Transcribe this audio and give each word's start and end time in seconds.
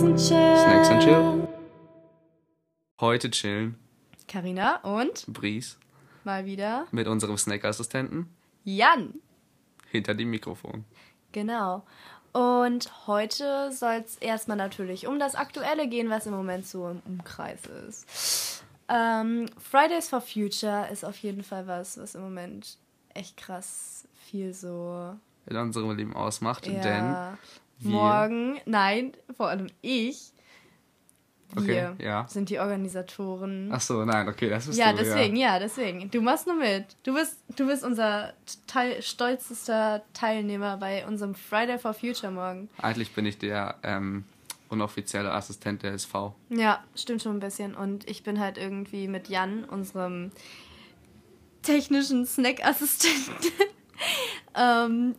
Snacks 0.00 0.08
and 0.08 0.18
Chill. 0.18 0.56
Snacks 0.56 0.88
and 0.88 1.02
Chill. 1.02 1.48
Heute 3.00 3.30
chillen 3.30 3.74
Carina 4.28 4.76
und 4.76 5.26
Bries 5.26 5.78
mal 6.24 6.46
wieder 6.46 6.86
mit 6.90 7.06
unserem 7.06 7.36
Snackassistenten 7.36 8.34
Jan. 8.64 9.12
hinter 9.90 10.14
dem 10.14 10.30
Mikrofon. 10.30 10.86
Genau. 11.32 11.84
Und 12.32 13.06
heute 13.08 13.72
soll 13.72 14.02
es 14.02 14.16
erstmal 14.16 14.56
natürlich 14.56 15.06
um 15.06 15.18
das 15.18 15.34
Aktuelle 15.34 15.86
gehen, 15.86 16.08
was 16.08 16.24
im 16.24 16.32
Moment 16.32 16.66
so 16.66 16.88
im 16.88 17.02
Umkreis 17.04 17.60
ist. 17.66 18.64
Ähm, 18.88 19.50
Fridays 19.58 20.08
for 20.08 20.22
Future 20.22 20.88
ist 20.90 21.04
auf 21.04 21.18
jeden 21.18 21.42
Fall 21.42 21.66
was, 21.66 21.98
was 21.98 22.14
im 22.14 22.22
Moment 22.22 22.78
echt 23.12 23.36
krass 23.36 24.08
viel 24.14 24.54
so. 24.54 25.14
In 25.44 25.56
unserem 25.58 25.94
Leben 25.94 26.16
ausmacht, 26.16 26.64
denn 26.64 26.76
Ja, 26.76 27.36
wir- 27.80 27.90
morgen, 27.90 28.60
nein, 28.66 29.12
vor 29.36 29.48
allem 29.48 29.66
ich, 29.82 30.32
wir 31.52 31.62
Okay, 31.96 32.04
ja. 32.04 32.28
sind 32.28 32.48
die 32.48 32.60
Organisatoren. 32.60 33.70
Ach 33.72 33.80
so, 33.80 34.04
nein, 34.04 34.28
okay, 34.28 34.48
das 34.48 34.66
bist 34.66 34.78
Ja, 34.78 34.92
du. 34.92 34.98
deswegen, 34.98 35.34
ja. 35.34 35.58
deswegen. 35.58 36.08
Du 36.08 36.20
machst 36.22 36.46
nur 36.46 36.54
mit. 36.54 36.84
Du 37.02 37.12
bist, 37.14 37.38
du 37.56 37.66
bist 37.66 37.82
unser 37.82 38.34
teil, 38.68 39.02
stolzester 39.02 40.02
Teilnehmer 40.14 40.76
bei 40.76 41.04
unserem 41.08 41.34
Friday 41.34 41.76
for 41.80 41.92
Future 41.92 42.30
morgen. 42.30 42.68
Eigentlich 42.78 43.10
bin 43.12 43.26
ich 43.26 43.36
der 43.38 43.74
ähm, 43.82 44.22
unoffizielle 44.68 45.32
Assistent 45.32 45.82
der 45.82 45.94
SV. 45.94 46.36
Ja, 46.50 46.84
stimmt 46.94 47.20
schon 47.22 47.38
ein 47.38 47.40
bisschen. 47.40 47.74
Und 47.74 48.08
ich 48.08 48.22
bin 48.22 48.38
halt 48.38 48.56
irgendwie 48.56 49.08
mit 49.08 49.28
Jan, 49.28 49.64
unserem 49.64 50.30
technischen 51.62 52.26
Snack-Assistenten, 52.26 53.50
ähm, 54.54 55.14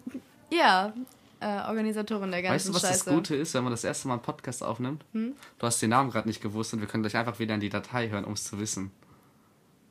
ja, 0.50 0.94
äh, 1.42 1.68
Organisatorin 1.68 2.32
der 2.32 2.42
ganzen 2.42 2.56
Weißt 2.56 2.68
du, 2.70 2.74
was 2.74 2.82
Scheiße. 2.82 3.06
das 3.06 3.14
Gute 3.14 3.36
ist, 3.36 3.54
wenn 3.54 3.64
man 3.64 3.72
das 3.72 3.84
erste 3.84 4.08
Mal 4.08 4.16
einen 4.16 4.24
Podcast 4.24 4.64
aufnimmt? 4.64 5.04
Hm? 5.14 5.34
Du 5.60 5.66
hast 5.66 5.82
den 5.82 5.90
Namen 5.90 6.12
gerade 6.12 6.28
nicht 6.28 6.42
gewusst 6.42 6.74
und 6.74 6.80
wir 6.82 6.88
können 6.88 7.04
gleich 7.04 7.18
einfach 7.18 7.40
wieder 7.40 7.54
in 7.56 7.60
die 7.60 7.70
Datei 7.70 8.10
hören, 8.10 8.26
um 8.26 8.34
es 8.34 8.44
zu 8.44 8.60
wissen. 8.60 8.92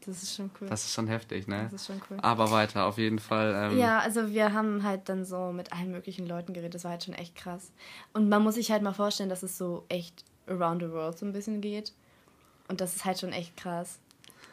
Das 0.06 0.22
ist 0.22 0.34
schon 0.34 0.50
cool. 0.60 0.68
Das 0.68 0.84
ist 0.84 0.94
schon 0.94 1.08
heftig, 1.08 1.46
ne? 1.46 1.64
Das 1.64 1.82
ist 1.82 1.86
schon 1.86 2.00
cool. 2.10 2.16
Aber 2.22 2.50
weiter, 2.50 2.86
auf 2.86 2.96
jeden 2.96 3.18
Fall. 3.18 3.70
Ähm, 3.72 3.78
Ja, 3.78 3.98
also 3.98 4.30
wir 4.30 4.54
haben 4.54 4.82
halt 4.82 5.08
dann 5.10 5.24
so 5.26 5.52
mit 5.52 5.72
allen 5.72 5.90
möglichen 5.90 6.26
Leuten 6.26 6.54
geredet. 6.54 6.74
Das 6.74 6.84
war 6.84 6.92
halt 6.92 7.04
schon 7.04 7.14
echt 7.14 7.34
krass. 7.34 7.70
Und 8.14 8.28
man 8.28 8.42
muss 8.42 8.54
sich 8.54 8.70
halt 8.70 8.82
mal 8.82 8.94
vorstellen, 8.94 9.28
dass 9.28 9.42
es 9.42 9.58
so 9.58 9.84
echt 9.88 10.24
around 10.46 10.82
the 10.82 10.90
world 10.90 11.18
so 11.18 11.26
ein 11.26 11.32
bisschen 11.32 11.60
geht. 11.60 11.92
Und 12.68 12.80
das 12.80 12.96
ist 12.96 13.04
halt 13.04 13.18
schon 13.20 13.32
echt 13.32 13.56
krass. 13.56 13.98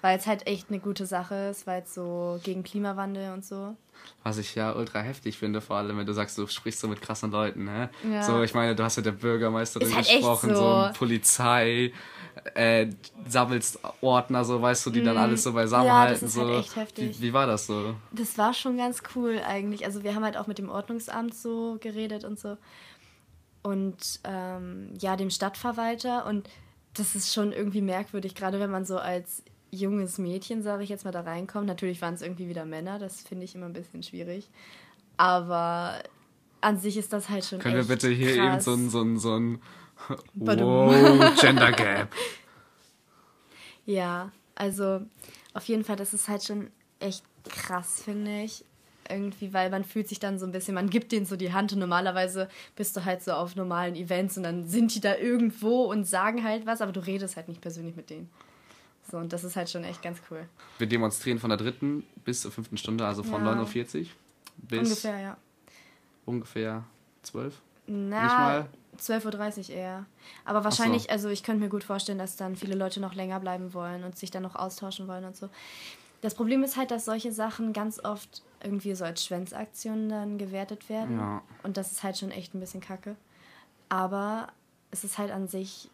Weil 0.01 0.17
es 0.17 0.27
halt 0.27 0.45
echt 0.47 0.69
eine 0.69 0.79
gute 0.79 1.05
Sache 1.05 1.49
ist, 1.51 1.65
weil 1.65 1.81
es 1.81 1.93
so 1.93 2.39
gegen 2.43 2.63
Klimawandel 2.63 3.33
und 3.33 3.45
so. 3.45 3.75
Was 4.23 4.37
ich 4.37 4.53
ja 4.55 4.73
ultra 4.73 4.99
heftig 4.99 5.37
finde, 5.37 5.59
vor 5.59 5.77
allem, 5.77 5.97
wenn 5.97 6.05
du 6.05 6.13
sagst, 6.13 6.37
du 6.37 6.45
sprichst 6.47 6.79
so 6.79 6.87
mit 6.87 7.01
krassen 7.01 7.31
Leuten, 7.31 7.65
ne? 7.65 7.89
Ja. 8.09 8.21
So, 8.21 8.41
ich 8.43 8.53
meine, 8.53 8.75
du 8.75 8.83
hast 8.83 8.97
mit 8.97 9.05
der 9.05 9.11
Bürgermeisterin 9.11 9.87
Ist 9.87 9.95
halt 9.95 10.07
gesprochen, 10.07 10.55
so. 10.55 10.55
so. 10.55 10.89
Polizei, 10.93 11.91
äh, 12.53 12.87
sammelst 13.27 13.79
Ordner, 14.01 14.45
so, 14.45 14.61
weißt 14.61 14.85
du, 14.85 14.89
die 14.91 15.03
dann 15.03 15.17
alles 15.17 15.43
so 15.43 15.53
beisammen 15.53 15.85
Mhm. 15.85 15.89
Ja, 15.89 16.07
das 16.09 16.23
ist 16.23 16.33
so. 16.33 16.45
halt 16.45 16.59
echt 16.59 16.75
heftig. 16.75 17.19
Wie, 17.19 17.27
wie 17.27 17.33
war 17.33 17.47
das 17.47 17.67
so? 17.67 17.95
Das 18.11 18.37
war 18.37 18.53
schon 18.53 18.77
ganz 18.77 19.01
cool 19.15 19.41
eigentlich. 19.45 19.85
Also 19.85 20.03
wir 20.03 20.13
haben 20.13 20.23
halt 20.23 20.37
auch 20.37 20.47
mit 20.47 20.57
dem 20.59 20.69
Ordnungsamt 20.69 21.33
so 21.33 21.77
geredet 21.81 22.23
und 22.23 22.39
so. 22.39 22.57
Und 23.63 24.19
ähm, 24.23 24.93
ja, 24.99 25.15
dem 25.15 25.29
Stadtverwalter. 25.29 26.25
Und 26.25 26.47
das 26.93 27.15
ist 27.15 27.33
schon 27.33 27.51
irgendwie 27.51 27.81
merkwürdig, 27.81 28.35
gerade 28.35 28.59
wenn 28.59 28.71
man 28.71 28.85
so 28.85 28.97
als 28.97 29.43
junges 29.71 30.17
Mädchen, 30.17 30.63
sage 30.63 30.83
ich 30.83 30.89
jetzt 30.89 31.05
mal, 31.05 31.11
da 31.11 31.21
reinkommt. 31.21 31.67
Natürlich 31.67 32.01
waren 32.01 32.13
es 32.13 32.21
irgendwie 32.21 32.47
wieder 32.47 32.65
Männer, 32.65 32.99
das 32.99 33.21
finde 33.21 33.45
ich 33.45 33.55
immer 33.55 33.65
ein 33.65 33.73
bisschen 33.73 34.03
schwierig. 34.03 34.49
Aber 35.17 36.01
an 36.61 36.79
sich 36.79 36.97
ist 36.97 37.13
das 37.13 37.29
halt 37.29 37.45
schon 37.45 37.59
Können 37.59 37.75
wir 37.75 37.83
bitte 37.83 38.09
hier 38.09 38.35
krass. 38.35 38.45
eben 38.45 38.59
so 38.61 38.73
ein, 38.73 38.89
so 38.89 39.01
ein, 39.01 39.17
so 39.19 39.35
ein 39.35 39.61
wow, 40.35 41.39
Gender 41.39 41.71
Gap. 41.71 42.09
Ja, 43.85 44.33
also 44.53 44.99
auf 45.53 45.63
jeden 45.63 45.85
Fall, 45.85 45.95
das 45.95 46.13
ist 46.13 46.27
halt 46.27 46.43
schon 46.43 46.71
echt 46.99 47.23
krass, 47.47 48.01
finde 48.03 48.41
ich. 48.41 48.65
Irgendwie, 49.09 49.53
weil 49.53 49.69
man 49.69 49.85
fühlt 49.85 50.09
sich 50.09 50.19
dann 50.19 50.37
so 50.37 50.45
ein 50.45 50.51
bisschen, 50.51 50.75
man 50.75 50.89
gibt 50.89 51.13
denen 51.13 51.25
so 51.25 51.37
die 51.37 51.53
Hand 51.53 51.71
und 51.71 51.79
normalerweise 51.79 52.49
bist 52.75 52.97
du 52.97 53.05
halt 53.05 53.23
so 53.23 53.31
auf 53.31 53.55
normalen 53.55 53.95
Events 53.95 54.35
und 54.35 54.43
dann 54.43 54.67
sind 54.67 54.93
die 54.93 54.99
da 54.99 55.15
irgendwo 55.15 55.85
und 55.85 56.03
sagen 56.03 56.43
halt 56.43 56.65
was, 56.65 56.81
aber 56.81 56.91
du 56.91 56.99
redest 56.99 57.37
halt 57.37 57.47
nicht 57.47 57.61
persönlich 57.61 57.95
mit 57.95 58.09
denen. 58.09 58.29
So, 59.09 59.17
und 59.17 59.31
das 59.31 59.43
ist 59.43 59.55
halt 59.55 59.69
schon 59.69 59.83
echt 59.83 60.01
ganz 60.01 60.19
cool. 60.29 60.47
Wir 60.77 60.87
demonstrieren 60.87 61.39
von 61.39 61.49
der 61.49 61.57
dritten 61.57 62.03
bis 62.25 62.41
zur 62.41 62.51
fünften 62.51 62.77
Stunde, 62.77 63.05
also 63.05 63.23
von 63.23 63.45
Ja. 63.45 63.53
9.40 63.53 64.01
Uhr 64.01 64.07
bis 64.57 64.79
Ungefähr, 64.79 65.19
ja. 65.19 65.37
ungefähr 66.25 66.83
12 67.23 67.61
Na, 67.87 68.23
Nicht 68.23 68.37
mal? 68.37 68.69
12.30 68.99 69.69
Uhr 69.69 69.75
eher. 69.75 70.05
Aber 70.43 70.63
wahrscheinlich, 70.63 71.09
also 71.11 71.29
ich 71.29 71.43
könnte 71.43 71.63
mir 71.63 71.69
gut 71.69 71.83
vorstellen, 71.83 72.17
dass 72.17 72.35
dann 72.35 72.55
viele 72.55 72.75
Leute 72.75 72.99
noch 72.99 73.13
länger 73.13 73.39
bleiben 73.39 73.73
wollen 73.73 74.03
und 74.03 74.17
sich 74.17 74.31
dann 74.31 74.43
noch 74.43 74.55
austauschen 74.55 75.07
wollen 75.07 75.23
und 75.23 75.35
so. 75.37 75.49
Das 76.21 76.33
Problem 76.33 76.63
ist 76.63 76.77
halt, 76.77 76.89
dass 76.91 77.05
solche 77.05 77.31
Sachen 77.31 77.73
ganz 77.73 78.03
oft 78.03 78.41
irgendwie 78.63 78.95
so 78.95 79.05
als 79.05 79.23
Schwänzaktionen 79.23 80.09
dann 80.09 80.37
gewertet 80.39 80.89
werden. 80.89 81.19
Ja. 81.19 81.43
Und 81.63 81.77
das 81.77 81.91
ist 81.91 82.03
halt 82.03 82.17
schon 82.17 82.31
echt 82.31 82.55
ein 82.55 82.59
bisschen 82.59 82.81
kacke. 82.81 83.15
Aber 83.87 84.47
es 84.89 85.03
ist 85.03 85.17
halt 85.19 85.31
an 85.31 85.47
sich 85.47 85.89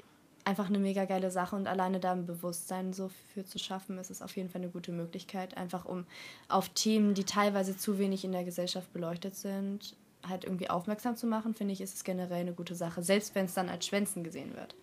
einfach 0.45 0.67
eine 0.67 0.79
mega 0.79 1.05
geile 1.05 1.31
Sache 1.31 1.55
und 1.55 1.67
alleine 1.67 1.99
da 1.99 2.11
ein 2.11 2.25
Bewusstsein 2.25 2.93
so 2.93 3.09
für 3.33 3.45
zu 3.45 3.59
schaffen, 3.59 3.97
ist 3.97 4.11
es 4.11 4.21
auf 4.21 4.35
jeden 4.35 4.49
Fall 4.49 4.61
eine 4.61 4.71
gute 4.71 4.91
Möglichkeit, 4.91 5.57
einfach 5.57 5.85
um 5.85 6.05
auf 6.49 6.69
Themen, 6.69 7.13
die 7.13 7.23
teilweise 7.23 7.77
zu 7.77 7.99
wenig 7.99 8.25
in 8.25 8.31
der 8.31 8.43
Gesellschaft 8.43 8.91
beleuchtet 8.93 9.35
sind, 9.35 9.95
halt 10.27 10.45
irgendwie 10.45 10.69
aufmerksam 10.69 11.15
zu 11.15 11.27
machen, 11.27 11.53
finde 11.53 11.73
ich, 11.73 11.81
ist 11.81 11.95
es 11.95 12.03
generell 12.03 12.41
eine 12.41 12.53
gute 12.53 12.75
Sache, 12.75 13.03
selbst 13.03 13.35
wenn 13.35 13.45
es 13.45 13.53
dann 13.53 13.69
als 13.69 13.85
Schwänzen 13.85 14.23
gesehen 14.23 14.55
wird. 14.55 14.75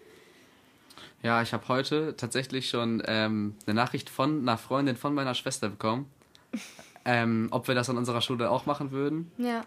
Ja, 1.23 1.43
ich 1.43 1.53
habe 1.53 1.69
heute 1.69 2.17
tatsächlich 2.17 2.69
schon 2.69 3.03
ähm, 3.07 3.55
eine 3.67 3.75
Nachricht 3.75 4.11
von 4.11 4.41
einer 4.41 4.59
Freundin 4.59 4.97
von 4.97 5.15
meiner 5.15 5.35
Schwester 5.35 5.69
bekommen, 5.69 6.11
ähm, 7.05 7.49
ob 7.51 7.69
wir 7.69 7.75
das 7.75 7.91
an 7.91 7.97
unserer 7.99 8.21
Schule 8.21 8.51
auch 8.51 8.67
machen 8.67 8.91
würden 8.91 9.31
Ja, 9.39 9.65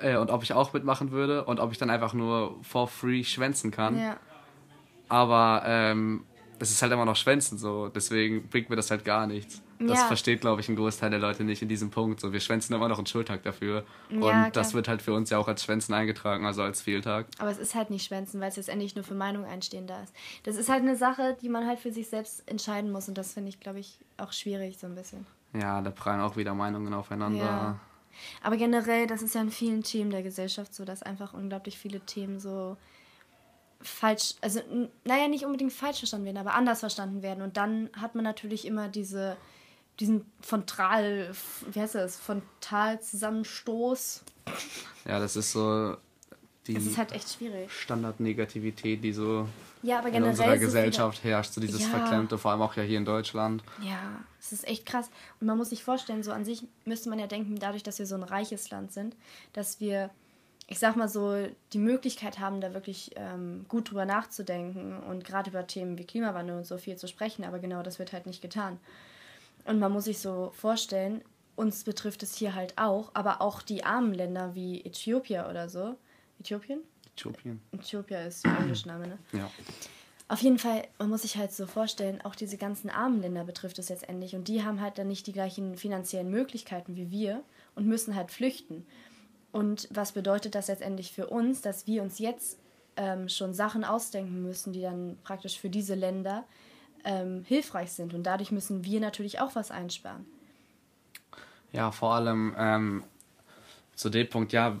äh, 0.00 0.16
und 0.16 0.30
ob 0.30 0.42
ich 0.42 0.52
auch 0.52 0.72
mitmachen 0.72 1.10
würde 1.10 1.44
und 1.44 1.60
ob 1.60 1.72
ich 1.72 1.78
dann 1.78 1.90
einfach 1.90 2.14
nur 2.14 2.56
for 2.62 2.88
free 2.88 3.24
schwänzen 3.24 3.70
kann. 3.70 3.98
ja. 3.98 4.16
Aber 5.08 5.62
ähm, 5.66 6.24
es 6.58 6.70
ist 6.70 6.82
halt 6.82 6.92
immer 6.92 7.04
noch 7.04 7.16
Schwänzen 7.16 7.58
so, 7.58 7.88
deswegen 7.88 8.48
bringt 8.48 8.70
mir 8.70 8.76
das 8.76 8.90
halt 8.90 9.04
gar 9.04 9.26
nichts. 9.26 9.62
Das 9.78 9.98
Ja. 9.98 10.06
versteht, 10.06 10.40
glaube 10.40 10.62
ich, 10.62 10.70
ein 10.70 10.76
Großteil 10.76 11.10
der 11.10 11.18
Leute 11.18 11.44
nicht 11.44 11.60
in 11.60 11.68
diesem 11.68 11.90
Punkt. 11.90 12.18
So, 12.18 12.32
wir 12.32 12.40
schwänzen 12.40 12.74
immer 12.74 12.88
noch 12.88 12.96
einen 12.96 13.06
Schultag 13.06 13.42
dafür. 13.42 13.84
Ja, 14.08 14.16
und 14.46 14.56
das 14.56 14.68
klar. 14.68 14.74
wird 14.78 14.88
halt 14.88 15.02
für 15.02 15.12
uns 15.12 15.28
ja 15.28 15.36
auch 15.36 15.48
als 15.48 15.62
Schwänzen 15.64 15.92
eingetragen, 15.92 16.46
also 16.46 16.62
als 16.62 16.80
Fehltag. 16.80 17.26
Aber 17.38 17.50
es 17.50 17.58
ist 17.58 17.74
halt 17.74 17.90
nicht 17.90 18.06
Schwänzen, 18.06 18.40
weil 18.40 18.48
es 18.48 18.56
letztendlich 18.56 18.94
nur 18.94 19.04
für 19.04 19.14
Meinung 19.14 19.44
einstehen 19.44 19.86
da 19.86 20.02
ist. 20.02 20.14
Das 20.44 20.56
ist 20.56 20.70
halt 20.70 20.80
eine 20.80 20.96
Sache, 20.96 21.36
die 21.42 21.50
man 21.50 21.66
halt 21.66 21.78
für 21.78 21.92
sich 21.92 22.08
selbst 22.08 22.42
entscheiden 22.48 22.90
muss 22.90 23.06
und 23.08 23.18
das 23.18 23.34
finde 23.34 23.50
ich, 23.50 23.60
glaube 23.60 23.78
ich, 23.80 23.98
auch 24.16 24.32
schwierig 24.32 24.78
so 24.78 24.86
ein 24.86 24.94
bisschen. 24.94 25.26
Ja, 25.52 25.82
da 25.82 25.90
prallen 25.90 26.22
auch 26.22 26.36
wieder 26.38 26.54
Meinungen 26.54 26.94
aufeinander. 26.94 27.44
Ja. 27.44 27.80
Aber 28.42 28.56
generell, 28.56 29.06
das 29.06 29.20
ist 29.20 29.34
ja 29.34 29.42
in 29.42 29.50
vielen 29.50 29.82
Themen 29.82 30.10
der 30.10 30.22
Gesellschaft 30.22 30.74
so, 30.74 30.86
dass 30.86 31.02
einfach 31.02 31.34
unglaublich 31.34 31.76
viele 31.78 32.00
Themen 32.00 32.40
so 32.40 32.78
falsch, 33.80 34.34
also 34.40 34.60
naja, 35.04 35.28
nicht 35.28 35.44
unbedingt 35.44 35.72
falsch 35.72 35.98
verstanden 35.98 36.26
werden, 36.26 36.38
aber 36.38 36.54
anders 36.54 36.80
verstanden 36.80 37.22
werden. 37.22 37.42
Und 37.42 37.56
dann 37.56 37.90
hat 37.94 38.14
man 38.14 38.24
natürlich 38.24 38.66
immer 38.66 38.88
diese, 38.88 39.36
diesen 40.00 40.24
Frontal, 40.40 41.34
wie 41.70 41.80
heißt 41.80 41.94
das, 41.94 42.16
Frontalzusammenstoß. 42.16 44.22
Ja, 45.06 45.20
das 45.20 45.36
ist 45.36 45.52
so 45.52 45.96
die 46.66 46.74
Das 46.74 46.84
ist 46.84 46.98
halt 46.98 47.12
echt 47.12 47.32
schwierig. 47.32 47.70
Standardnegativität, 47.70 49.02
die 49.04 49.12
so 49.12 49.48
Ja, 49.82 49.98
aber 49.98 50.08
in 50.08 50.24
unserer 50.24 50.58
Gesellschaft 50.58 51.22
herrscht, 51.22 51.52
so 51.52 51.60
dieses 51.60 51.82
Ja. 51.82 51.88
Verklemmte, 51.88 52.38
vor 52.38 52.50
allem 52.50 52.62
auch 52.62 52.74
ja 52.76 52.82
hier 52.82 52.98
in 52.98 53.04
Deutschland. 53.04 53.62
Wieder, 53.78 53.90
ja, 53.90 54.20
es 54.40 54.52
ist 54.52 54.66
echt 54.66 54.86
krass. 54.86 55.10
Und 55.40 55.46
man 55.46 55.56
muss 55.56 55.70
sich 55.70 55.84
vorstellen, 55.84 56.22
so 56.22 56.32
an 56.32 56.44
sich 56.44 56.64
müsste 56.84 57.08
man 57.08 57.18
ja 57.18 57.26
denken, 57.26 57.58
dadurch, 57.58 57.82
dass 57.82 57.98
wir 57.98 58.06
so 58.06 58.16
ein 58.16 58.22
reiches 58.22 58.70
Land 58.70 58.92
sind, 58.92 59.16
dass 59.52 59.80
wir, 59.80 60.10
ich 60.68 60.78
sag 60.78 60.96
mal 60.96 61.08
so, 61.08 61.46
die 61.72 61.78
Möglichkeit 61.78 62.40
haben, 62.40 62.60
da 62.60 62.74
wirklich 62.74 63.12
ähm, 63.16 63.64
gut 63.68 63.90
drüber 63.90 64.04
nachzudenken 64.04 64.98
und 64.98 65.24
gerade 65.24 65.50
über 65.50 65.66
Themen 65.66 65.96
wie 65.96 66.04
Klimawandel 66.04 66.56
und 66.56 66.66
so 66.66 66.76
viel 66.76 66.96
zu 66.96 67.06
sprechen. 67.06 67.44
Aber 67.44 67.60
genau 67.60 67.82
das 67.82 67.98
wird 67.98 68.12
halt 68.12 68.26
nicht 68.26 68.42
getan. 68.42 68.78
Und 69.64 69.78
man 69.78 69.92
muss 69.92 70.04
sich 70.04 70.18
so 70.18 70.52
vorstellen, 70.56 71.22
uns 71.54 71.84
betrifft 71.84 72.22
es 72.22 72.34
hier 72.36 72.54
halt 72.54 72.74
auch, 72.76 73.10
aber 73.14 73.40
auch 73.40 73.62
die 73.62 73.84
armen 73.84 74.12
Länder 74.12 74.54
wie 74.54 74.84
Äthiopien 74.84 75.46
oder 75.46 75.68
so. 75.68 75.96
Äthiopien? 76.40 76.80
Äthiopien. 77.16 77.60
Äthiopien 77.72 78.26
ist 78.26 78.44
der 78.44 78.58
englische 78.58 78.88
Name, 78.88 79.06
ne? 79.06 79.18
Ja. 79.32 79.50
Auf 80.28 80.42
jeden 80.42 80.58
Fall, 80.58 80.82
man 80.98 81.08
muss 81.08 81.22
sich 81.22 81.36
halt 81.36 81.52
so 81.52 81.66
vorstellen, 81.66 82.20
auch 82.22 82.34
diese 82.34 82.56
ganzen 82.56 82.90
armen 82.90 83.22
Länder 83.22 83.44
betrifft 83.44 83.78
es 83.78 83.88
letztendlich 83.88 84.34
und 84.34 84.48
die 84.48 84.64
haben 84.64 84.80
halt 84.80 84.98
dann 84.98 85.06
nicht 85.06 85.28
die 85.28 85.32
gleichen 85.32 85.76
finanziellen 85.76 86.30
Möglichkeiten 86.30 86.96
wie 86.96 87.12
wir 87.12 87.44
und 87.76 87.86
müssen 87.86 88.16
halt 88.16 88.32
flüchten. 88.32 88.84
Und 89.56 89.88
was 89.90 90.12
bedeutet 90.12 90.54
das 90.54 90.68
letztendlich 90.68 91.12
für 91.12 91.28
uns, 91.28 91.62
dass 91.62 91.86
wir 91.86 92.02
uns 92.02 92.18
jetzt 92.18 92.58
ähm, 92.96 93.30
schon 93.30 93.54
Sachen 93.54 93.84
ausdenken 93.84 94.42
müssen, 94.42 94.74
die 94.74 94.82
dann 94.82 95.16
praktisch 95.24 95.58
für 95.58 95.70
diese 95.70 95.94
Länder 95.94 96.44
ähm, 97.04 97.42
hilfreich 97.46 97.92
sind 97.92 98.12
und 98.12 98.24
dadurch 98.24 98.52
müssen 98.52 98.84
wir 98.84 99.00
natürlich 99.00 99.40
auch 99.40 99.54
was 99.54 99.70
einsparen. 99.70 100.26
Ja, 101.72 101.90
vor 101.90 102.14
allem 102.14 102.54
ähm, 102.58 103.02
zu 103.94 104.10
dem 104.10 104.28
Punkt, 104.28 104.52
ja, 104.52 104.76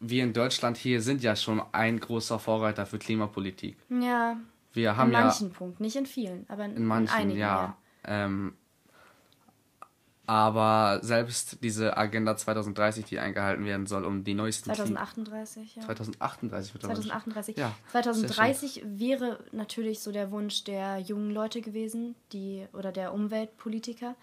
wir 0.00 0.24
in 0.24 0.32
Deutschland 0.32 0.76
hier 0.76 1.02
sind 1.02 1.22
ja 1.22 1.36
schon 1.36 1.62
ein 1.70 2.00
großer 2.00 2.40
Vorreiter 2.40 2.86
für 2.86 2.98
Klimapolitik. 2.98 3.76
Ja. 3.90 4.36
Wir 4.72 4.96
haben 4.96 5.12
in 5.12 5.20
manchen 5.20 5.48
ja, 5.48 5.54
Punkten, 5.54 5.84
nicht 5.84 5.96
in 5.96 6.06
vielen, 6.06 6.46
aber 6.48 6.64
in, 6.64 6.76
in 6.76 6.84
manchen, 6.84 7.14
in 7.14 7.20
einigen, 7.20 7.38
ja. 7.40 7.76
ja. 8.06 8.24
Ähm, 8.24 8.54
aber 10.30 11.00
selbst 11.02 11.58
diese 11.64 11.96
Agenda 11.96 12.36
2030, 12.36 13.04
die 13.04 13.18
eingehalten 13.18 13.64
werden 13.64 13.86
soll, 13.86 14.04
um 14.04 14.22
die 14.22 14.34
neuesten 14.34 14.72
2038, 14.72 15.74
ja. 15.74 15.82
2038 15.82 16.72
wird 16.72 16.84
2038. 16.84 17.56
Ja, 17.56 17.74
2030 17.90 18.84
wäre 18.86 19.40
natürlich 19.50 19.98
so 19.98 20.12
der 20.12 20.30
Wunsch 20.30 20.62
der 20.62 20.98
jungen 21.00 21.32
Leute 21.32 21.60
gewesen, 21.60 22.14
die 22.32 22.64
oder 22.72 22.92
der 22.92 23.12
Umweltpolitiker. 23.12 24.14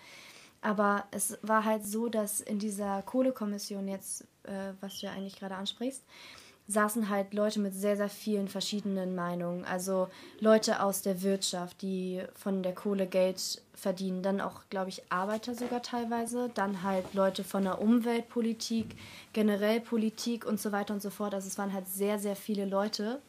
Aber 0.62 1.04
es 1.12 1.38
war 1.42 1.66
halt 1.66 1.86
so, 1.86 2.08
dass 2.08 2.40
in 2.40 2.58
dieser 2.58 3.02
Kohlekommission 3.02 3.90
jetzt, 3.90 4.22
äh, 4.44 4.72
was 4.80 5.02
du 5.02 5.08
ja 5.08 5.12
eigentlich 5.12 5.38
gerade 5.38 5.56
ansprichst, 5.56 6.06
saßen 6.68 7.10
halt 7.10 7.34
Leute 7.34 7.60
mit 7.60 7.74
sehr, 7.74 7.96
sehr 7.96 8.10
vielen 8.10 8.50
verschiedenen 8.50 9.16
Meinungen. 9.16 9.64
Also 9.64 10.10
Leute 10.40 10.82
aus 10.84 11.02
der 11.02 11.22
Wirtschaft, 11.22 11.82
die 11.82 12.22
von 12.36 12.62
der 12.62 12.76
Kohle 12.76 13.08
Geld 13.08 13.62
verdienen. 13.74 14.22
Dann 14.22 14.42
auch, 14.42 14.62
glaube 14.70 14.90
ich, 14.90 15.04
Arbeiter 15.10 15.56
sogar 15.56 15.82
teilweise. 15.82 16.50
Dann 16.54 16.84
halt 16.84 17.14
Leute 17.14 17.46
von 17.46 17.64
der 17.64 17.82
Umweltpolitik, 17.82 18.98
generell 19.32 19.80
Politik 19.80 20.46
und 20.46 20.60
so 20.60 20.74
weiter 20.74 20.94
und 20.94 21.02
so 21.02 21.10
fort. 21.10 21.34
Also 21.34 21.48
es 21.48 21.58
waren 21.58 21.72
halt 21.72 21.88
sehr, 21.88 22.20
sehr 22.20 22.36
viele 22.36 22.66
Leute 22.66 23.22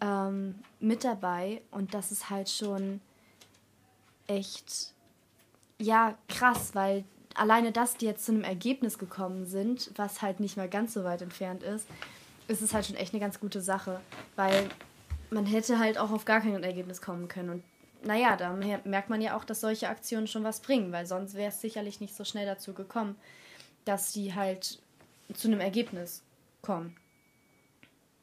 ähm, 0.00 0.56
mit 0.80 1.04
dabei. 1.04 1.62
Und 1.70 1.94
das 1.94 2.10
ist 2.10 2.28
halt 2.28 2.50
schon 2.50 3.00
echt, 4.26 4.94
ja, 5.78 6.18
krass, 6.28 6.70
weil 6.74 7.04
alleine, 7.34 7.70
dass 7.70 7.96
die 7.96 8.06
jetzt 8.06 8.24
zu 8.24 8.32
einem 8.32 8.42
Ergebnis 8.42 8.98
gekommen 8.98 9.46
sind, 9.46 9.92
was 9.94 10.22
halt 10.22 10.40
nicht 10.40 10.56
mal 10.56 10.68
ganz 10.68 10.92
so 10.92 11.04
weit 11.04 11.22
entfernt 11.22 11.62
ist, 11.62 11.86
ist 12.48 12.62
es 12.62 12.74
halt 12.74 12.86
schon 12.86 12.96
echt 12.96 13.12
eine 13.12 13.20
ganz 13.20 13.38
gute 13.38 13.60
Sache, 13.60 14.00
weil 14.36 14.68
man 15.30 15.46
hätte 15.46 15.78
halt 15.78 15.98
auch 15.98 16.10
auf 16.10 16.24
gar 16.24 16.40
kein 16.40 16.62
Ergebnis 16.62 17.00
kommen 17.00 17.28
können. 17.28 17.50
Und 17.50 17.62
naja, 18.02 18.36
da 18.36 18.52
merkt 18.52 19.10
man 19.10 19.20
ja 19.20 19.36
auch, 19.36 19.44
dass 19.44 19.60
solche 19.60 19.88
Aktionen 19.88 20.26
schon 20.26 20.44
was 20.44 20.60
bringen, 20.60 20.90
weil 20.90 21.06
sonst 21.06 21.34
wäre 21.34 21.50
es 21.50 21.60
sicherlich 21.60 22.00
nicht 22.00 22.14
so 22.14 22.24
schnell 22.24 22.46
dazu 22.46 22.72
gekommen, 22.72 23.16
dass 23.84 24.12
die 24.12 24.34
halt 24.34 24.80
zu 25.34 25.48
einem 25.48 25.60
Ergebnis 25.60 26.22
kommen. 26.62 26.96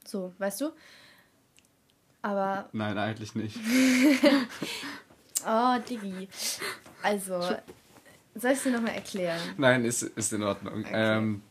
So, 0.05 0.33
weißt 0.37 0.61
du? 0.61 0.71
Aber. 2.21 2.69
Nein, 2.73 2.97
eigentlich 2.97 3.35
nicht. 3.35 3.57
oh, 5.47 5.77
Diggi. 5.87 6.27
Also, 7.03 7.39
soll 8.33 8.51
ich 8.51 8.57
es 8.57 8.63
dir 8.63 8.71
nochmal 8.71 8.95
erklären? 8.95 9.39
Nein, 9.57 9.85
ist, 9.85 10.01
ist 10.01 10.33
in 10.33 10.41
Ordnung. 10.41 10.79
Okay. 10.79 10.91
Ähm, 10.91 11.43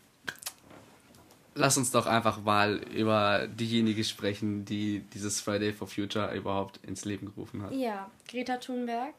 lass 1.55 1.77
uns 1.77 1.91
doch 1.91 2.07
einfach 2.07 2.43
mal 2.43 2.77
über 2.93 3.47
diejenige 3.47 4.05
sprechen, 4.05 4.65
die 4.65 5.01
dieses 5.13 5.41
Friday 5.41 5.73
for 5.73 5.89
Future 5.89 6.35
überhaupt 6.35 6.79
ins 6.85 7.05
Leben 7.05 7.27
gerufen 7.27 7.63
hat. 7.63 7.73
Ja, 7.73 8.11
Greta 8.29 8.57
Thunberg. 8.57 9.15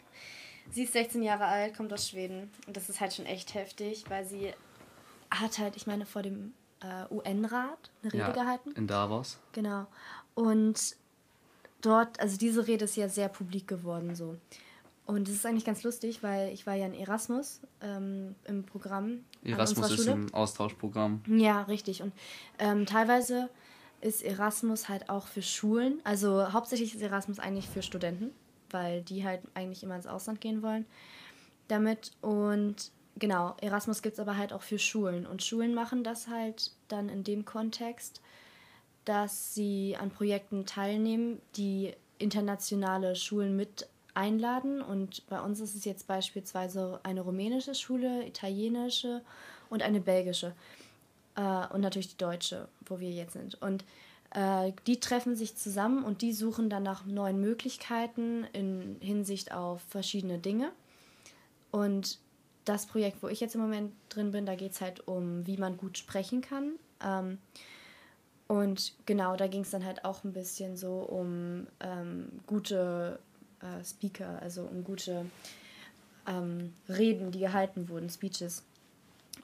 Sie 0.72 0.84
ist 0.84 0.94
16 0.94 1.22
Jahre 1.22 1.46
alt, 1.46 1.76
kommt 1.76 1.94
aus 1.94 2.10
Schweden. 2.10 2.50
Und 2.68 2.76
das 2.76 2.90
ist 2.90 3.00
halt 3.00 3.14
schon 3.14 3.26
echt 3.26 3.54
heftig, 3.54 4.06
weil 4.10 4.26
sie 4.26 4.52
hat 5.30 5.58
halt, 5.60 5.76
ich 5.76 5.88
meine, 5.88 6.06
vor 6.06 6.24
dem 6.24 6.54
äh, 6.82 7.14
UN-Rat 7.14 7.92
eine 8.02 8.14
Rede 8.14 8.24
ja, 8.24 8.32
gehalten. 8.32 8.72
In 8.72 8.88
Davos. 8.88 9.38
Genau. 9.54 9.86
Und 10.34 10.96
dort, 11.82 12.20
also 12.20 12.38
diese 12.38 12.68
Rede 12.68 12.86
ist 12.86 12.96
ja 12.96 13.08
sehr 13.10 13.30
publik 13.30 13.68
geworden 13.68 14.16
so. 14.16 14.38
Und 15.06 15.30
es 15.30 15.36
ist 15.36 15.46
eigentlich 15.46 15.66
ganz 15.66 15.84
lustig, 15.84 16.24
weil 16.24 16.52
ich 16.52 16.66
war 16.66 16.74
ja 16.74 16.88
in 16.88 16.94
Erasmus 16.96 17.62
ähm, 17.82 18.36
im 18.46 18.64
Programm. 18.64 19.20
Erasmus 19.44 19.92
ist 19.92 20.08
ein 20.08 20.34
Austauschprogramm. 20.34 21.22
Ja, 21.28 21.62
richtig. 21.64 22.02
Und 22.02 22.12
ähm, 22.58 22.88
teilweise 22.88 23.50
ist 24.02 24.24
Erasmus 24.24 24.90
halt 24.90 25.10
auch 25.10 25.28
für 25.28 25.44
Schulen. 25.44 26.00
Also 26.04 26.52
hauptsächlich 26.52 26.96
ist 26.96 27.02
Erasmus 27.02 27.38
eigentlich 27.38 27.70
für 27.70 27.84
Studenten, 27.84 28.32
weil 28.72 29.04
die 29.04 29.24
halt 29.24 29.42
eigentlich 29.54 29.84
immer 29.84 29.96
ins 29.96 30.08
Ausland 30.08 30.42
gehen 30.42 30.64
wollen 30.64 30.86
damit. 31.68 32.12
Und 32.22 32.92
genau, 33.18 33.56
Erasmus 33.62 34.02
gibt 34.02 34.14
es 34.14 34.20
aber 34.20 34.38
halt 34.38 34.54
auch 34.54 34.62
für 34.62 34.80
Schulen. 34.80 35.26
Und 35.26 35.44
Schulen 35.44 35.74
machen 35.74 36.04
das 36.04 36.28
halt 36.28 36.72
dann 36.88 37.10
in 37.10 37.24
dem 37.24 37.46
Kontext, 37.46 38.22
dass 39.06 39.54
sie 39.54 39.96
an 40.00 40.10
Projekten 40.10 40.66
teilnehmen, 40.66 41.42
die 41.56 41.94
internationale 42.18 43.16
Schulen 43.16 43.56
mit 43.56 43.88
einladen. 44.16 44.82
Und 44.82 45.28
bei 45.30 45.40
uns 45.40 45.60
ist 45.60 45.76
es 45.76 45.86
jetzt 45.86 46.08
beispielsweise 46.08 47.00
eine 47.04 47.22
rumänische 47.22 47.76
Schule, 47.76 48.26
italienische 48.26 49.22
und 49.70 49.84
eine 49.84 50.00
belgische. 50.00 50.54
Äh, 51.36 51.68
und 51.68 51.82
natürlich 51.82 52.10
die 52.10 52.18
deutsche, 52.18 52.68
wo 52.86 53.00
wir 53.00 53.12
jetzt 53.12 53.34
sind. 53.34 53.62
Und 53.62 53.84
äh, 54.32 54.74
die 54.88 55.00
treffen 55.00 55.36
sich 55.36 55.56
zusammen 55.56 56.04
und 56.04 56.22
die 56.22 56.34
suchen 56.34 56.70
dann 56.70 56.84
nach 56.84 57.06
neuen 57.06 57.40
Möglichkeiten 57.40 58.46
in 58.54 58.98
Hinsicht 59.00 59.54
auf 59.54 59.82
verschiedene 59.90 60.40
Dinge. 60.40 60.72
Und 61.72 62.20
das 62.66 62.86
Projekt, 62.86 63.22
wo 63.22 63.28
ich 63.28 63.40
jetzt 63.40 63.56
im 63.56 63.62
Moment 63.62 63.94
drin 64.10 64.32
bin, 64.32 64.46
da 64.46 64.56
geht 64.56 64.72
es 64.72 64.82
halt 64.82 65.08
um, 65.08 65.46
wie 65.46 65.58
man 65.58 65.78
gut 65.78 65.98
sprechen 65.98 66.42
kann. 66.42 66.74
Ähm, 67.04 67.38
und 68.48 68.94
genau, 69.06 69.36
da 69.36 69.48
ging 69.48 69.62
es 69.62 69.72
dann 69.72 69.86
halt 69.86 70.06
auch 70.06 70.24
ein 70.24 70.34
bisschen 70.34 70.78
so 70.78 71.00
um 71.00 71.68
ähm, 71.80 72.28
gute 72.46 73.20
äh, 73.66 73.84
Speaker, 73.84 74.40
also 74.42 74.64
um 74.64 74.84
gute 74.84 75.26
ähm, 76.28 76.74
Reden, 76.90 77.32
die 77.32 77.40
gehalten 77.40 77.90
wurden, 77.90 78.10
Speeches. 78.10 78.64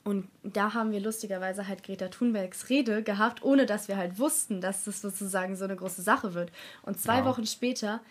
Und 0.03 0.27
da 0.44 0.73
haben 0.73 0.91
wir 0.91 1.00
lustigerweise 1.00 1.68
halt 1.68 1.83
Greta 1.83 2.07
Thunbergs 2.07 2.69
Rede 2.69 3.03
gehabt, 3.03 3.44
ohne 3.44 3.65
dass 3.65 3.88
wir 3.88 3.97
halt 3.97 4.18
wussten, 4.18 4.62
dass 4.62 4.85
das 4.85 5.01
sozusagen 5.01 5.56
so 5.56 5.65
eine 5.65 5.75
große 5.75 6.01
Sache 6.01 6.33
wird. 6.33 6.51
Und 6.81 7.00
zwei 7.00 7.19
wow. 7.19 7.27
Wochen 7.27 7.45
später 7.45 8.01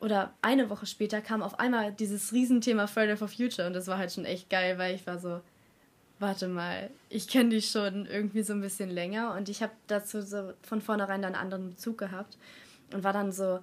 oder 0.00 0.32
eine 0.42 0.70
Woche 0.70 0.86
später 0.86 1.20
kam 1.20 1.42
auf 1.42 1.58
einmal 1.58 1.92
dieses 1.92 2.32
Riesenthema 2.32 2.86
Friday 2.86 3.16
for 3.16 3.28
Future 3.28 3.66
und 3.66 3.74
das 3.74 3.86
war 3.86 3.98
halt 3.98 4.12
schon 4.12 4.24
echt 4.24 4.48
geil, 4.48 4.78
weil 4.78 4.94
ich 4.94 5.06
war 5.06 5.18
so, 5.18 5.40
warte 6.18 6.48
mal, 6.48 6.88
ich 7.10 7.28
kenne 7.28 7.50
die 7.50 7.62
schon 7.62 8.06
irgendwie 8.06 8.42
so 8.42 8.54
ein 8.54 8.62
bisschen 8.62 8.88
länger 8.88 9.34
und 9.34 9.48
ich 9.48 9.62
habe 9.62 9.72
dazu 9.88 10.22
so 10.22 10.52
von 10.62 10.80
vornherein 10.80 11.20
dann 11.20 11.34
einen 11.34 11.42
anderen 11.42 11.70
Bezug 11.70 11.98
gehabt 11.98 12.38
und 12.94 13.04
war 13.04 13.12
dann 13.12 13.30
so, 13.30 13.58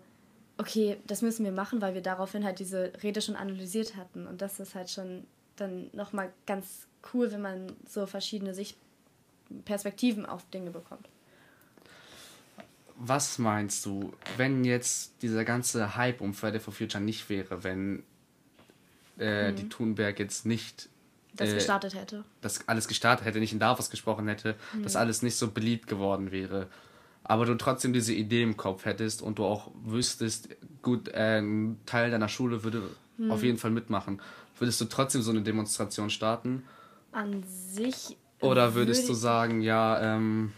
okay, 0.57 0.97
das 1.05 1.21
müssen 1.21 1.45
wir 1.45 1.51
machen, 1.51 1.81
weil 1.81 1.93
wir 1.93 2.01
daraufhin 2.01 2.43
halt 2.43 2.59
diese 2.59 2.91
Rede 3.03 3.21
schon 3.21 3.35
analysiert 3.35 3.95
hatten. 3.95 4.27
Und 4.27 4.41
das 4.41 4.59
ist 4.59 4.75
halt 4.75 4.89
schon 4.89 5.25
dann 5.55 5.89
nochmal 5.93 6.31
ganz 6.45 6.87
cool, 7.13 7.31
wenn 7.31 7.41
man 7.41 7.73
so 7.87 8.05
verschiedene 8.05 8.53
Sicht 8.53 8.77
Perspektiven 9.65 10.25
auf 10.25 10.49
Dinge 10.49 10.71
bekommt. 10.71 11.07
Was 12.95 13.37
meinst 13.37 13.85
du, 13.85 14.13
wenn 14.37 14.65
jetzt 14.65 15.21
dieser 15.21 15.45
ganze 15.45 15.95
Hype 15.95 16.19
um 16.19 16.33
Friday 16.33 16.59
for 16.59 16.73
Future 16.73 17.03
nicht 17.03 17.29
wäre, 17.29 17.63
wenn 17.63 18.03
äh, 19.19 19.51
mhm. 19.51 19.55
die 19.55 19.69
Thunberg 19.69 20.19
jetzt 20.19 20.45
nicht 20.45 20.89
das 21.35 21.49
äh, 21.49 21.53
gestartet 21.55 21.93
hätte. 21.93 22.23
Das 22.41 22.67
alles 22.67 22.87
gestartet 22.87 23.25
hätte, 23.25 23.39
nicht 23.39 23.53
in 23.53 23.59
Davos 23.59 23.89
gesprochen 23.89 24.27
hätte, 24.27 24.55
mhm. 24.73 24.83
dass 24.83 24.95
alles 24.95 25.21
nicht 25.21 25.37
so 25.37 25.51
beliebt 25.51 25.87
geworden 25.87 26.31
wäre 26.31 26.67
aber 27.27 27.45
du 27.45 27.55
trotzdem 27.55 27.93
diese 27.93 28.13
Idee 28.13 28.43
im 28.43 28.57
Kopf 28.57 28.85
hättest 28.85 29.21
und 29.21 29.39
du 29.39 29.45
auch 29.45 29.71
wüsstest, 29.83 30.49
gut, 30.81 31.09
äh, 31.09 31.39
ein 31.39 31.79
Teil 31.85 32.11
deiner 32.11 32.29
Schule 32.29 32.63
würde 32.63 32.83
hm. 33.17 33.31
auf 33.31 33.43
jeden 33.43 33.57
Fall 33.57 33.71
mitmachen, 33.71 34.21
würdest 34.57 34.79
du 34.81 34.85
trotzdem 34.85 35.21
so 35.21 35.31
eine 35.31 35.41
Demonstration 35.41 36.09
starten? 36.09 36.63
An 37.11 37.43
sich. 37.43 38.17
Oder 38.41 38.75
würdest 38.75 39.03
würd 39.03 39.09
du 39.09 39.13
sagen, 39.13 39.61
ja, 39.61 40.15
ähm. 40.15 40.53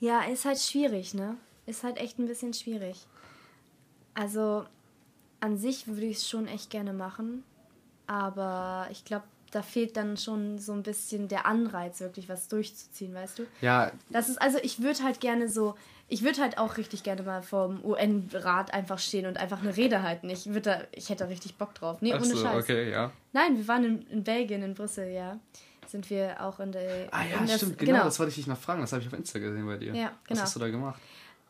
Ja, 0.00 0.22
ist 0.22 0.44
halt 0.44 0.58
schwierig, 0.58 1.14
ne? 1.14 1.36
Ist 1.64 1.82
halt 1.82 1.96
echt 1.96 2.18
ein 2.18 2.26
bisschen 2.26 2.52
schwierig. 2.52 3.06
Also, 4.14 4.66
an 5.40 5.56
sich 5.56 5.88
würde 5.88 6.06
ich 6.06 6.18
es 6.18 6.28
schon 6.28 6.46
echt 6.46 6.70
gerne 6.70 6.92
machen, 6.92 7.42
aber 8.06 8.88
ich 8.90 9.04
glaube, 9.04 9.24
da 9.50 9.62
fehlt 9.62 9.96
dann 9.96 10.16
schon 10.16 10.58
so 10.58 10.72
ein 10.72 10.82
bisschen 10.82 11.28
der 11.28 11.46
Anreiz, 11.46 12.00
wirklich 12.00 12.28
was 12.28 12.48
durchzuziehen, 12.48 13.14
weißt 13.14 13.38
du? 13.38 13.46
Ja. 13.60 13.90
Das 14.10 14.28
ist, 14.28 14.40
also 14.40 14.58
ich 14.62 14.82
würde 14.82 15.02
halt 15.02 15.20
gerne 15.20 15.48
so, 15.48 15.76
ich 16.08 16.22
würde 16.22 16.40
halt 16.40 16.58
auch 16.58 16.76
richtig 16.76 17.02
gerne 17.02 17.22
mal 17.22 17.42
vom 17.42 17.84
UN-Rat 17.84 18.72
einfach 18.72 18.98
stehen 18.98 19.26
und 19.26 19.38
einfach 19.38 19.60
eine 19.60 19.76
Rede 19.76 20.02
halten. 20.02 20.30
Ich, 20.30 20.46
würde 20.46 20.60
da, 20.60 20.80
ich 20.92 21.08
hätte 21.08 21.24
da 21.24 21.30
richtig 21.30 21.56
Bock 21.56 21.74
drauf. 21.74 22.00
Nee, 22.00 22.12
Ach 22.12 22.20
ohne 22.20 22.26
so, 22.26 22.42
Scheiß. 22.42 22.62
okay, 22.62 22.90
ja. 22.90 23.10
Nein, 23.32 23.56
wir 23.56 23.66
waren 23.66 23.84
in, 23.84 24.02
in 24.08 24.24
Belgien, 24.24 24.62
in 24.62 24.74
Brüssel, 24.74 25.10
ja. 25.10 25.38
Sind 25.86 26.08
wir 26.10 26.40
auch 26.42 26.58
in 26.60 26.72
der. 26.72 27.08
Ah 27.12 27.24
ja, 27.24 27.38
das, 27.40 27.56
stimmt, 27.56 27.78
genau, 27.78 27.92
genau, 27.92 28.04
das 28.04 28.18
wollte 28.18 28.30
ich 28.30 28.36
dich 28.36 28.46
noch 28.46 28.58
fragen. 28.58 28.80
Das 28.80 28.92
habe 28.92 29.02
ich 29.02 29.08
auf 29.08 29.14
Insta 29.14 29.38
gesehen 29.38 29.66
bei 29.66 29.76
dir. 29.76 29.94
Ja, 29.94 30.08
genau. 30.08 30.12
Was 30.28 30.42
hast 30.42 30.56
du 30.56 30.60
da 30.60 30.68
gemacht? 30.68 31.00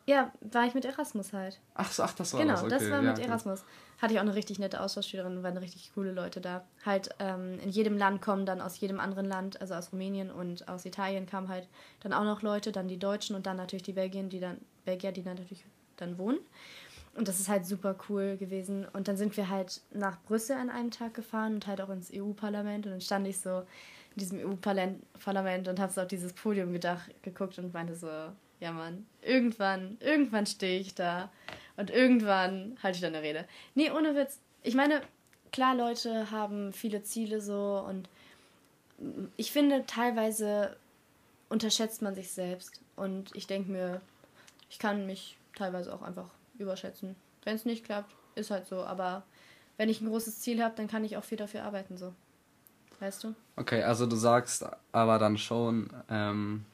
Ja, 0.07 0.31
war 0.39 0.65
ich 0.65 0.73
mit 0.73 0.85
Erasmus 0.85 1.33
halt. 1.33 1.59
Ach 1.75 1.91
so, 1.91 2.01
ach, 2.01 2.13
das 2.13 2.33
war 2.33 2.39
genau, 2.39 2.53
das. 2.53 2.61
Genau, 2.61 2.75
okay. 2.75 2.83
das 2.85 2.91
war 2.91 3.01
mit 3.01 3.17
ja, 3.19 3.25
Erasmus. 3.25 3.65
Hatte 4.01 4.13
ich 4.13 4.19
auch 4.19 4.23
eine 4.23 4.35
richtig 4.35 4.57
nette 4.57 4.79
Austauschschülerin, 4.79 5.43
waren 5.43 5.57
richtig 5.57 5.91
coole 5.93 6.13
Leute 6.13 6.39
da. 6.39 6.63
Halt, 6.85 7.09
ähm, 7.19 7.59
in 7.59 7.69
jedem 7.69 7.97
Land 7.97 8.21
kommen 8.21 8.45
dann 8.45 8.61
aus 8.61 8.79
jedem 8.79 9.01
anderen 9.01 9.25
Land, 9.25 9.59
also 9.59 9.73
aus 9.73 9.91
Rumänien 9.91 10.31
und 10.31 10.69
aus 10.69 10.85
Italien 10.85 11.25
kamen 11.25 11.49
halt 11.49 11.67
dann 11.99 12.13
auch 12.13 12.23
noch 12.23 12.41
Leute, 12.41 12.71
dann 12.71 12.87
die 12.87 12.97
Deutschen 12.97 13.35
und 13.35 13.45
dann 13.45 13.57
natürlich 13.57 13.83
die 13.83 13.91
Belgier, 13.91 14.23
die 14.23 14.39
dann, 14.39 14.59
Belgier, 14.85 15.11
die 15.11 15.23
dann 15.23 15.35
natürlich 15.35 15.65
dann 15.97 16.17
wohnen. 16.17 16.39
Und 17.13 17.27
das 17.27 17.41
ist 17.41 17.49
halt 17.49 17.65
super 17.65 17.97
cool 18.07 18.37
gewesen. 18.37 18.85
Und 18.93 19.09
dann 19.09 19.17
sind 19.17 19.35
wir 19.35 19.49
halt 19.49 19.81
nach 19.91 20.21
Brüssel 20.21 20.55
an 20.55 20.69
einem 20.69 20.91
Tag 20.91 21.15
gefahren 21.15 21.55
und 21.55 21.67
halt 21.67 21.81
auch 21.81 21.89
ins 21.89 22.11
EU-Parlament. 22.13 22.85
Und 22.85 22.91
dann 22.93 23.01
stand 23.01 23.27
ich 23.27 23.39
so 23.39 23.63
in 24.15 24.19
diesem 24.19 24.39
EU-Parlament 24.39 25.67
und 25.67 25.79
habe 25.81 25.91
so 25.91 26.01
auf 26.01 26.07
dieses 26.07 26.31
Podium 26.31 26.71
gedacht, 26.71 27.09
geguckt 27.23 27.59
und 27.59 27.73
meinte 27.73 27.95
so, 27.95 28.07
Ja, 28.59 28.71
Mann. 28.71 29.05
Irgendwann, 29.21 29.97
irgendwann 29.99 30.45
stehe 30.45 30.79
ich 30.79 30.95
da. 30.95 31.31
Und 31.75 31.91
irgendwann 31.91 32.77
halte 32.81 32.95
ich 32.95 33.01
dann 33.01 33.13
eine 33.13 33.23
Rede. 33.23 33.45
Nee, 33.75 33.91
ohne 33.91 34.15
Witz. 34.15 34.39
Ich 34.63 34.73
meine, 34.73 35.01
klar, 35.51 35.75
Leute 35.75 36.31
haben 36.31 36.73
viele 36.73 37.03
Ziele 37.03 37.39
so 37.39 37.83
und 37.87 38.09
ich 39.35 39.51
finde, 39.51 39.85
teilweise 39.85 40.75
unterschätzt 41.49 42.01
man 42.01 42.15
sich 42.15 42.31
selbst. 42.31 42.81
Und 42.95 43.35
ich 43.35 43.47
denke 43.47 43.71
mir, 43.71 44.01
ich 44.69 44.79
kann 44.79 45.05
mich 45.05 45.37
teilweise 45.55 45.93
auch 45.93 46.01
einfach 46.01 46.29
überschätzen. 46.57 47.15
Wenn 47.43 47.55
es 47.55 47.65
nicht 47.65 47.85
klappt, 47.85 48.15
ist 48.35 48.51
halt 48.51 48.65
so. 48.65 48.83
Aber 48.83 49.23
wenn 49.77 49.89
ich 49.89 50.01
ein 50.01 50.09
großes 50.09 50.39
Ziel 50.39 50.63
habe, 50.63 50.75
dann 50.75 50.87
kann 50.87 51.03
ich 51.03 51.15
auch 51.15 51.23
viel 51.23 51.37
dafür 51.37 51.63
arbeiten, 51.63 51.97
so. 51.97 52.13
Weißt 52.99 53.23
du? 53.23 53.35
Okay, 53.55 53.83
also 53.83 54.07
du 54.07 54.15
sagst 54.15 54.65
aber 54.91 55.19
dann 55.19 55.37
schon, 55.37 55.89
ähm, 56.09 56.65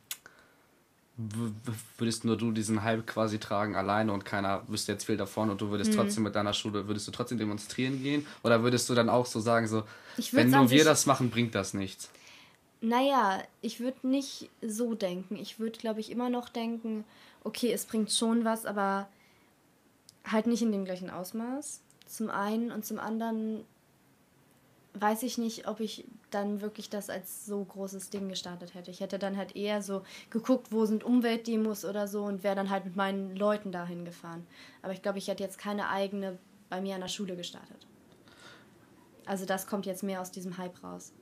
würdest 1.15 2.25
nur 2.25 2.37
du 2.37 2.51
diesen 2.51 2.83
Hype 2.83 3.05
quasi 3.05 3.37
tragen 3.37 3.75
alleine 3.75 4.11
und 4.11 4.25
keiner 4.25 4.63
wüsste 4.67 4.93
jetzt 4.93 5.05
viel 5.05 5.17
davon 5.17 5.51
und 5.51 5.61
du 5.61 5.69
würdest 5.69 5.91
mhm. 5.91 5.97
trotzdem 5.97 6.23
mit 6.23 6.35
deiner 6.35 6.53
Schule, 6.53 6.87
würdest 6.87 7.07
du 7.07 7.11
trotzdem 7.11 7.37
demonstrieren 7.37 8.01
gehen? 8.01 8.25
Oder 8.43 8.63
würdest 8.63 8.89
du 8.89 8.95
dann 8.95 9.09
auch 9.09 9.27
so 9.27 9.39
sagen, 9.39 9.67
so, 9.67 9.83
wenn 10.31 10.49
nur 10.49 10.71
wir 10.71 10.83
das 10.83 11.05
machen, 11.05 11.29
bringt 11.29 11.53
das 11.53 11.73
nichts? 11.73 12.09
Naja, 12.81 13.41
ich 13.61 13.79
würde 13.79 14.07
nicht 14.07 14.49
so 14.61 14.95
denken. 14.95 15.35
Ich 15.35 15.59
würde, 15.59 15.79
glaube 15.79 15.99
ich, 15.99 16.11
immer 16.11 16.29
noch 16.29 16.49
denken, 16.49 17.05
okay, 17.43 17.71
es 17.71 17.85
bringt 17.85 18.11
schon 18.11 18.43
was, 18.43 18.65
aber 18.65 19.07
halt 20.25 20.47
nicht 20.47 20.63
in 20.63 20.71
dem 20.71 20.83
gleichen 20.83 21.09
Ausmaß. 21.09 21.81
Zum 22.07 22.29
einen 22.29 22.71
und 22.71 22.85
zum 22.85 22.99
anderen 22.99 23.63
weiß 24.93 25.23
ich 25.23 25.37
nicht, 25.37 25.67
ob 25.67 25.79
ich 25.79 26.05
dann 26.29 26.61
wirklich 26.61 26.89
das 26.89 27.09
als 27.09 27.45
so 27.45 27.63
großes 27.63 28.09
Ding 28.09 28.29
gestartet 28.29 28.73
hätte. 28.73 28.91
Ich 28.91 28.99
hätte 28.99 29.19
dann 29.19 29.37
halt 29.37 29.55
eher 29.55 29.81
so 29.81 30.03
geguckt, 30.29 30.71
wo 30.71 30.85
sind 30.85 31.03
Umweltdemos 31.03 31.83
oder 31.83 32.07
so 32.07 32.23
und 32.23 32.43
wäre 32.43 32.55
dann 32.55 32.69
halt 32.69 32.85
mit 32.85 32.95
meinen 32.95 33.35
Leuten 33.35 33.71
dahin 33.71 34.05
gefahren. 34.05 34.45
Aber 34.81 34.93
ich 34.93 35.01
glaube, 35.01 35.17
ich 35.17 35.27
hätte 35.27 35.43
jetzt 35.43 35.57
keine 35.57 35.89
eigene 35.89 36.37
bei 36.69 36.81
mir 36.81 36.95
an 36.95 37.01
der 37.01 37.07
Schule 37.07 37.35
gestartet. 37.35 37.87
Also 39.25 39.45
das 39.45 39.67
kommt 39.67 39.85
jetzt 39.85 40.03
mehr 40.03 40.21
aus 40.21 40.31
diesem 40.31 40.57
Hype 40.57 40.83
raus. 40.83 41.13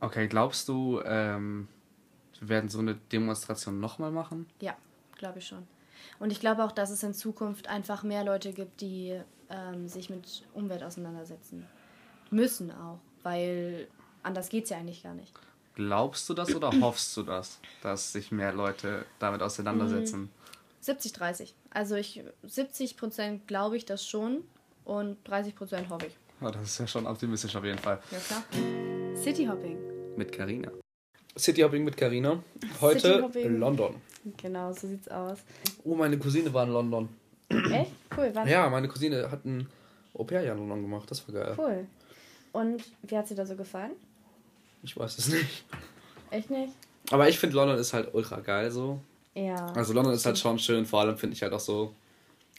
Okay, 0.00 0.26
glaubst 0.26 0.68
du, 0.68 1.00
ähm, 1.04 1.68
wir 2.40 2.48
werden 2.48 2.68
so 2.68 2.78
eine 2.80 2.94
Demonstration 2.94 3.80
nochmal 3.80 4.10
machen? 4.10 4.46
Ja, 4.60 4.76
glaube 5.16 5.38
ich 5.38 5.46
schon. 5.46 5.66
Und 6.18 6.30
ich 6.30 6.40
glaube 6.40 6.64
auch, 6.64 6.72
dass 6.72 6.90
es 6.90 7.02
in 7.02 7.14
Zukunft 7.14 7.68
einfach 7.68 8.02
mehr 8.02 8.24
Leute 8.24 8.52
gibt, 8.52 8.80
die 8.80 9.20
ähm, 9.48 9.88
sich 9.88 10.10
mit 10.10 10.44
Umwelt 10.54 10.82
auseinandersetzen 10.82 11.66
müssen 12.30 12.70
auch, 12.70 12.98
weil 13.22 13.88
anders 14.22 14.48
geht 14.48 14.64
es 14.64 14.70
ja 14.70 14.78
eigentlich 14.78 15.02
gar 15.02 15.14
nicht. 15.14 15.32
Glaubst 15.74 16.28
du 16.28 16.34
das 16.34 16.54
oder 16.54 16.70
hoffst 16.80 17.16
du 17.16 17.22
das, 17.22 17.60
dass 17.82 18.12
sich 18.12 18.32
mehr 18.32 18.52
Leute 18.52 19.04
damit 19.18 19.42
auseinandersetzen? 19.42 20.30
70, 20.80 21.12
mm, 21.12 21.14
30. 21.16 21.54
Also 21.70 21.96
ich 21.96 22.22
70 22.44 22.96
Prozent 22.96 23.46
glaube 23.46 23.76
ich 23.76 23.84
das 23.84 24.06
schon 24.06 24.44
und 24.84 25.18
30 25.24 25.54
Prozent 25.54 25.90
hoffe 25.90 26.06
ich. 26.06 26.16
Oh, 26.40 26.48
das 26.48 26.62
ist 26.62 26.78
ja 26.78 26.86
schon 26.86 27.06
optimistisch 27.06 27.54
auf 27.56 27.64
jeden 27.64 27.78
Fall. 27.78 28.00
Ja 28.10 28.18
klar. 28.18 28.42
Cityhopping. 29.16 29.78
Mit 30.16 30.32
Carina. 30.32 30.70
Cityhopping 31.38 31.84
mit 31.84 31.96
Carina. 31.96 32.42
Heute 32.80 33.30
in 33.34 33.60
London. 33.60 33.96
Genau, 34.36 34.72
so 34.72 34.88
sieht's 34.88 35.08
aus. 35.08 35.38
Oh, 35.84 35.94
meine 35.94 36.18
Cousine 36.18 36.52
war 36.52 36.64
in 36.64 36.72
London. 36.72 37.08
Echt? 37.48 37.92
Cool, 38.16 38.30
wann? 38.32 38.48
Ja, 38.48 38.68
meine 38.70 38.88
Cousine 38.88 39.30
hat 39.30 39.44
ein 39.44 39.68
Au-pair-Jahr 40.14 40.56
in 40.56 40.60
London 40.60 40.82
gemacht. 40.82 41.10
Das 41.10 41.26
war 41.28 41.34
geil. 41.34 41.54
Cool. 41.56 41.86
Und 42.56 42.82
wie 43.02 43.18
hat 43.18 43.28
sie 43.28 43.34
da 43.34 43.44
so 43.44 43.54
gefallen? 43.54 43.92
Ich 44.82 44.96
weiß 44.96 45.18
es 45.18 45.28
nicht. 45.28 45.66
Echt 46.30 46.48
nicht? 46.48 46.72
Aber 47.10 47.28
ich 47.28 47.38
finde 47.38 47.54
London 47.56 47.78
ist 47.78 47.92
halt 47.92 48.14
ultra 48.14 48.40
geil 48.40 48.70
so. 48.70 48.98
Ja. 49.34 49.66
Also 49.74 49.92
London 49.92 50.14
ist 50.14 50.24
halt 50.24 50.38
schon 50.38 50.58
schön, 50.58 50.86
vor 50.86 51.00
allem 51.00 51.18
finde 51.18 51.36
ich 51.36 51.42
halt 51.42 51.52
auch 51.52 51.60
so 51.60 51.92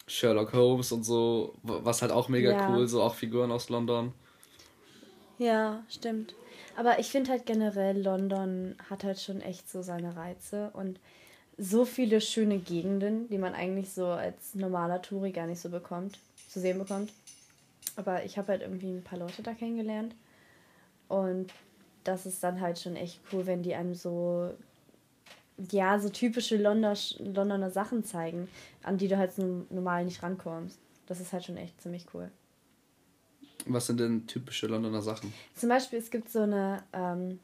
Sherlock 0.06 0.54
Holmes 0.54 0.92
und 0.92 1.04
so, 1.04 1.56
was 1.64 2.04
halt 2.04 2.12
auch 2.12 2.30
mega 2.30 2.52
ja. 2.52 2.70
cool, 2.70 2.88
so 2.88 3.02
auch 3.02 3.16
Figuren 3.16 3.52
aus 3.52 3.70
London. 3.70 4.14
Ja, 5.40 5.84
stimmt. 5.90 6.36
Aber 6.76 7.00
ich 7.00 7.08
finde 7.08 7.32
halt 7.32 7.48
generell, 7.48 8.00
London 8.00 8.76
hat 8.92 9.04
halt 9.04 9.20
schon 9.20 9.42
echt 9.42 9.68
so 9.68 9.82
seine 9.82 10.16
Reize 10.16 10.70
und 10.74 11.00
so 11.58 11.86
viele 11.86 12.22
schöne 12.22 12.60
Gegenden, 12.60 13.28
die 13.30 13.40
man 13.40 13.56
eigentlich 13.56 13.92
so 13.92 14.06
als 14.06 14.54
normaler 14.54 15.02
Touri 15.02 15.32
gar 15.32 15.48
nicht 15.48 15.60
so 15.60 15.70
bekommt, 15.70 16.20
zu 16.50 16.60
sehen 16.60 16.78
bekommt. 16.78 17.12
Aber 17.98 18.24
ich 18.24 18.38
habe 18.38 18.48
halt 18.50 18.62
irgendwie 18.62 18.92
ein 18.92 19.04
paar 19.04 19.20
Leute 19.20 19.44
da 19.44 19.54
kennengelernt. 19.54 20.16
Und 21.10 21.52
das 22.06 22.26
ist 22.26 22.42
dann 22.44 22.62
halt 22.62 22.80
schon 22.80 22.96
echt 22.96 23.20
cool, 23.32 23.46
wenn 23.46 23.64
die 23.64 23.76
einem 23.76 23.94
so, 23.94 24.54
ja, 25.72 26.00
so 26.00 26.08
typische 26.10 26.58
Londer, 26.58 26.96
Londoner 27.20 27.72
Sachen 27.72 28.06
zeigen, 28.06 28.48
an 28.84 28.98
die 28.98 29.10
du 29.10 29.18
halt 29.18 29.38
normal 29.38 30.06
nicht 30.06 30.24
rankommst. 30.24 30.80
Das 31.08 31.20
ist 31.20 31.34
halt 31.34 31.44
schon 31.44 31.58
echt 31.58 31.82
ziemlich 31.82 32.06
cool. 32.14 32.32
Was 33.66 33.88
sind 33.88 34.00
denn 34.00 34.28
typische 34.28 34.68
Londoner 34.68 35.02
Sachen? 35.02 35.34
Zum 35.56 35.70
Beispiel, 35.70 36.00
es 36.00 36.12
gibt 36.12 36.30
so 36.30 36.42
eine 36.42 36.84
ähm, 36.94 37.40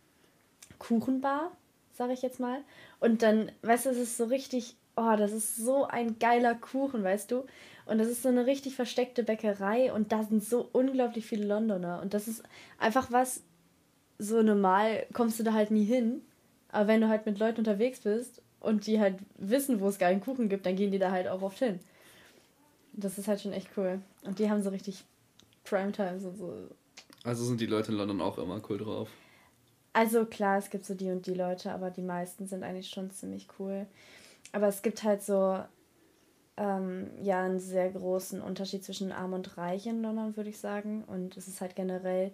Kuchenbar, 0.79 1.51
sage 1.93 2.13
ich 2.13 2.22
jetzt 2.22 2.39
mal. 2.39 2.62
Und 3.00 3.22
dann, 3.22 3.51
weißt 3.63 3.88
du, 3.88 3.89
es 3.89 3.98
ist 3.98 4.17
so 4.17 4.25
richtig, 4.25 4.75
oh, 4.95 5.15
das 5.17 5.31
ist 5.31 5.57
so 5.57 5.86
ein 5.86 6.19
geiler 6.19 6.55
Kuchen, 6.55 7.03
weißt 7.03 7.31
du? 7.31 7.45
Und 7.85 7.97
das 7.97 8.07
ist 8.07 8.23
so 8.23 8.29
eine 8.29 8.45
richtig 8.45 8.75
versteckte 8.75 9.23
Bäckerei 9.23 9.91
und 9.91 10.11
da 10.11 10.23
sind 10.23 10.43
so 10.43 10.69
unglaublich 10.71 11.25
viele 11.25 11.45
Londoner. 11.45 12.01
Und 12.01 12.13
das 12.13 12.27
ist 12.27 12.43
einfach 12.79 13.11
was, 13.11 13.43
so 14.17 14.41
normal 14.41 15.05
kommst 15.13 15.39
du 15.39 15.43
da 15.43 15.53
halt 15.53 15.71
nie 15.71 15.83
hin. 15.83 16.21
Aber 16.69 16.87
wenn 16.87 17.01
du 17.01 17.09
halt 17.09 17.25
mit 17.25 17.39
Leuten 17.39 17.59
unterwegs 17.59 17.99
bist 17.99 18.41
und 18.59 18.87
die 18.87 18.99
halt 18.99 19.17
wissen, 19.37 19.81
wo 19.81 19.89
es 19.89 19.99
geilen 19.99 20.21
Kuchen 20.21 20.49
gibt, 20.49 20.65
dann 20.65 20.75
gehen 20.75 20.91
die 20.91 20.99
da 20.99 21.11
halt 21.11 21.27
auch 21.27 21.41
oft 21.41 21.59
hin. 21.59 21.79
Das 22.93 23.17
ist 23.17 23.27
halt 23.27 23.41
schon 23.41 23.53
echt 23.53 23.69
cool. 23.77 23.99
Und 24.23 24.39
die 24.39 24.49
haben 24.49 24.63
so 24.63 24.69
richtig 24.69 25.03
Primetimes 25.63 26.23
und 26.23 26.37
so. 26.37 26.53
Also 27.23 27.43
sind 27.43 27.59
die 27.59 27.65
Leute 27.65 27.91
in 27.91 27.97
London 27.97 28.21
auch 28.21 28.37
immer 28.37 28.61
cool 28.69 28.77
drauf? 28.77 29.09
Also 29.93 30.25
klar, 30.25 30.57
es 30.57 30.69
gibt 30.69 30.85
so 30.85 30.95
die 30.95 31.11
und 31.11 31.27
die 31.27 31.33
Leute, 31.33 31.71
aber 31.71 31.91
die 31.91 32.01
meisten 32.01 32.47
sind 32.47 32.63
eigentlich 32.63 32.89
schon 32.89 33.11
ziemlich 33.11 33.47
cool. 33.59 33.85
Aber 34.51 34.67
es 34.67 34.81
gibt 34.81 35.03
halt 35.03 35.21
so 35.21 35.63
ähm, 36.57 37.10
ja 37.22 37.43
einen 37.43 37.60
sehr 37.60 37.89
großen 37.89 38.41
Unterschied 38.41 38.83
zwischen 38.83 39.12
Arm 39.12 39.33
und 39.33 39.57
Reich 39.57 39.88
in 39.88 40.01
London, 40.01 40.38
würde 40.38 40.50
ich 40.50 40.60
sagen. 40.60 41.03
Und 41.07 41.36
es 41.38 41.48
ist 41.48 41.62
halt 41.62 41.75
generell, 41.75 42.31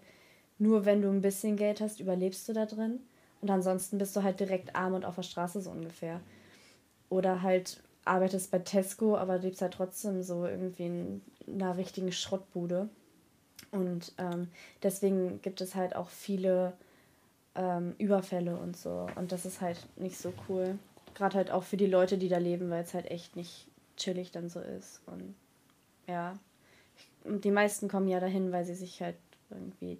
nur 0.57 0.85
wenn 0.85 1.01
du 1.01 1.09
ein 1.09 1.21
bisschen 1.21 1.55
Geld 1.55 1.81
hast, 1.81 1.99
überlebst 1.99 2.47
du 2.49 2.53
da 2.53 2.65
drin. 2.65 2.99
Und 3.41 3.49
ansonsten 3.49 3.97
bist 3.97 4.15
du 4.15 4.23
halt 4.23 4.39
direkt 4.39 4.75
arm 4.75 4.93
und 4.93 5.05
auf 5.05 5.15
der 5.15 5.23
Straße 5.23 5.61
so 5.61 5.71
ungefähr. 5.71 6.19
Oder 7.09 7.41
halt 7.41 7.81
arbeitest 8.05 8.51
bei 8.51 8.59
Tesco, 8.59 9.17
aber 9.17 9.37
lebst 9.37 9.61
halt 9.61 9.73
trotzdem 9.73 10.21
so 10.23 10.45
irgendwie 10.45 10.85
in 10.85 11.21
einer 11.47 11.77
richtigen 11.77 12.11
Schrottbude. 12.11 12.89
Und 13.71 14.13
ähm, 14.17 14.49
deswegen 14.83 15.41
gibt 15.41 15.61
es 15.61 15.75
halt 15.75 15.95
auch 15.95 16.09
viele 16.09 16.73
ähm, 17.55 17.95
Überfälle 17.97 18.57
und 18.57 18.75
so. 18.75 19.07
Und 19.15 19.31
das 19.31 19.45
ist 19.45 19.61
halt 19.61 19.77
nicht 19.95 20.17
so 20.17 20.33
cool. 20.47 20.77
Gerade 21.13 21.37
halt 21.37 21.51
auch 21.51 21.63
für 21.63 21.77
die 21.77 21.85
Leute, 21.85 22.17
die 22.17 22.29
da 22.29 22.37
leben, 22.37 22.69
weil 22.69 22.83
es 22.83 22.93
halt 22.93 23.09
echt 23.09 23.35
nicht 23.35 23.67
chillig 23.99 24.31
dann 24.31 24.49
so 24.49 24.59
ist. 24.59 25.01
Und 25.05 25.35
ja, 26.07 26.39
und 27.23 27.45
die 27.45 27.51
meisten 27.51 27.87
kommen 27.87 28.07
ja 28.07 28.19
dahin, 28.19 28.51
weil 28.51 28.65
sie 28.65 28.75
sich 28.75 29.01
halt 29.01 29.17
irgendwie. 29.49 29.99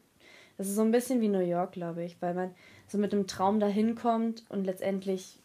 Das 0.57 0.67
ist 0.67 0.75
so 0.75 0.81
ein 0.81 0.91
bisschen 0.91 1.21
wie 1.21 1.29
New 1.29 1.39
York, 1.39 1.73
glaube 1.73 2.03
ich, 2.03 2.21
weil 2.21 2.33
man 2.33 2.53
so 2.87 2.97
mit 2.97 3.13
dem 3.13 3.27
Traum 3.27 3.59
dahin 3.59 3.95
kommt 3.95 4.43
und 4.49 4.65
letztendlich 4.65 5.39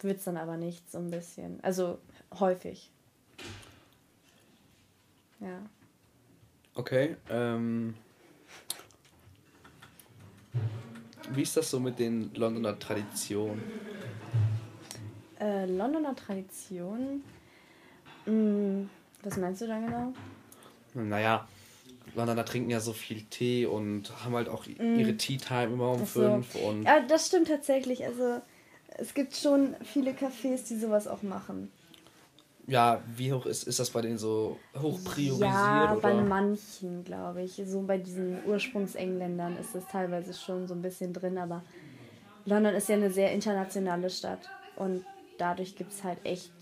wird 0.00 0.18
es 0.18 0.24
dann 0.24 0.36
aber 0.36 0.56
nicht 0.56 0.90
so 0.90 0.98
ein 0.98 1.10
bisschen. 1.10 1.62
Also 1.62 1.98
häufig. 2.38 2.90
Ja. 5.40 5.60
Okay. 6.74 7.16
Ähm, 7.30 7.94
wie 11.30 11.42
ist 11.42 11.56
das 11.56 11.70
so 11.70 11.78
mit 11.78 11.98
den 11.98 12.32
Londoner 12.34 12.78
Traditionen? 12.78 13.62
Äh, 15.40 15.66
Londoner 15.66 16.16
Traditionen? 16.16 17.22
Hm, 18.28 18.90
was 19.22 19.36
meinst 19.38 19.62
du 19.62 19.66
da 19.66 19.80
genau? 19.80 20.12
Naja, 20.94 21.48
Londoner 22.14 22.44
trinken 22.44 22.70
ja 22.70 22.80
so 22.80 22.92
viel 22.92 23.22
Tee 23.22 23.66
und 23.66 24.12
haben 24.24 24.34
halt 24.34 24.48
auch 24.48 24.66
mm. 24.66 24.98
ihre 24.98 25.16
Tea 25.16 25.38
Time 25.38 25.72
immer 25.72 25.92
um 25.92 26.04
so. 26.04 26.20
fünf. 26.20 26.54
Und 26.56 26.82
ja, 26.82 27.00
das 27.00 27.28
stimmt 27.28 27.48
tatsächlich. 27.48 28.04
Also 28.04 28.40
es 28.98 29.14
gibt 29.14 29.34
schon 29.34 29.76
viele 29.82 30.12
Cafés, 30.12 30.68
die 30.68 30.76
sowas 30.76 31.08
auch 31.08 31.22
machen. 31.22 31.70
Ja, 32.66 33.02
wie 33.16 33.32
hoch 33.32 33.46
ist, 33.46 33.66
ist 33.66 33.78
das 33.78 33.88
bei 33.88 34.02
denen 34.02 34.18
so 34.18 34.58
hoch 34.78 35.02
priorisiert? 35.02 35.50
Ja, 35.50 35.92
oder? 35.92 36.00
bei 36.02 36.14
manchen, 36.14 37.02
glaube 37.02 37.42
ich. 37.42 37.62
So 37.64 37.80
bei 37.80 37.96
diesen 37.96 38.44
Ursprungsengländern 38.44 39.56
ist 39.56 39.74
das 39.74 39.86
teilweise 39.86 40.34
schon 40.34 40.68
so 40.68 40.74
ein 40.74 40.82
bisschen 40.82 41.14
drin, 41.14 41.38
aber 41.38 41.62
London 42.44 42.74
ist 42.74 42.90
ja 42.90 42.96
eine 42.96 43.10
sehr 43.10 43.32
internationale 43.32 44.10
Stadt 44.10 44.50
und 44.76 45.02
dadurch 45.38 45.76
gibt 45.76 45.92
es 45.92 46.04
halt 46.04 46.18
echt 46.24 46.52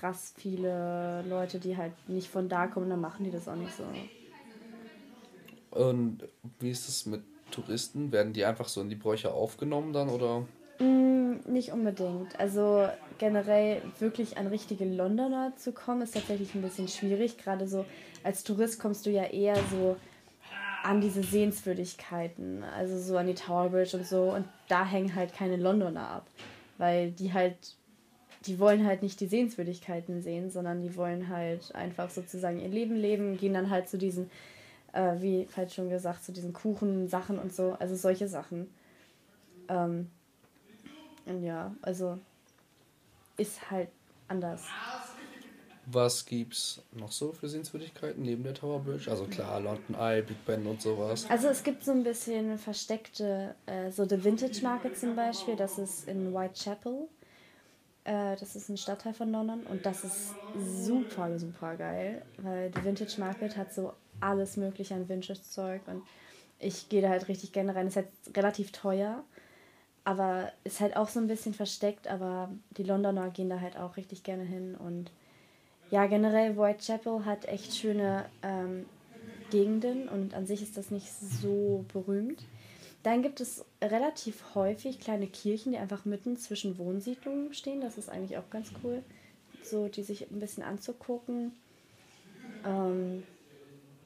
krass 0.00 0.34
viele 0.36 1.22
Leute, 1.28 1.58
die 1.58 1.76
halt 1.76 1.92
nicht 2.08 2.28
von 2.28 2.48
da 2.48 2.66
kommen, 2.66 2.90
dann 2.90 3.00
machen 3.00 3.24
die 3.24 3.30
das 3.30 3.48
auch 3.48 3.56
nicht 3.56 3.74
so. 3.76 3.84
Und 5.70 6.20
wie 6.60 6.70
ist 6.70 6.88
es 6.88 7.06
mit 7.06 7.22
Touristen? 7.50 8.12
Werden 8.12 8.32
die 8.32 8.44
einfach 8.44 8.68
so 8.68 8.80
in 8.80 8.88
die 8.88 8.96
Bräuche 8.96 9.32
aufgenommen 9.32 9.92
dann 9.92 10.08
oder? 10.08 10.46
Mm, 10.78 11.36
nicht 11.46 11.72
unbedingt. 11.72 12.38
Also 12.38 12.88
generell 13.18 13.82
wirklich 13.98 14.36
an 14.36 14.46
richtige 14.46 14.84
Londoner 14.84 15.52
zu 15.56 15.72
kommen, 15.72 16.02
ist 16.02 16.14
tatsächlich 16.14 16.54
ein 16.54 16.62
bisschen 16.62 16.88
schwierig. 16.88 17.38
Gerade 17.38 17.66
so 17.66 17.84
als 18.22 18.42
Tourist 18.44 18.80
kommst 18.80 19.06
du 19.06 19.10
ja 19.10 19.24
eher 19.24 19.56
so 19.70 19.96
an 20.82 21.00
diese 21.00 21.22
Sehenswürdigkeiten, 21.22 22.62
also 22.62 22.98
so 22.98 23.16
an 23.16 23.26
die 23.26 23.34
Tower 23.34 23.70
Bridge 23.70 23.96
und 23.96 24.06
so. 24.06 24.32
Und 24.32 24.46
da 24.68 24.84
hängen 24.84 25.14
halt 25.14 25.32
keine 25.32 25.56
Londoner 25.56 26.08
ab, 26.08 26.26
weil 26.78 27.10
die 27.10 27.32
halt, 27.32 27.56
die 28.46 28.58
wollen 28.58 28.86
halt 28.86 29.02
nicht 29.02 29.20
die 29.20 29.26
Sehenswürdigkeiten 29.26 30.22
sehen, 30.22 30.50
sondern 30.50 30.82
die 30.82 30.96
wollen 30.96 31.28
halt 31.28 31.74
einfach 31.74 32.10
sozusagen 32.10 32.60
ihr 32.60 32.68
Leben 32.68 32.96
leben, 32.96 33.36
gehen 33.36 33.54
dann 33.54 33.70
halt 33.70 33.88
zu 33.88 33.98
diesen, 33.98 34.30
äh, 34.92 35.14
wie 35.20 35.48
halt 35.56 35.72
schon 35.72 35.90
gesagt, 35.90 36.24
zu 36.24 36.32
diesen 36.32 36.52
Kuchen-Sachen 36.52 37.38
und 37.38 37.54
so, 37.54 37.76
also 37.78 37.94
solche 37.96 38.28
Sachen. 38.28 38.68
Ähm, 39.68 40.10
und 41.26 41.42
ja, 41.42 41.74
also 41.82 42.18
ist 43.36 43.70
halt 43.70 43.88
anders. 44.28 44.64
Was 45.88 46.26
gibt's 46.26 46.82
noch 46.92 47.12
so 47.12 47.30
für 47.32 47.48
Sehenswürdigkeiten 47.48 48.20
neben 48.22 48.42
der 48.42 48.54
Tower 48.54 48.80
Bridge? 48.80 49.08
Also 49.08 49.24
klar, 49.26 49.60
London 49.60 49.94
Eye, 49.96 50.20
Big 50.20 50.44
Ben 50.44 50.66
und 50.66 50.82
sowas. 50.82 51.26
Also 51.30 51.46
es 51.46 51.62
gibt 51.62 51.84
so 51.84 51.92
ein 51.92 52.02
bisschen 52.02 52.58
versteckte, 52.58 53.54
äh, 53.66 53.92
so 53.92 54.04
The 54.04 54.24
Vintage 54.24 54.62
Market 54.62 54.98
zum 54.98 55.14
Beispiel, 55.14 55.54
das 55.54 55.78
ist 55.78 56.08
in 56.08 56.34
Whitechapel. 56.34 57.08
Äh, 58.06 58.36
das 58.36 58.54
ist 58.54 58.68
ein 58.68 58.76
Stadtteil 58.76 59.14
von 59.14 59.32
London 59.32 59.64
und 59.64 59.84
das 59.84 60.04
ist 60.04 60.34
super, 60.54 61.38
super 61.38 61.76
geil, 61.76 62.22
weil 62.38 62.70
The 62.72 62.84
Vintage 62.84 63.16
Market 63.18 63.56
hat 63.56 63.74
so 63.74 63.92
alles 64.20 64.56
mögliche 64.56 64.94
an 64.94 65.08
Vintage-Zeug 65.08 65.82
und 65.86 66.02
ich 66.60 66.88
gehe 66.88 67.02
da 67.02 67.08
halt 67.08 67.28
richtig 67.28 67.52
gerne 67.52 67.74
rein. 67.74 67.88
Ist 67.88 67.96
halt 67.96 68.08
relativ 68.34 68.70
teuer, 68.70 69.24
aber 70.04 70.52
ist 70.62 70.80
halt 70.80 70.96
auch 70.96 71.08
so 71.08 71.18
ein 71.18 71.26
bisschen 71.26 71.52
versteckt, 71.52 72.06
aber 72.06 72.48
die 72.76 72.84
Londoner 72.84 73.30
gehen 73.30 73.50
da 73.50 73.60
halt 73.60 73.76
auch 73.76 73.96
richtig 73.96 74.22
gerne 74.22 74.44
hin 74.44 74.76
und 74.76 75.10
ja, 75.90 76.06
generell 76.06 76.56
Whitechapel 76.56 77.24
hat 77.24 77.46
echt 77.46 77.74
schöne 77.74 78.26
ähm, 78.42 78.86
Gegenden 79.50 80.08
und 80.08 80.34
an 80.34 80.46
sich 80.46 80.62
ist 80.62 80.76
das 80.76 80.90
nicht 80.90 81.12
so 81.12 81.84
berühmt. 81.92 82.42
Dann 83.06 83.22
gibt 83.22 83.40
es 83.40 83.64
relativ 83.80 84.56
häufig 84.56 84.98
kleine 84.98 85.28
Kirchen, 85.28 85.70
die 85.70 85.78
einfach 85.78 86.04
mitten 86.06 86.36
zwischen 86.36 86.76
Wohnsiedlungen 86.76 87.54
stehen. 87.54 87.80
Das 87.80 87.98
ist 87.98 88.08
eigentlich 88.08 88.36
auch 88.36 88.50
ganz 88.50 88.72
cool, 88.82 89.00
so 89.62 89.86
die 89.86 90.02
sich 90.02 90.28
ein 90.28 90.40
bisschen 90.40 90.64
anzugucken. 90.64 91.52
Ähm, 92.64 93.22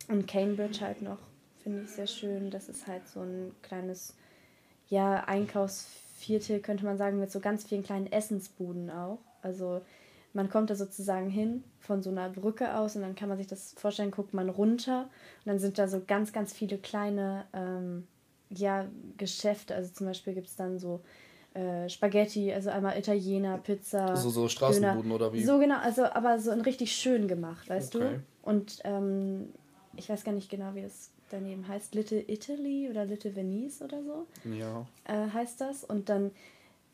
und 0.09 0.27
Cambridge 0.27 0.83
halt 0.83 1.01
noch, 1.01 1.17
finde 1.63 1.85
ich 1.85 1.91
sehr 1.93 2.07
schön. 2.07 2.51
Das 2.51 2.69
ist 2.69 2.87
halt 2.87 3.09
so 3.09 3.21
ein 3.21 3.55
kleines, 3.63 4.13
ja, 4.91 5.25
Einkaufsviertel, 5.25 6.61
könnte 6.61 6.85
man 6.85 6.99
sagen, 6.99 7.21
mit 7.21 7.33
so 7.33 7.41
ganz 7.41 7.65
vielen 7.65 7.83
kleinen 7.83 8.13
Essensbuden 8.13 8.91
auch. 8.91 9.21
Also 9.41 9.81
man 10.35 10.51
kommt 10.51 10.69
da 10.69 10.75
sozusagen 10.75 11.31
hin 11.31 11.65
von 11.79 12.03
so 12.03 12.11
einer 12.11 12.29
Brücke 12.29 12.77
aus 12.77 12.97
und 12.97 13.01
dann 13.01 13.15
kann 13.15 13.31
man 13.31 13.39
sich 13.39 13.47
das 13.47 13.73
vorstellen, 13.79 14.11
guckt 14.11 14.35
man 14.35 14.51
runter 14.51 15.05
und 15.39 15.47
dann 15.47 15.59
sind 15.59 15.79
da 15.79 15.89
so 15.89 16.03
ganz, 16.07 16.35
ganz 16.35 16.53
viele 16.53 16.77
kleine 16.77 17.47
ähm, 17.55 18.07
ja, 18.51 18.87
Geschäfte. 19.17 19.75
Also 19.75 19.93
zum 19.93 20.07
Beispiel 20.07 20.35
gibt 20.35 20.49
es 20.49 20.57
dann 20.57 20.79
so 20.79 21.01
äh, 21.55 21.89
Spaghetti, 21.89 22.53
also 22.53 22.71
einmal 22.71 22.99
Italiener, 22.99 23.59
Pizza. 23.59 24.17
So, 24.17 24.31
so 24.31 24.49
Straßenbuden 24.49 25.03
Döner. 25.03 25.15
oder 25.15 25.33
wie? 25.33 25.43
So 25.43 25.59
genau, 25.59 25.79
also 25.79 26.05
aber 26.05 26.39
so 26.39 26.51
in 26.51 26.61
richtig 26.61 26.93
schön 26.93 27.29
gemacht, 27.29 27.69
weißt 27.69 27.97
okay. 27.97 28.19
du? 28.43 28.49
Und 28.49 28.79
ähm, 28.85 29.53
ich 29.97 30.09
weiß 30.09 30.25
gar 30.25 30.33
nicht 30.33 30.51
genau, 30.51 30.75
wie 30.75 30.83
das 30.83 31.11
daneben 31.31 31.67
heißt. 31.67 31.95
Little 31.95 32.23
Italy 32.27 32.89
oder 32.91 33.05
Little 33.05 33.35
Venice 33.35 33.83
oder 33.83 34.03
so. 34.03 34.27
Ja. 34.51 34.87
Äh, 35.05 35.31
heißt 35.33 35.61
das. 35.61 35.85
Und 35.85 36.09
dann 36.09 36.31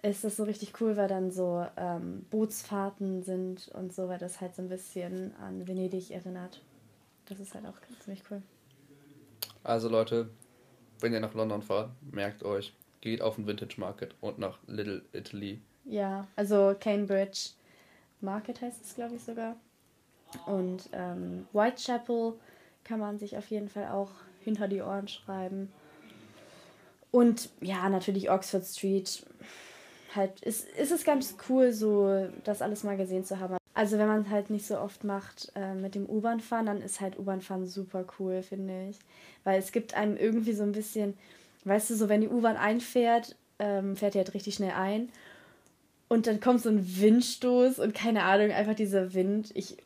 ist 0.02 0.24
das 0.24 0.36
so 0.36 0.44
richtig 0.44 0.80
cool, 0.80 0.96
weil 0.96 1.08
dann 1.08 1.30
so 1.30 1.66
ähm, 1.76 2.24
Bootsfahrten 2.30 3.22
sind 3.22 3.68
und 3.74 3.94
so, 3.94 4.08
weil 4.08 4.18
das 4.18 4.40
halt 4.40 4.54
so 4.54 4.62
ein 4.62 4.68
bisschen 4.68 5.34
an 5.36 5.66
Venedig 5.66 6.10
erinnert. 6.10 6.62
Das 7.26 7.40
ist 7.40 7.54
halt 7.54 7.66
auch 7.66 7.74
ziemlich 8.00 8.22
cool. 8.30 8.42
Also 9.64 9.88
Leute, 9.88 10.30
wenn 11.00 11.12
ihr 11.12 11.20
nach 11.20 11.34
London 11.34 11.62
fahrt, 11.62 11.90
merkt 12.10 12.42
euch, 12.42 12.72
geht 13.00 13.22
auf 13.22 13.36
den 13.36 13.46
Vintage 13.46 13.74
Market 13.78 14.14
und 14.20 14.38
nach 14.38 14.58
Little 14.66 15.02
Italy. 15.12 15.60
Ja, 15.84 16.26
also 16.36 16.74
Cambridge 16.78 17.50
Market 18.20 18.60
heißt 18.60 18.84
es, 18.84 18.94
glaube 18.94 19.14
ich, 19.14 19.22
sogar. 19.22 19.56
Und 20.46 20.88
ähm, 20.92 21.46
Whitechapel 21.52 22.34
kann 22.84 23.00
man 23.00 23.18
sich 23.18 23.36
auf 23.36 23.48
jeden 23.48 23.68
Fall 23.68 23.88
auch 23.88 24.10
hinter 24.40 24.68
die 24.68 24.80
Ohren 24.80 25.08
schreiben. 25.08 25.72
Und 27.10 27.50
ja, 27.60 27.88
natürlich 27.88 28.30
Oxford 28.30 28.64
Street 28.64 29.24
halt, 30.14 30.40
ist, 30.40 30.68
ist 30.70 30.92
es 30.92 31.04
ganz 31.04 31.36
cool, 31.48 31.72
so 31.72 32.28
das 32.44 32.62
alles 32.62 32.84
mal 32.84 32.96
gesehen 32.96 33.24
zu 33.24 33.38
haben. 33.38 33.56
Also 33.76 33.98
wenn 33.98 34.06
man 34.06 34.22
es 34.22 34.30
halt 34.30 34.48
nicht 34.48 34.66
so 34.66 34.78
oft 34.78 35.04
macht 35.04 35.52
äh, 35.54 35.74
mit 35.74 35.94
dem 35.94 36.08
U-Bahn 36.08 36.40
fahren, 36.40 36.64
dann 36.64 36.80
ist 36.80 37.02
halt 37.02 37.18
U-Bahn 37.18 37.42
fahren 37.42 37.66
super 37.66 38.06
cool, 38.18 38.42
finde 38.42 38.88
ich. 38.88 38.98
Weil 39.44 39.58
es 39.58 39.70
gibt 39.70 39.92
einem 39.92 40.16
irgendwie 40.16 40.54
so 40.54 40.62
ein 40.62 40.72
bisschen, 40.72 41.12
weißt 41.66 41.90
du, 41.90 41.94
so 41.94 42.08
wenn 42.08 42.22
die 42.22 42.28
U-Bahn 42.28 42.56
einfährt, 42.56 43.36
ähm, 43.58 43.94
fährt 43.94 44.14
die 44.14 44.18
halt 44.18 44.32
richtig 44.32 44.54
schnell 44.54 44.70
ein. 44.70 45.10
Und 46.08 46.26
dann 46.26 46.40
kommt 46.40 46.62
so 46.62 46.70
ein 46.70 46.86
Windstoß 47.00 47.78
und 47.78 47.92
keine 47.92 48.22
Ahnung, 48.22 48.50
einfach 48.50 48.74
dieser 48.74 49.12
Wind. 49.12 49.50
Ich, 49.52 49.76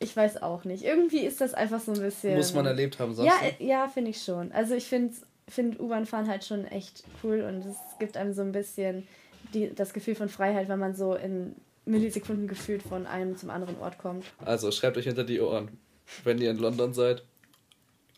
ich 0.00 0.16
weiß 0.16 0.42
auch 0.42 0.64
nicht. 0.64 0.82
Irgendwie 0.82 1.20
ist 1.20 1.40
das 1.40 1.54
einfach 1.54 1.78
so 1.78 1.92
ein 1.92 2.00
bisschen. 2.00 2.36
Muss 2.36 2.52
man 2.52 2.66
erlebt 2.66 2.98
haben, 2.98 3.14
sagst 3.14 3.30
ja, 3.30 3.48
du? 3.48 3.64
Ja, 3.64 3.86
finde 3.86 4.10
ich 4.10 4.24
schon. 4.24 4.50
Also 4.50 4.74
ich 4.74 4.86
finde 4.86 5.14
find 5.48 5.78
U-Bahn 5.78 6.04
fahren 6.04 6.28
halt 6.28 6.44
schon 6.44 6.64
echt 6.64 7.04
cool 7.22 7.42
und 7.42 7.64
es 7.64 7.76
gibt 8.00 8.16
einem 8.16 8.32
so 8.32 8.42
ein 8.42 8.50
bisschen 8.50 9.06
die, 9.54 9.72
das 9.72 9.92
Gefühl 9.92 10.16
von 10.16 10.28
Freiheit, 10.28 10.68
wenn 10.68 10.80
man 10.80 10.96
so 10.96 11.14
in 11.14 11.54
Millisekunden 11.86 12.48
gefühlt 12.48 12.82
von 12.82 13.06
einem 13.06 13.36
zum 13.36 13.48
anderen 13.48 13.78
Ort 13.78 13.98
kommt. 13.98 14.26
Also 14.44 14.70
schreibt 14.72 14.96
euch 14.98 15.06
hinter 15.06 15.24
die 15.24 15.40
Ohren, 15.40 15.78
wenn 16.24 16.38
ihr 16.38 16.50
in 16.50 16.58
London 16.58 16.92
seid, 16.92 17.24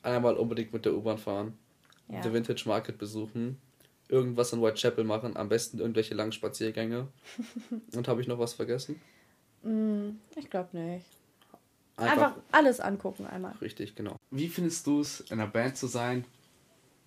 einmal 0.02 0.36
unbedingt 0.36 0.72
mit 0.72 0.84
der 0.84 0.94
U-Bahn 0.94 1.18
fahren, 1.18 1.56
ja. 2.08 2.20
den 2.20 2.32
Vintage 2.32 2.64
Market 2.66 2.98
besuchen, 2.98 3.60
irgendwas 4.08 4.52
in 4.52 4.62
Whitechapel 4.62 5.04
machen, 5.04 5.36
am 5.36 5.50
besten 5.50 5.78
irgendwelche 5.78 6.14
langen 6.14 6.32
Spaziergänge. 6.32 7.08
Und 7.94 8.08
habe 8.08 8.22
ich 8.22 8.26
noch 8.26 8.38
was 8.38 8.54
vergessen? 8.54 9.00
Mm, 9.62 10.10
ich 10.34 10.48
glaube 10.48 10.76
nicht. 10.76 11.04
Einfach, 11.96 12.12
Einfach, 12.12 12.36
alles 12.52 12.80
angucken 12.80 13.26
einmal. 13.26 13.52
Richtig, 13.60 13.94
genau. 13.94 14.16
Wie 14.30 14.48
findest 14.48 14.86
du 14.86 15.00
es, 15.00 15.20
in 15.20 15.40
einer 15.40 15.50
Band 15.50 15.76
zu 15.76 15.88
sein? 15.88 16.24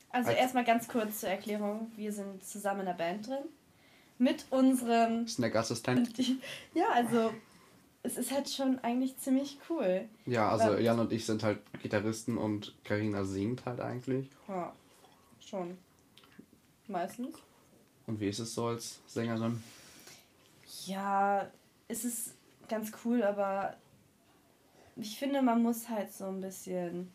Also 0.09 0.31
erstmal 0.31 0.65
ganz 0.65 0.87
kurz 0.87 1.21
zur 1.21 1.29
Erklärung. 1.29 1.91
Wir 1.95 2.11
sind 2.11 2.43
zusammen 2.43 2.81
in 2.81 2.87
einer 2.89 2.97
Band 2.97 3.27
drin 3.27 3.45
mit 4.21 4.45
unserem 4.51 5.27
Snack-Assistent. 5.27 6.11
Ja, 6.73 6.89
also 6.93 7.33
es 8.03 8.17
ist 8.17 8.31
halt 8.31 8.49
schon 8.49 8.79
eigentlich 8.79 9.17
ziemlich 9.17 9.57
cool. 9.69 10.07
Ja, 10.25 10.49
also 10.49 10.77
Jan 10.77 10.99
und 10.99 11.11
ich 11.11 11.25
sind 11.25 11.43
halt 11.43 11.59
Gitarristen 11.81 12.37
und 12.37 12.75
Karina 12.83 13.25
singt 13.25 13.65
halt 13.65 13.79
eigentlich. 13.79 14.29
Ja, 14.47 14.73
schon. 15.39 15.77
Meistens. 16.87 17.35
Und 18.05 18.19
wie 18.19 18.29
ist 18.29 18.39
es 18.39 18.53
so 18.53 18.67
als 18.67 18.99
Sängerin? 19.07 19.61
Ja, 20.85 21.49
es 21.87 22.05
ist 22.05 22.35
ganz 22.69 22.91
cool, 23.03 23.23
aber 23.23 23.75
ich 24.97 25.17
finde, 25.17 25.41
man 25.41 25.63
muss 25.63 25.89
halt 25.89 26.13
so 26.13 26.25
ein 26.25 26.41
bisschen 26.41 27.11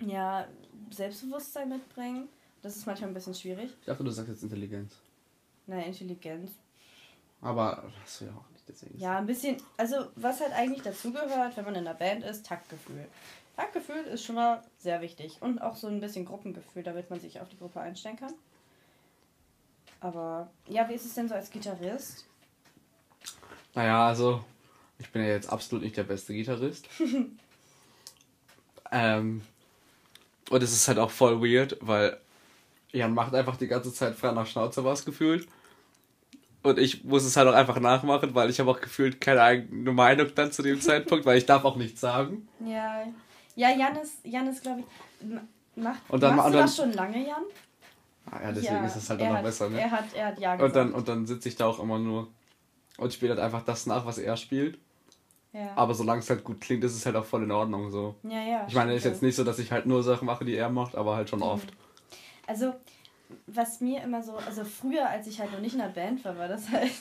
ja, 0.00 0.46
Selbstbewusstsein 0.90 1.70
mitbringen. 1.70 2.28
Das 2.60 2.76
ist 2.76 2.86
manchmal 2.86 3.10
ein 3.10 3.14
bisschen 3.14 3.34
schwierig. 3.34 3.70
Ich 3.80 3.86
dachte, 3.86 4.04
du 4.04 4.10
sagst 4.10 4.30
jetzt 4.30 4.42
Intelligenz. 4.42 4.96
Naja, 5.66 5.84
Intelligenz. 5.86 6.52
Aber 7.40 7.84
hast 8.02 8.20
du 8.20 8.26
ja 8.26 8.30
auch 8.32 8.50
nicht 8.50 8.68
deswegen. 8.68 8.98
Ja, 8.98 9.18
ein 9.18 9.26
bisschen. 9.26 9.56
Also, 9.76 10.08
was 10.16 10.40
halt 10.40 10.52
eigentlich 10.52 10.82
dazugehört, 10.82 11.56
wenn 11.56 11.64
man 11.64 11.74
in 11.74 11.86
einer 11.86 11.94
Band 11.94 12.24
ist, 12.24 12.46
Taktgefühl. 12.46 13.06
Taktgefühl 13.56 14.04
ist 14.04 14.24
schon 14.24 14.36
mal 14.36 14.62
sehr 14.78 15.00
wichtig. 15.00 15.38
Und 15.40 15.60
auch 15.60 15.76
so 15.76 15.86
ein 15.86 16.00
bisschen 16.00 16.24
Gruppengefühl, 16.24 16.82
damit 16.82 17.10
man 17.10 17.20
sich 17.20 17.40
auf 17.40 17.48
die 17.48 17.58
Gruppe 17.58 17.80
einstellen 17.80 18.16
kann. 18.16 18.34
Aber 20.00 20.50
ja, 20.68 20.88
wie 20.88 20.94
ist 20.94 21.06
es 21.06 21.14
denn 21.14 21.28
so 21.28 21.34
als 21.34 21.50
Gitarrist? 21.50 22.26
Naja, 23.74 24.06
also, 24.06 24.44
ich 24.98 25.10
bin 25.10 25.22
ja 25.22 25.28
jetzt 25.28 25.50
absolut 25.50 25.84
nicht 25.84 25.96
der 25.96 26.04
beste 26.04 26.32
Gitarrist. 26.34 26.88
ähm, 28.90 29.42
und 30.50 30.62
es 30.62 30.72
ist 30.72 30.88
halt 30.88 30.98
auch 30.98 31.10
voll 31.10 31.40
weird, 31.40 31.76
weil 31.80 32.18
Jan 32.92 33.14
macht 33.14 33.34
einfach 33.34 33.56
die 33.56 33.66
ganze 33.66 33.92
Zeit 33.92 34.14
frei 34.14 34.32
nach 34.32 34.46
Schnauze 34.46 34.84
was 34.84 35.04
gefühlt. 35.04 35.48
Und 36.66 36.80
ich 36.80 37.04
muss 37.04 37.24
es 37.24 37.36
halt 37.36 37.46
auch 37.48 37.54
einfach 37.54 37.78
nachmachen, 37.78 38.34
weil 38.34 38.50
ich 38.50 38.58
habe 38.58 38.68
auch 38.68 38.80
gefühlt 38.80 39.20
keine 39.20 39.40
eigene 39.40 39.92
Meinung 39.92 40.26
dann 40.34 40.50
zu 40.50 40.62
dem 40.62 40.80
Zeitpunkt, 40.80 41.24
weil 41.24 41.38
ich 41.38 41.46
darf 41.46 41.64
auch 41.64 41.76
nichts 41.76 42.00
sagen. 42.00 42.48
Ja, 42.58 43.04
ja 43.54 43.70
Jan 43.70 43.94
ist, 43.96 44.14
Jan 44.24 44.48
ist 44.48 44.62
glaube 44.62 44.80
ich, 44.80 45.26
macht, 45.76 46.00
und 46.08 46.20
dann, 46.20 46.34
machst 46.34 46.46
und 46.46 46.52
du 46.54 46.58
das 46.58 46.76
schon 46.76 46.92
lange, 46.92 47.24
Jan? 47.24 47.44
Ah, 48.28 48.42
ja, 48.42 48.50
deswegen 48.50 48.74
ja, 48.74 48.86
ist 48.86 48.96
es 48.96 49.08
halt 49.08 49.20
dann 49.20 49.28
noch 49.28 49.36
hat, 49.36 49.44
besser, 49.44 49.70
ne? 49.70 49.80
Er 49.80 49.90
hat, 49.92 50.04
er 50.12 50.26
hat 50.26 50.40
ja 50.40 50.56
gesagt. 50.56 50.62
Und 50.62 50.76
dann, 50.76 50.92
und 50.92 51.08
dann 51.08 51.26
sitze 51.26 51.48
ich 51.48 51.54
da 51.54 51.66
auch 51.66 51.78
immer 51.78 52.00
nur 52.00 52.26
und 52.98 53.12
spiele 53.12 53.34
halt 53.34 53.40
einfach 53.40 53.62
das 53.62 53.86
nach, 53.86 54.04
was 54.04 54.18
er 54.18 54.36
spielt. 54.36 54.76
Ja. 55.52 55.70
Aber 55.76 55.94
solange 55.94 56.18
es 56.18 56.28
halt 56.28 56.42
gut 56.42 56.60
klingt, 56.60 56.82
ist 56.82 56.96
es 56.96 57.06
halt 57.06 57.14
auch 57.14 57.24
voll 57.24 57.44
in 57.44 57.52
Ordnung 57.52 57.92
so. 57.92 58.16
Ja, 58.24 58.42
ja. 58.42 58.66
Ich 58.66 58.74
meine, 58.74 58.90
es 58.90 58.98
ist 58.98 59.04
jetzt 59.04 59.22
nicht 59.22 59.36
so, 59.36 59.44
dass 59.44 59.60
ich 59.60 59.70
halt 59.70 59.86
nur 59.86 60.02
Sachen 60.02 60.26
mache, 60.26 60.44
die 60.44 60.56
er 60.56 60.68
macht, 60.68 60.96
aber 60.96 61.14
halt 61.14 61.30
schon 61.30 61.38
mhm. 61.38 61.44
oft. 61.44 61.68
Also, 62.48 62.74
was 63.46 63.80
mir 63.80 64.02
immer 64.02 64.22
so, 64.22 64.36
also 64.36 64.64
früher, 64.64 65.08
als 65.08 65.26
ich 65.26 65.40
halt 65.40 65.52
noch 65.52 65.60
nicht 65.60 65.74
in 65.74 65.80
der 65.80 65.88
Band 65.88 66.24
war, 66.24 66.38
war 66.38 66.48
das 66.48 66.70
halt, 66.70 66.92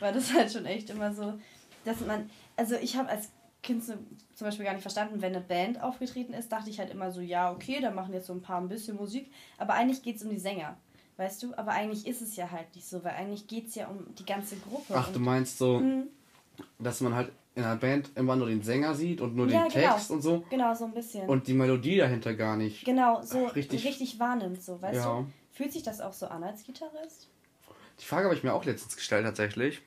war 0.00 0.12
das 0.12 0.32
halt 0.32 0.52
schon 0.52 0.66
echt 0.66 0.90
immer 0.90 1.12
so, 1.12 1.34
dass 1.84 2.00
man, 2.00 2.30
also 2.56 2.76
ich 2.76 2.96
habe 2.96 3.08
als 3.08 3.30
Kind 3.62 3.82
zum 3.84 3.96
Beispiel 4.40 4.64
gar 4.64 4.74
nicht 4.74 4.82
verstanden, 4.82 5.22
wenn 5.22 5.34
eine 5.34 5.44
Band 5.44 5.82
aufgetreten 5.82 6.34
ist, 6.34 6.52
dachte 6.52 6.70
ich 6.70 6.78
halt 6.78 6.90
immer 6.90 7.10
so, 7.10 7.20
ja, 7.20 7.50
okay, 7.50 7.80
da 7.80 7.90
machen 7.90 8.12
jetzt 8.12 8.26
so 8.26 8.34
ein 8.34 8.42
paar 8.42 8.60
ein 8.60 8.68
bisschen 8.68 8.96
Musik, 8.96 9.32
aber 9.58 9.74
eigentlich 9.74 10.02
geht 10.02 10.16
es 10.16 10.22
um 10.22 10.30
die 10.30 10.38
Sänger. 10.38 10.76
Weißt 11.16 11.42
du, 11.44 11.54
aber 11.56 11.70
eigentlich 11.70 12.06
ist 12.06 12.22
es 12.22 12.34
ja 12.34 12.50
halt 12.50 12.74
nicht 12.74 12.88
so, 12.88 13.04
weil 13.04 13.12
eigentlich 13.12 13.46
geht 13.46 13.68
es 13.68 13.76
ja 13.76 13.86
um 13.86 14.14
die 14.16 14.26
ganze 14.26 14.56
Gruppe. 14.56 14.94
Ach, 14.94 15.12
du 15.12 15.20
meinst 15.20 15.58
so, 15.58 15.78
mhm. 15.78 16.08
dass 16.80 17.00
man 17.00 17.14
halt 17.14 17.30
in 17.54 17.62
einer 17.62 17.76
Band 17.76 18.10
immer 18.16 18.34
nur 18.34 18.48
den 18.48 18.62
Sänger 18.62 18.94
sieht 18.94 19.20
und 19.20 19.36
nur 19.36 19.48
ja, 19.48 19.68
den 19.68 19.72
genau. 19.72 19.92
Text 19.92 20.10
und 20.10 20.22
so. 20.22 20.44
Genau, 20.50 20.74
so 20.74 20.86
ein 20.86 20.92
bisschen. 20.92 21.28
Und 21.28 21.46
die 21.46 21.54
Melodie 21.54 21.98
dahinter 21.98 22.34
gar 22.34 22.56
nicht. 22.56 22.84
Genau, 22.84 23.22
so 23.22 23.46
richtig, 23.46 23.84
richtig 23.84 24.18
wahrnimmt, 24.18 24.60
so, 24.60 24.82
weißt 24.82 24.96
ja. 24.96 25.20
du? 25.20 25.26
Fühlt 25.54 25.72
sich 25.72 25.82
das 25.82 26.00
auch 26.00 26.12
so 26.12 26.26
an 26.26 26.42
als 26.42 26.64
Gitarrist? 26.64 27.28
Die 28.00 28.04
Frage 28.04 28.24
habe 28.24 28.34
ich 28.34 28.42
mir 28.42 28.52
auch 28.52 28.64
letztens 28.64 28.96
gestellt, 28.96 29.24
tatsächlich. 29.24 29.80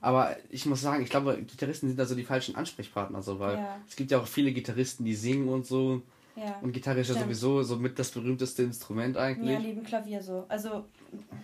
Aber 0.00 0.36
ich 0.50 0.64
muss 0.66 0.80
sagen, 0.80 1.02
ich 1.02 1.10
glaube, 1.10 1.42
Gitarristen 1.42 1.88
sind 1.88 1.98
da 1.98 2.06
so 2.06 2.14
die 2.14 2.24
falschen 2.24 2.54
Ansprechpartner, 2.56 3.22
so, 3.22 3.40
weil 3.40 3.56
ja. 3.56 3.80
es 3.88 3.96
gibt 3.96 4.10
ja 4.10 4.20
auch 4.20 4.26
viele 4.26 4.52
Gitarristen, 4.52 5.04
die 5.04 5.14
singen 5.14 5.48
und 5.48 5.66
so. 5.66 6.02
Ja, 6.36 6.58
und 6.62 6.72
Gitarre 6.72 7.00
ist 7.00 7.08
ja 7.08 7.14
sowieso 7.14 7.62
so 7.62 7.76
mit 7.76 7.96
das 7.98 8.10
berühmteste 8.10 8.64
Instrument 8.64 9.16
eigentlich. 9.16 9.52
Ja, 9.52 9.60
neben 9.60 9.84
Klavier 9.84 10.20
so. 10.20 10.44
Also, 10.48 10.84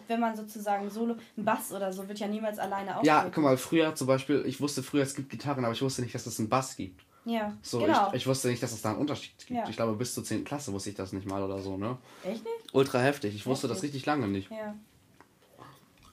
wenn 0.08 0.18
man 0.18 0.36
sozusagen 0.36 0.90
Solo, 0.90 1.14
ein 1.36 1.44
Bass 1.44 1.72
oder 1.72 1.92
so 1.92 2.06
wird 2.08 2.18
ja 2.18 2.26
niemals 2.26 2.58
alleine 2.58 2.96
auftreten. 2.96 3.06
Ja, 3.06 3.30
guck 3.32 3.44
mal, 3.44 3.56
früher 3.56 3.94
zum 3.94 4.08
Beispiel, 4.08 4.44
ich 4.46 4.60
wusste 4.60 4.82
früher, 4.82 5.04
es 5.04 5.14
gibt 5.14 5.30
Gitarren, 5.30 5.64
aber 5.64 5.72
ich 5.72 5.82
wusste 5.82 6.02
nicht, 6.02 6.14
dass 6.14 6.26
es 6.26 6.38
einen 6.38 6.48
Bass 6.48 6.76
gibt. 6.76 7.04
Ja, 7.30 7.56
so, 7.62 7.78
genau. 7.78 8.08
Ich, 8.08 8.14
ich 8.16 8.26
wusste 8.26 8.48
nicht, 8.48 8.62
dass 8.62 8.72
es 8.72 8.82
da 8.82 8.90
einen 8.90 8.98
Unterschied 8.98 9.32
gibt. 9.38 9.50
Ja. 9.50 9.68
Ich 9.68 9.76
glaube, 9.76 9.94
bis 9.94 10.14
zur 10.14 10.24
10. 10.24 10.44
Klasse 10.44 10.72
wusste 10.72 10.90
ich 10.90 10.96
das 10.96 11.12
nicht 11.12 11.26
mal 11.26 11.42
oder 11.42 11.60
so, 11.60 11.76
ne? 11.76 11.96
Echt 12.24 12.44
nicht? 12.44 12.74
Ultra 12.74 12.98
heftig. 12.98 13.34
Ich 13.34 13.46
wusste 13.46 13.68
das 13.68 13.82
richtig 13.82 14.04
lange 14.06 14.26
nicht. 14.26 14.50
Ja. 14.50 14.74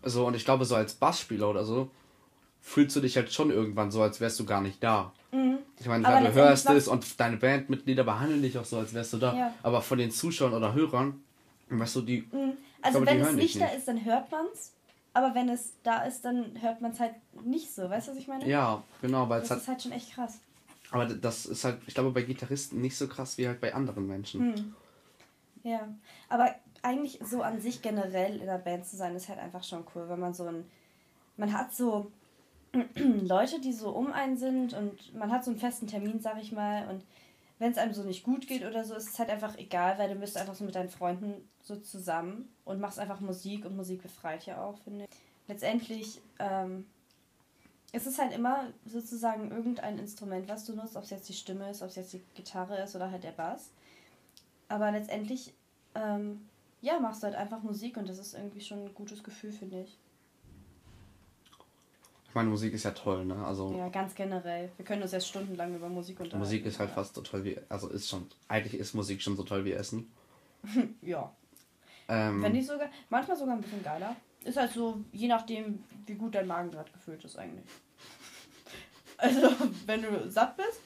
So, 0.03 0.27
und 0.27 0.35
ich 0.35 0.45
glaube, 0.45 0.65
so 0.65 0.75
als 0.75 0.93
Bassspieler 0.93 1.49
oder 1.49 1.65
so, 1.65 1.89
fühlst 2.61 2.95
du 2.95 2.99
dich 2.99 3.15
halt 3.15 3.33
schon 3.33 3.49
irgendwann 3.49 3.91
so, 3.91 4.01
als 4.01 4.19
wärst 4.19 4.39
du 4.39 4.45
gar 4.45 4.61
nicht 4.61 4.83
da. 4.83 5.11
Mhm. 5.31 5.57
Ich 5.79 5.87
meine, 5.87 6.03
klar, 6.03 6.21
du 6.21 6.33
hörst 6.33 6.69
es 6.69 6.87
und 6.87 7.19
deine 7.19 7.37
Bandmitglieder 7.37 8.03
behandeln 8.03 8.41
dich 8.41 8.57
auch 8.57 8.65
so, 8.65 8.77
als 8.77 8.93
wärst 8.93 9.13
du 9.13 9.17
da. 9.17 9.35
Ja. 9.35 9.53
Aber 9.63 9.81
von 9.81 9.97
den 9.97 10.11
Zuschauern 10.11 10.53
oder 10.53 10.73
Hörern, 10.73 11.21
weißt 11.69 11.95
du, 11.95 12.01
die. 12.01 12.27
Mhm. 12.31 12.53
Also, 12.81 13.01
glaube, 13.01 13.19
wenn 13.19 13.25
es 13.25 13.33
nicht 13.33 13.61
da 13.61 13.67
ist, 13.67 13.87
dann 13.87 14.03
hört 14.05 14.31
man 14.31 14.45
es. 14.53 14.73
Aber 15.13 15.33
wenn 15.33 15.49
es 15.49 15.73
da 15.81 16.03
ist, 16.03 16.23
dann 16.25 16.61
hört 16.61 16.79
man 16.81 16.91
es 16.91 16.99
halt 16.99 17.13
nicht 17.43 17.73
so. 17.73 17.89
Weißt 17.89 18.07
du, 18.07 18.11
was 18.11 18.19
ich 18.19 18.27
meine? 18.27 18.47
Ja, 18.47 18.83
genau. 19.01 19.27
Weil 19.27 19.41
das 19.41 19.49
hat, 19.49 19.57
ist 19.59 19.67
halt 19.67 19.81
schon 19.81 19.91
echt 19.91 20.13
krass. 20.13 20.39
Aber 20.91 21.05
das 21.05 21.45
ist 21.45 21.63
halt, 21.63 21.79
ich 21.85 21.93
glaube, 21.93 22.11
bei 22.11 22.21
Gitarristen 22.21 22.81
nicht 22.81 22.97
so 22.97 23.07
krass 23.07 23.37
wie 23.37 23.47
halt 23.47 23.59
bei 23.59 23.73
anderen 23.73 24.07
Menschen. 24.07 24.51
Mhm. 24.51 24.75
Ja, 25.63 25.87
aber 26.29 26.55
eigentlich 26.81 27.19
so 27.23 27.41
an 27.41 27.59
sich 27.59 27.81
generell 27.81 28.39
in 28.39 28.45
der 28.45 28.59
Band 28.59 28.85
zu 28.85 28.95
sein, 28.95 29.15
ist 29.15 29.27
halt 29.27 29.39
einfach 29.39 29.63
schon 29.63 29.83
cool, 29.93 30.07
wenn 30.07 30.19
man 30.19 30.33
so 30.33 30.45
ein. 30.45 30.65
Man 31.35 31.51
hat 31.53 31.73
so 31.73 32.11
Leute, 32.95 33.59
die 33.59 33.73
so 33.73 33.89
um 33.89 34.11
einen 34.11 34.37
sind 34.37 34.73
und 34.73 35.13
man 35.13 35.31
hat 35.31 35.43
so 35.43 35.51
einen 35.51 35.59
festen 35.59 35.87
Termin, 35.87 36.19
sag 36.19 36.41
ich 36.41 36.51
mal, 36.51 36.87
und 36.89 37.03
wenn 37.59 37.71
es 37.71 37.77
einem 37.77 37.93
so 37.93 38.03
nicht 38.03 38.23
gut 38.23 38.47
geht 38.47 38.65
oder 38.65 38.83
so, 38.83 38.95
ist 38.95 39.09
es 39.09 39.19
halt 39.19 39.29
einfach 39.29 39.57
egal, 39.57 39.97
weil 39.97 40.09
du 40.09 40.15
bist 40.15 40.37
einfach 40.37 40.55
so 40.55 40.63
mit 40.63 40.75
deinen 40.75 40.89
Freunden 40.89 41.49
so 41.61 41.75
zusammen 41.75 42.49
und 42.65 42.79
machst 42.79 42.99
einfach 42.99 43.19
Musik 43.19 43.65
und 43.65 43.75
Musik 43.75 44.03
befreit 44.03 44.45
ja 44.45 44.63
auch, 44.63 44.77
finde 44.79 45.05
ich. 45.05 45.09
Letztendlich 45.47 46.21
ähm, 46.39 46.85
ist 47.93 48.07
es 48.07 48.19
halt 48.19 48.33
immer 48.33 48.67
sozusagen 48.85 49.51
irgendein 49.51 49.97
Instrument, 49.97 50.47
was 50.49 50.65
du 50.65 50.75
nutzt, 50.75 50.97
ob 50.97 51.03
es 51.03 51.09
jetzt 51.09 51.29
die 51.29 51.33
Stimme 51.33 51.69
ist, 51.69 51.81
ob 51.81 51.89
es 51.89 51.95
jetzt 51.95 52.13
die 52.13 52.21
Gitarre 52.35 52.81
ist 52.81 52.95
oder 52.95 53.11
halt 53.11 53.23
der 53.23 53.31
Bass. 53.31 53.69
Aber 54.67 54.91
letztendlich, 54.91 55.53
ähm, 55.95 56.47
ja, 56.81 56.99
machst 56.99 57.23
du 57.23 57.27
halt 57.27 57.35
einfach 57.35 57.63
Musik 57.63 57.97
und 57.97 58.09
das 58.09 58.19
ist 58.19 58.33
irgendwie 58.33 58.61
schon 58.61 58.85
ein 58.85 58.93
gutes 58.93 59.23
Gefühl, 59.23 59.51
finde 59.51 59.81
ich 59.83 59.97
meine, 62.37 62.49
Musik 62.49 62.73
ist 62.73 62.83
ja 62.83 62.91
toll, 62.91 63.25
ne? 63.25 63.35
Also, 63.45 63.73
ja, 63.75 63.89
ganz 63.89 64.15
generell. 64.15 64.69
Wir 64.77 64.85
können 64.85 65.01
uns 65.01 65.11
jetzt 65.11 65.27
stundenlang 65.27 65.75
über 65.75 65.89
Musik 65.89 66.19
unterhalten. 66.19 66.39
Musik 66.39 66.65
ist 66.65 66.79
halt 66.79 66.91
fast 66.91 67.15
so 67.15 67.21
toll 67.21 67.43
wie. 67.43 67.57
Also 67.67 67.89
ist 67.89 68.07
schon. 68.07 68.27
Eigentlich 68.47 68.75
ist 68.75 68.93
Musik 68.93 69.21
schon 69.21 69.35
so 69.35 69.43
toll 69.43 69.65
wie 69.65 69.73
Essen. 69.73 70.09
ja. 71.01 71.31
Ähm, 72.07 72.41
Wenn 72.41 72.53
nicht 72.53 72.67
sogar. 72.67 72.87
Manchmal 73.09 73.35
sogar 73.37 73.55
ein 73.55 73.61
bisschen 73.61 73.83
geiler. 73.83 74.15
Ist 74.47 74.55
halt 74.55 74.71
so, 74.71 75.03
je 75.11 75.27
nachdem, 75.27 75.83
wie 76.05 76.13
gut 76.13 76.33
dein 76.33 76.47
Magen 76.47 76.71
gerade 76.71 76.89
gefüllt 76.91 77.23
ist 77.23 77.37
eigentlich. 77.37 77.65
Also, 79.19 79.49
wenn 79.87 80.03
du 80.03 80.29
satt 80.29 80.55
bist, 80.57 80.79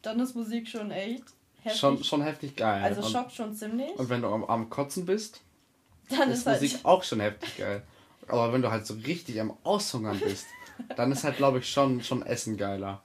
dann 0.00 0.18
ist 0.18 0.34
Musik 0.34 0.66
schon 0.66 0.90
echt 0.90 1.24
heftig. 1.60 1.78
Schon, 1.78 2.02
schon 2.02 2.22
heftig 2.22 2.56
geil. 2.56 2.82
Also 2.82 3.02
und, 3.02 3.10
schockt 3.10 3.32
schon 3.32 3.54
ziemlich. 3.54 3.90
Und 3.98 4.08
wenn 4.08 4.22
du 4.22 4.28
am, 4.28 4.44
am 4.44 4.70
Kotzen 4.70 5.04
bist, 5.04 5.42
dann 6.08 6.30
ist, 6.30 6.38
ist 6.38 6.46
Musik 6.46 6.72
halt 6.72 6.84
auch 6.86 7.02
schon 7.02 7.20
heftig 7.20 7.58
geil. 7.58 7.82
Aber 8.28 8.50
wenn 8.54 8.62
du 8.62 8.70
halt 8.70 8.86
so 8.86 8.94
richtig 8.94 9.38
am 9.42 9.54
Aushungern 9.62 10.18
bist, 10.18 10.46
dann 10.96 11.12
ist 11.12 11.22
halt, 11.22 11.36
glaube 11.36 11.58
ich, 11.58 11.70
schon, 11.70 12.02
schon 12.02 12.24
Essen 12.24 12.56
geiler. 12.56 13.02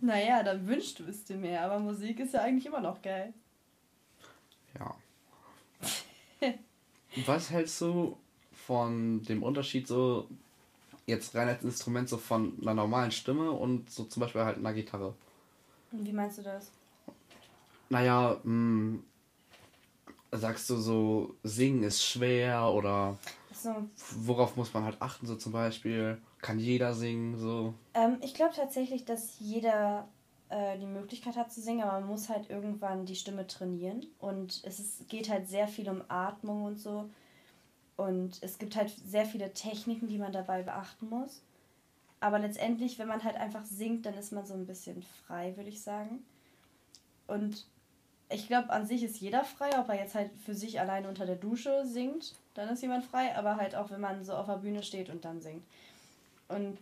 Naja, 0.00 0.42
dann 0.42 0.66
wünschst 0.66 1.00
du 1.00 1.04
es 1.04 1.24
dir 1.24 1.36
mehr, 1.36 1.62
aber 1.64 1.78
Musik 1.78 2.18
ist 2.20 2.32
ja 2.32 2.40
eigentlich 2.40 2.64
immer 2.64 2.80
noch 2.80 3.02
geil. 3.02 3.34
Ja. 4.78 4.94
Was 7.26 7.50
hältst 7.50 7.78
du 7.82 8.16
von 8.68 9.22
dem 9.22 9.42
Unterschied 9.42 9.88
so, 9.88 10.28
jetzt 11.06 11.34
rein 11.34 11.48
als 11.48 11.64
Instrument, 11.64 12.06
so 12.06 12.18
von 12.18 12.52
einer 12.60 12.74
normalen 12.74 13.10
Stimme 13.10 13.50
und 13.50 13.90
so 13.90 14.04
zum 14.04 14.20
Beispiel 14.20 14.44
halt 14.44 14.58
einer 14.58 14.74
Gitarre? 14.74 15.14
Wie 15.90 16.12
meinst 16.12 16.36
du 16.36 16.42
das? 16.42 16.70
Naja, 17.88 18.38
mh, 18.44 18.44
hm, 18.44 19.02
sagst 20.32 20.68
du 20.68 20.76
so, 20.76 21.34
singen 21.42 21.82
ist 21.82 22.04
schwer 22.04 22.70
oder 22.70 23.16
so. 23.54 23.74
worauf 24.26 24.54
muss 24.56 24.74
man 24.74 24.84
halt 24.84 25.00
achten, 25.00 25.26
so 25.26 25.36
zum 25.36 25.52
Beispiel? 25.52 26.20
Kann 26.42 26.58
jeder 26.58 26.92
singen? 26.92 27.38
So? 27.38 27.72
Ähm, 27.94 28.18
ich 28.20 28.34
glaube 28.34 28.54
tatsächlich, 28.54 29.06
dass 29.06 29.38
jeder 29.38 30.06
äh, 30.50 30.78
die 30.78 30.86
Möglichkeit 30.86 31.36
hat 31.36 31.50
zu 31.50 31.62
singen, 31.62 31.84
aber 31.84 32.00
man 32.00 32.10
muss 32.10 32.28
halt 32.28 32.50
irgendwann 32.50 33.06
die 33.06 33.16
Stimme 33.16 33.46
trainieren. 33.46 34.04
Und 34.18 34.60
es 34.64 34.78
ist, 34.78 35.08
geht 35.08 35.30
halt 35.30 35.48
sehr 35.48 35.68
viel 35.68 35.88
um 35.88 36.02
Atmung 36.08 36.64
und 36.64 36.78
so. 36.78 37.08
Und 37.98 38.38
es 38.42 38.58
gibt 38.58 38.76
halt 38.76 38.90
sehr 38.90 39.26
viele 39.26 39.52
Techniken, 39.52 40.06
die 40.06 40.18
man 40.18 40.32
dabei 40.32 40.62
beachten 40.62 41.08
muss. 41.08 41.42
Aber 42.20 42.38
letztendlich, 42.38 42.96
wenn 43.00 43.08
man 43.08 43.24
halt 43.24 43.34
einfach 43.34 43.64
singt, 43.64 44.06
dann 44.06 44.14
ist 44.14 44.30
man 44.30 44.46
so 44.46 44.54
ein 44.54 44.66
bisschen 44.66 45.02
frei, 45.02 45.56
würde 45.56 45.68
ich 45.68 45.82
sagen. 45.82 46.24
Und 47.26 47.66
ich 48.28 48.46
glaube, 48.46 48.70
an 48.70 48.86
sich 48.86 49.02
ist 49.02 49.20
jeder 49.20 49.42
frei, 49.42 49.76
ob 49.80 49.88
er 49.88 49.96
jetzt 49.96 50.14
halt 50.14 50.30
für 50.44 50.54
sich 50.54 50.78
alleine 50.78 51.08
unter 51.08 51.26
der 51.26 51.34
Dusche 51.34 51.84
singt, 51.84 52.36
dann 52.54 52.68
ist 52.68 52.82
jemand 52.82 53.04
frei, 53.04 53.34
aber 53.36 53.56
halt 53.56 53.74
auch, 53.74 53.90
wenn 53.90 54.00
man 54.00 54.24
so 54.24 54.34
auf 54.34 54.46
der 54.46 54.58
Bühne 54.58 54.84
steht 54.84 55.10
und 55.10 55.24
dann 55.24 55.40
singt. 55.40 55.64
Und 56.46 56.78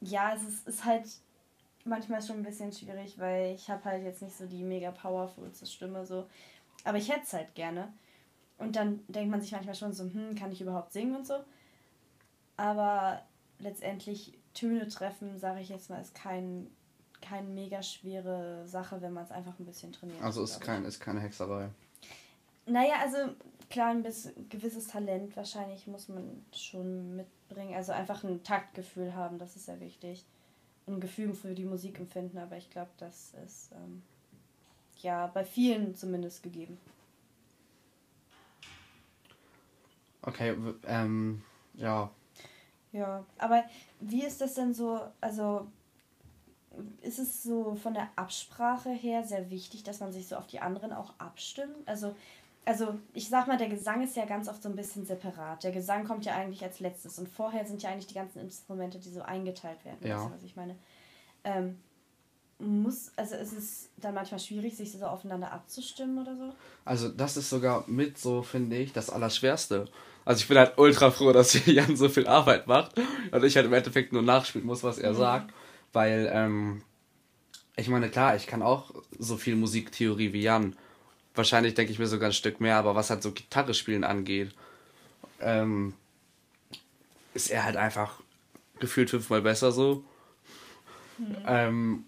ja, 0.00 0.34
es 0.34 0.44
ist, 0.44 0.68
ist 0.68 0.84
halt 0.84 1.08
manchmal 1.84 2.22
schon 2.22 2.36
ein 2.36 2.44
bisschen 2.44 2.72
schwierig, 2.72 3.18
weil 3.18 3.56
ich 3.56 3.68
habe 3.68 3.84
halt 3.84 4.04
jetzt 4.04 4.22
nicht 4.22 4.36
so 4.36 4.46
die 4.46 4.62
mega 4.62 4.92
powerfulste 4.92 5.66
Stimme 5.66 6.06
so. 6.06 6.28
Aber 6.84 6.98
ich 6.98 7.08
hätte 7.08 7.22
es 7.24 7.32
halt 7.32 7.56
gerne. 7.56 7.92
Und 8.58 8.76
dann 8.76 9.00
denkt 9.08 9.30
man 9.30 9.40
sich 9.40 9.52
manchmal 9.52 9.74
schon 9.74 9.92
so, 9.92 10.04
hm, 10.04 10.34
kann 10.34 10.52
ich 10.52 10.60
überhaupt 10.60 10.92
singen 10.92 11.16
und 11.16 11.26
so. 11.26 11.36
Aber 12.56 13.22
letztendlich 13.60 14.36
Töne 14.52 14.88
treffen, 14.88 15.38
sage 15.38 15.60
ich 15.60 15.68
jetzt 15.68 15.90
mal, 15.90 16.00
ist 16.00 16.14
kein, 16.14 16.68
keine 17.20 17.48
mega 17.48 17.82
schwere 17.82 18.66
Sache, 18.66 19.00
wenn 19.00 19.12
man 19.12 19.24
es 19.24 19.30
einfach 19.30 19.58
ein 19.58 19.64
bisschen 19.64 19.92
trainiert. 19.92 20.22
Also 20.22 20.42
ist, 20.42 20.60
kein, 20.60 20.84
ist 20.84 20.98
keine 20.98 21.20
Hexerei. 21.20 21.68
Naja, 22.66 22.94
also 23.00 23.18
klar, 23.70 23.90
ein 23.90 24.02
bisschen, 24.02 24.48
gewisses 24.48 24.88
Talent 24.88 25.36
wahrscheinlich 25.36 25.86
muss 25.86 26.08
man 26.08 26.44
schon 26.52 27.16
mitbringen. 27.16 27.74
Also 27.74 27.92
einfach 27.92 28.24
ein 28.24 28.42
Taktgefühl 28.42 29.14
haben, 29.14 29.38
das 29.38 29.54
ist 29.54 29.66
sehr 29.66 29.80
wichtig. 29.80 30.24
Ein 30.86 31.00
Gefühl 31.00 31.34
für 31.34 31.54
die 31.54 31.64
Musik 31.64 32.00
empfinden, 32.00 32.38
aber 32.38 32.56
ich 32.56 32.70
glaube, 32.70 32.90
das 32.98 33.34
ist 33.46 33.70
ähm, 33.72 34.02
ja 34.98 35.28
bei 35.28 35.44
vielen 35.44 35.94
zumindest 35.94 36.42
gegeben. 36.42 36.78
Okay, 40.22 40.56
ähm, 40.86 41.42
ja. 41.74 42.10
Ja, 42.92 43.24
aber 43.38 43.64
wie 44.00 44.24
ist 44.24 44.40
das 44.40 44.54
denn 44.54 44.74
so, 44.74 45.00
also 45.20 45.66
ist 47.02 47.18
es 47.18 47.42
so 47.42 47.74
von 47.74 47.94
der 47.94 48.08
Absprache 48.16 48.90
her 48.90 49.24
sehr 49.24 49.50
wichtig, 49.50 49.82
dass 49.82 50.00
man 50.00 50.12
sich 50.12 50.26
so 50.26 50.36
auf 50.36 50.46
die 50.46 50.60
anderen 50.60 50.92
auch 50.92 51.12
abstimmt? 51.18 51.86
Also 51.86 52.14
also 52.68 52.98
ich 53.14 53.30
sag 53.30 53.46
mal, 53.46 53.56
der 53.56 53.70
Gesang 53.70 54.02
ist 54.02 54.14
ja 54.14 54.26
ganz 54.26 54.46
oft 54.46 54.62
so 54.62 54.68
ein 54.68 54.76
bisschen 54.76 55.06
separat. 55.06 55.64
Der 55.64 55.72
Gesang 55.72 56.04
kommt 56.04 56.26
ja 56.26 56.34
eigentlich 56.34 56.62
als 56.62 56.80
letztes 56.80 57.18
und 57.18 57.26
vorher 57.26 57.64
sind 57.64 57.82
ja 57.82 57.88
eigentlich 57.88 58.08
die 58.08 58.14
ganzen 58.14 58.40
Instrumente, 58.40 58.98
die 58.98 59.08
so 59.08 59.22
eingeteilt 59.22 59.82
werden. 59.86 60.06
Ja. 60.06 60.16
Weißt 60.16 60.26
du, 60.26 60.34
was 60.34 60.42
ich 60.42 60.54
meine? 60.54 60.76
Ähm, 61.44 61.80
muss, 62.58 63.12
also 63.16 63.36
ist 63.36 63.52
es 63.52 63.88
dann 63.98 64.14
manchmal 64.14 64.40
schwierig, 64.40 64.76
sich 64.76 64.92
so 64.92 65.04
aufeinander 65.06 65.52
abzustimmen 65.52 66.18
oder 66.18 66.36
so? 66.36 66.52
Also 66.84 67.08
das 67.08 67.36
ist 67.36 67.50
sogar 67.50 67.84
mit 67.86 68.18
so, 68.18 68.42
finde 68.42 68.76
ich, 68.76 68.92
das 68.92 69.10
Allerschwerste. 69.10 69.86
Also 70.24 70.42
ich 70.42 70.48
bin 70.48 70.58
halt 70.58 70.76
ultra 70.76 71.10
froh, 71.10 71.32
dass 71.32 71.54
Jan 71.66 71.96
so 71.96 72.08
viel 72.08 72.26
Arbeit 72.26 72.66
macht 72.66 72.92
und 73.30 73.44
ich 73.44 73.56
halt 73.56 73.66
im 73.66 73.72
Endeffekt 73.72 74.12
nur 74.12 74.22
nachspielen 74.22 74.66
muss, 74.66 74.82
was 74.82 74.98
er 74.98 75.12
mhm. 75.12 75.16
sagt, 75.16 75.54
weil, 75.92 76.30
ähm, 76.32 76.82
ich 77.76 77.88
meine, 77.88 78.08
klar, 78.08 78.34
ich 78.34 78.46
kann 78.46 78.62
auch 78.62 78.92
so 79.18 79.36
viel 79.36 79.54
Musiktheorie 79.54 80.32
wie 80.32 80.42
Jan, 80.42 80.76
wahrscheinlich 81.34 81.74
denke 81.74 81.92
ich 81.92 82.00
mir 82.00 82.08
sogar 82.08 82.30
ein 82.30 82.34
Stück 82.34 82.60
mehr, 82.60 82.76
aber 82.76 82.96
was 82.96 83.10
halt 83.10 83.22
so 83.22 83.30
Gitarre 83.30 83.72
spielen 83.72 84.02
angeht, 84.02 84.50
ähm, 85.40 85.94
ist 87.34 87.50
er 87.50 87.64
halt 87.64 87.76
einfach 87.76 88.20
gefühlt 88.80 89.10
fünfmal 89.10 89.42
besser 89.42 89.70
so. 89.70 90.04
Mhm. 91.18 91.36
Ähm, 91.46 92.04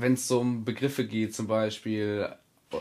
Wenn 0.00 0.14
es 0.14 0.28
so 0.28 0.40
um 0.40 0.64
Begriffe 0.64 1.06
geht, 1.06 1.34
zum 1.34 1.46
Beispiel, 1.46 2.28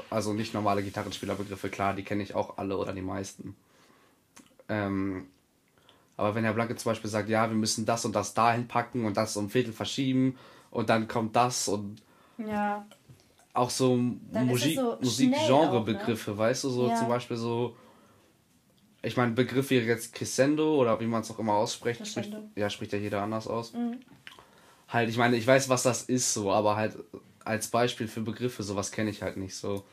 also 0.09 0.33
nicht 0.33 0.53
normale 0.53 0.83
Gitarrenspielerbegriffe, 0.83 1.69
klar, 1.69 1.93
die 1.93 2.03
kenne 2.03 2.23
ich 2.23 2.35
auch 2.35 2.57
alle 2.57 2.77
oder 2.77 2.93
die 2.93 3.01
meisten. 3.01 3.55
Ähm, 4.67 5.27
aber 6.19 6.35
wenn 6.35 6.43
Herr 6.43 6.53
Blanke 6.53 6.75
zum 6.75 6.91
Beispiel 6.91 7.09
sagt, 7.09 7.29
ja, 7.29 7.49
wir 7.49 7.55
müssen 7.55 7.85
das 7.85 8.03
und 8.03 8.13
das 8.13 8.33
dahin 8.33 8.67
packen 8.67 9.05
und 9.05 9.15
das 9.15 9.37
um 9.37 9.49
Viertel 9.49 9.73
verschieben 9.73 10.37
und 10.69 10.89
dann 10.89 11.07
kommt 11.07 11.35
das 11.35 11.67
und 11.67 12.01
ja. 12.37 12.85
auch 13.53 13.69
so 13.69 13.95
Musik, 13.95 14.75
so 14.75 14.97
Musikgenrebegriffe, 14.99 16.31
ne? 16.31 16.37
weißt 16.37 16.65
du, 16.65 16.69
so 16.69 16.89
ja. 16.89 16.95
zum 16.95 17.07
Beispiel 17.07 17.37
so, 17.37 17.75
ich 19.01 19.15
meine, 19.15 19.31
Begriff 19.31 19.69
wäre 19.69 19.85
jetzt 19.85 20.13
Crescendo 20.13 20.75
oder 20.75 20.99
wie 20.99 21.05
man 21.05 21.21
es 21.21 21.31
auch 21.31 21.39
immer 21.39 21.53
ausspricht, 21.53 22.05
spricht, 22.05 22.35
ja, 22.55 22.69
spricht 22.69 22.91
ja 22.91 22.99
jeder 22.99 23.21
anders 23.21 23.47
aus. 23.47 23.73
Mhm. 23.73 23.99
Halt, 24.89 25.09
ich 25.09 25.17
meine, 25.17 25.35
ich 25.35 25.45
weiß, 25.45 25.69
was 25.69 25.83
das 25.83 26.03
ist, 26.03 26.33
so, 26.33 26.51
aber 26.51 26.75
halt 26.75 26.97
als 27.45 27.67
Beispiel 27.67 28.07
für 28.07 28.21
Begriffe, 28.21 28.63
sowas 28.63 28.91
kenne 28.91 29.09
ich 29.09 29.21
halt 29.21 29.37
nicht 29.37 29.55
so. 29.55 29.83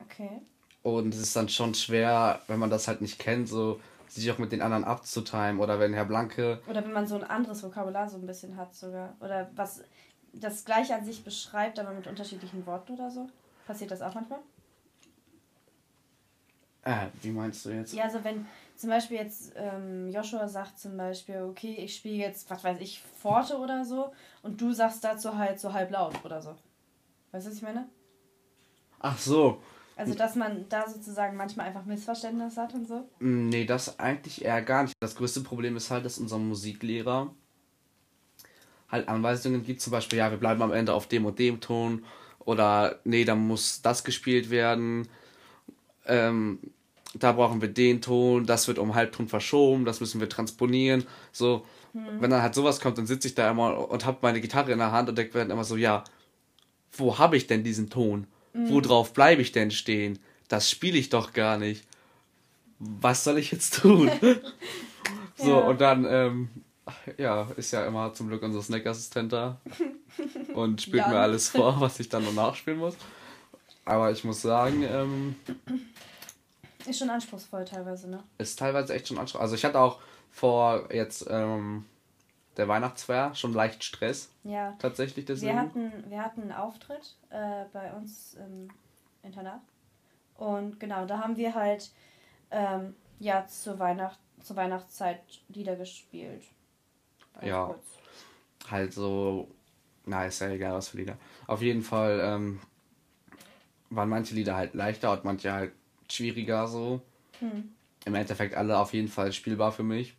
Okay. 0.00 0.40
Und 0.82 1.14
es 1.14 1.20
ist 1.20 1.36
dann 1.36 1.48
schon 1.48 1.74
schwer, 1.74 2.40
wenn 2.48 2.58
man 2.58 2.70
das 2.70 2.88
halt 2.88 3.00
nicht 3.00 3.18
kennt, 3.18 3.48
so 3.48 3.80
sich 4.08 4.30
auch 4.30 4.38
mit 4.38 4.52
den 4.52 4.62
anderen 4.62 4.84
abzutimen 4.84 5.58
oder 5.58 5.80
wenn 5.80 5.94
Herr 5.94 6.04
Blanke. 6.04 6.60
Oder 6.68 6.84
wenn 6.84 6.92
man 6.92 7.06
so 7.06 7.16
ein 7.16 7.24
anderes 7.24 7.62
Vokabular 7.62 8.08
so 8.08 8.16
ein 8.18 8.26
bisschen 8.26 8.56
hat 8.56 8.74
sogar. 8.74 9.16
Oder 9.20 9.50
was 9.56 9.82
das 10.32 10.64
gleiche 10.64 10.94
an 10.94 11.04
sich 11.04 11.24
beschreibt, 11.24 11.78
aber 11.78 11.92
mit 11.92 12.06
unterschiedlichen 12.06 12.66
Worten 12.66 12.94
oder 12.94 13.10
so. 13.10 13.28
Passiert 13.66 13.90
das 13.90 14.02
auch 14.02 14.14
manchmal? 14.14 14.38
Äh, 16.82 17.08
wie 17.20 17.30
meinst 17.30 17.64
du 17.64 17.70
jetzt? 17.70 17.92
Ja, 17.94 18.04
also 18.04 18.22
wenn 18.22 18.46
zum 18.76 18.90
Beispiel 18.90 19.18
jetzt 19.18 19.52
ähm, 19.56 20.10
Joshua 20.10 20.48
sagt 20.48 20.78
zum 20.78 20.96
Beispiel, 20.96 21.42
okay, 21.42 21.74
ich 21.78 21.96
spiele 21.96 22.16
jetzt, 22.16 22.50
was 22.50 22.64
weiß 22.64 22.80
ich, 22.80 23.02
Forte 23.20 23.58
oder 23.58 23.84
so 23.84 24.12
und 24.42 24.60
du 24.60 24.72
sagst 24.72 25.02
dazu 25.04 25.36
halt 25.36 25.60
so 25.60 25.72
halb 25.72 25.90
laut 25.90 26.24
oder 26.24 26.42
so. 26.42 26.54
Weißt 27.32 27.46
du, 27.46 27.50
was 27.50 27.56
ich 27.56 27.62
meine? 27.62 27.88
Ach 29.00 29.18
so. 29.18 29.60
Also, 29.96 30.14
dass 30.14 30.34
man 30.34 30.68
da 30.68 30.86
sozusagen 30.88 31.36
manchmal 31.36 31.66
einfach 31.66 31.86
Missverständnisse 31.86 32.60
hat 32.60 32.74
und 32.74 32.86
so? 32.86 33.08
Mm, 33.18 33.48
nee, 33.48 33.64
das 33.64 33.98
eigentlich 33.98 34.44
eher 34.44 34.60
gar 34.60 34.82
nicht. 34.82 34.94
Das 35.00 35.16
größte 35.16 35.40
Problem 35.40 35.74
ist 35.76 35.90
halt, 35.90 36.04
dass 36.04 36.18
unser 36.18 36.38
Musiklehrer 36.38 37.34
halt 38.88 39.08
Anweisungen 39.08 39.64
gibt, 39.64 39.80
zum 39.80 39.92
Beispiel, 39.92 40.18
ja, 40.18 40.30
wir 40.30 40.38
bleiben 40.38 40.62
am 40.62 40.72
Ende 40.72 40.92
auf 40.92 41.06
dem 41.08 41.24
und 41.24 41.38
dem 41.38 41.60
Ton 41.60 42.04
oder 42.40 43.00
nee, 43.04 43.24
da 43.24 43.34
muss 43.34 43.82
das 43.82 44.04
gespielt 44.04 44.50
werden, 44.50 45.08
ähm, 46.04 46.60
da 47.18 47.32
brauchen 47.32 47.60
wir 47.60 47.68
den 47.68 48.00
Ton, 48.00 48.46
das 48.46 48.68
wird 48.68 48.78
um 48.78 48.94
Halbton 48.94 49.28
verschoben, 49.28 49.84
das 49.84 50.00
müssen 50.00 50.20
wir 50.20 50.28
transponieren, 50.28 51.04
so. 51.32 51.64
Hm. 51.92 52.20
Wenn 52.20 52.30
dann 52.30 52.42
halt 52.42 52.54
sowas 52.54 52.80
kommt, 52.80 52.98
dann 52.98 53.06
sitze 53.06 53.28
ich 53.28 53.34
da 53.34 53.50
immer 53.50 53.90
und 53.90 54.04
habe 54.04 54.18
meine 54.22 54.40
Gitarre 54.40 54.72
in 54.72 54.78
der 54.78 54.92
Hand 54.92 55.08
und 55.08 55.16
denke 55.16 55.38
dann 55.38 55.50
immer 55.50 55.64
so, 55.64 55.76
ja, 55.76 56.04
wo 56.92 57.18
habe 57.18 57.36
ich 57.36 57.46
denn 57.46 57.64
diesen 57.64 57.90
Ton? 57.90 58.26
Mhm. 58.52 58.70
Worauf 58.70 59.12
bleibe 59.12 59.42
ich 59.42 59.52
denn 59.52 59.70
stehen? 59.70 60.18
Das 60.48 60.70
spiele 60.70 60.98
ich 60.98 61.08
doch 61.08 61.32
gar 61.32 61.58
nicht. 61.58 61.84
Was 62.78 63.24
soll 63.24 63.38
ich 63.38 63.52
jetzt 63.52 63.80
tun? 63.80 64.10
so, 65.36 65.50
ja. 65.50 65.56
und 65.58 65.80
dann, 65.80 66.06
ähm, 66.08 66.48
ja, 67.16 67.48
ist 67.56 67.72
ja 67.72 67.86
immer 67.86 68.12
zum 68.14 68.28
Glück 68.28 68.42
unser 68.42 68.62
Snackassistent 68.62 69.32
da 69.32 69.60
und 70.54 70.82
spielt 70.82 71.04
ja. 71.04 71.08
mir 71.08 71.18
alles 71.18 71.48
vor, 71.48 71.80
was 71.80 71.98
ich 72.00 72.08
dann 72.08 72.24
noch 72.24 72.34
nachspielen 72.34 72.78
muss. 72.78 72.96
Aber 73.84 74.10
ich 74.10 74.24
muss 74.24 74.42
sagen, 74.42 74.82
ähm, 74.82 75.36
ist 76.86 76.98
schon 76.98 77.10
anspruchsvoll 77.10 77.64
teilweise, 77.64 78.08
ne? 78.08 78.22
Ist 78.38 78.58
teilweise 78.58 78.94
echt 78.94 79.08
schon 79.08 79.18
anspruchsvoll. 79.18 79.42
Also 79.42 79.54
ich 79.54 79.64
hatte 79.64 79.78
auch 79.78 80.00
vor 80.30 80.92
jetzt 80.92 81.26
ähm, 81.30 81.84
der 82.56 82.68
Weihnachtsfeier 82.68 83.34
schon 83.34 83.52
leicht 83.52 83.84
Stress. 83.84 84.30
Ja. 84.44 84.74
Tatsächlich 84.78 85.24
deswegen. 85.24 85.52
Wir 85.52 85.60
hatten, 85.60 86.10
wir 86.10 86.22
hatten 86.22 86.42
einen 86.42 86.52
Auftritt 86.52 87.16
äh, 87.30 87.64
bei 87.72 87.92
uns 87.92 88.34
im 88.34 88.68
Internat. 89.22 89.60
Und 90.36 90.78
genau, 90.80 91.06
da 91.06 91.18
haben 91.18 91.36
wir 91.36 91.54
halt 91.54 91.90
ähm, 92.50 92.94
ja 93.18 93.46
zur, 93.46 93.78
Weihnacht, 93.78 94.18
zur 94.42 94.56
Weihnachtszeit 94.56 95.20
Lieder 95.48 95.76
gespielt. 95.76 96.44
Ganz 97.34 97.46
ja. 97.46 97.66
Kurz. 97.66 97.86
Halt 98.70 98.92
so, 98.92 99.48
na, 100.04 100.26
ist 100.26 100.40
ja 100.40 100.48
egal, 100.48 100.74
was 100.74 100.88
für 100.88 100.98
Lieder. 100.98 101.16
Auf 101.46 101.62
jeden 101.62 101.82
Fall 101.82 102.20
ähm, 102.22 102.60
waren 103.90 104.08
manche 104.08 104.34
Lieder 104.34 104.56
halt 104.56 104.74
leichter 104.74 105.12
und 105.12 105.24
manche 105.24 105.52
halt 105.52 105.72
schwieriger 106.12 106.66
so. 106.66 107.00
Hm. 107.40 107.70
Im 108.04 108.14
Endeffekt 108.14 108.54
alle 108.54 108.78
auf 108.78 108.92
jeden 108.92 109.08
Fall 109.08 109.32
spielbar 109.32 109.72
für 109.72 109.82
mich. 109.82 110.14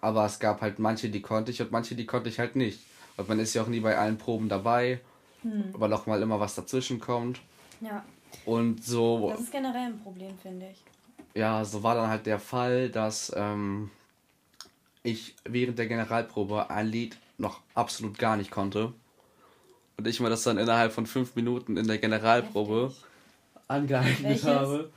Aber 0.00 0.24
es 0.24 0.38
gab 0.38 0.60
halt 0.60 0.78
manche, 0.78 1.10
die 1.10 1.22
konnte 1.22 1.50
ich 1.50 1.60
und 1.60 1.72
manche, 1.72 1.94
die 1.94 2.06
konnte 2.06 2.28
ich 2.28 2.38
halt 2.38 2.56
nicht. 2.56 2.80
Und 3.16 3.28
man 3.28 3.38
ist 3.40 3.54
ja 3.54 3.62
auch 3.62 3.66
nie 3.66 3.80
bei 3.80 3.98
allen 3.98 4.16
Proben 4.16 4.48
dabei, 4.48 5.00
hm. 5.42 5.72
weil 5.72 5.92
auch 5.92 6.06
mal 6.06 6.22
immer 6.22 6.40
was 6.40 6.54
dazwischen 6.54 7.00
kommt. 7.00 7.40
Ja. 7.80 8.04
Und 8.44 8.84
so. 8.84 9.30
Das 9.30 9.40
ist 9.40 9.52
generell 9.52 9.86
ein 9.86 10.00
Problem, 10.00 10.36
finde 10.38 10.70
ich. 10.70 10.82
Ja, 11.34 11.64
so 11.64 11.82
war 11.82 11.94
dann 11.94 12.08
halt 12.08 12.26
der 12.26 12.38
Fall, 12.38 12.88
dass 12.88 13.32
ähm, 13.36 13.90
ich 15.02 15.36
während 15.44 15.78
der 15.78 15.86
Generalprobe 15.86 16.70
ein 16.70 16.86
Lied 16.86 17.18
noch 17.36 17.60
absolut 17.74 18.18
gar 18.18 18.36
nicht 18.36 18.50
konnte. 18.50 18.92
Und 19.96 20.06
ich 20.06 20.20
mir 20.20 20.30
das 20.30 20.44
dann 20.44 20.58
innerhalb 20.58 20.92
von 20.92 21.06
fünf 21.06 21.34
Minuten 21.34 21.76
in 21.76 21.86
der 21.86 21.98
Generalprobe 21.98 22.88
Heftig. 22.88 23.07
Angeeignet 23.68 24.22
Welches? 24.22 24.44
habe. 24.46 24.90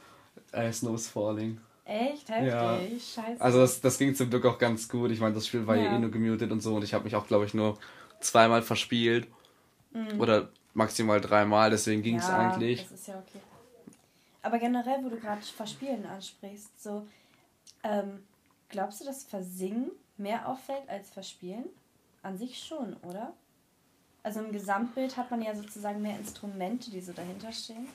Äh, 0.52 0.72
Snow's 0.72 1.08
Falling. 1.08 1.60
Echt? 1.86 2.30
Heftig? 2.30 2.48
Ja. 2.48 2.80
Scheiße. 2.80 3.42
Also 3.42 3.60
das, 3.60 3.82
das 3.82 3.98
ging 3.98 4.16
zum 4.16 4.30
Glück 4.30 4.46
auch 4.46 4.58
ganz 4.58 4.88
gut. 4.88 5.12
Ich 5.12 5.20
meine, 5.20 5.36
das 5.36 5.48
Spiel 5.48 5.68
war 5.68 5.76
ja 5.76 5.96
eh 5.96 6.00
nur 6.00 6.12
gemutet 6.12 6.52
und 6.52 6.62
so 6.62 6.76
und 6.76 6.84
ich 6.84 6.94
habe 6.94 7.04
mich 7.04 7.16
auch, 7.16 7.28
glaube 7.28 7.46
ich, 7.46 7.54
nur 7.54 7.78
zweimal 8.20 8.62
verspielt. 8.62 9.28
Mhm. 9.92 10.20
Oder 10.20 10.50
maximal 10.74 11.20
dreimal, 11.20 11.70
deswegen 11.70 12.02
ging 12.02 12.18
es 12.18 12.28
ja, 12.28 12.38
eigentlich. 12.38 12.84
Das 12.84 12.92
ist 12.92 13.08
ja 13.08 13.16
okay. 13.16 13.40
Aber 14.42 14.58
generell, 14.58 15.04
wo 15.04 15.10
du 15.10 15.18
gerade 15.18 15.42
Verspielen 15.42 16.06
ansprichst, 16.06 16.82
so, 16.82 17.06
ähm, 17.84 18.24
glaubst 18.70 19.02
du, 19.02 19.06
dass 19.06 19.24
Versingen 19.24 19.92
mehr 20.18 20.48
auffällt 20.48 20.88
als 20.88 21.10
Verspielen? 21.10 21.66
An 22.24 22.38
sich 22.38 22.64
schon, 22.64 22.96
oder? 23.04 23.34
Also 24.24 24.40
im 24.42 24.52
Gesamtbild 24.52 25.18
hat 25.18 25.32
man 25.32 25.42
ja 25.42 25.56
sozusagen 25.56 26.02
mehr 26.02 26.18
Instrumente, 26.18 26.92
die 26.92 27.02
so 27.02 27.12
dahinter 27.14 27.52
stehen. 27.52 27.88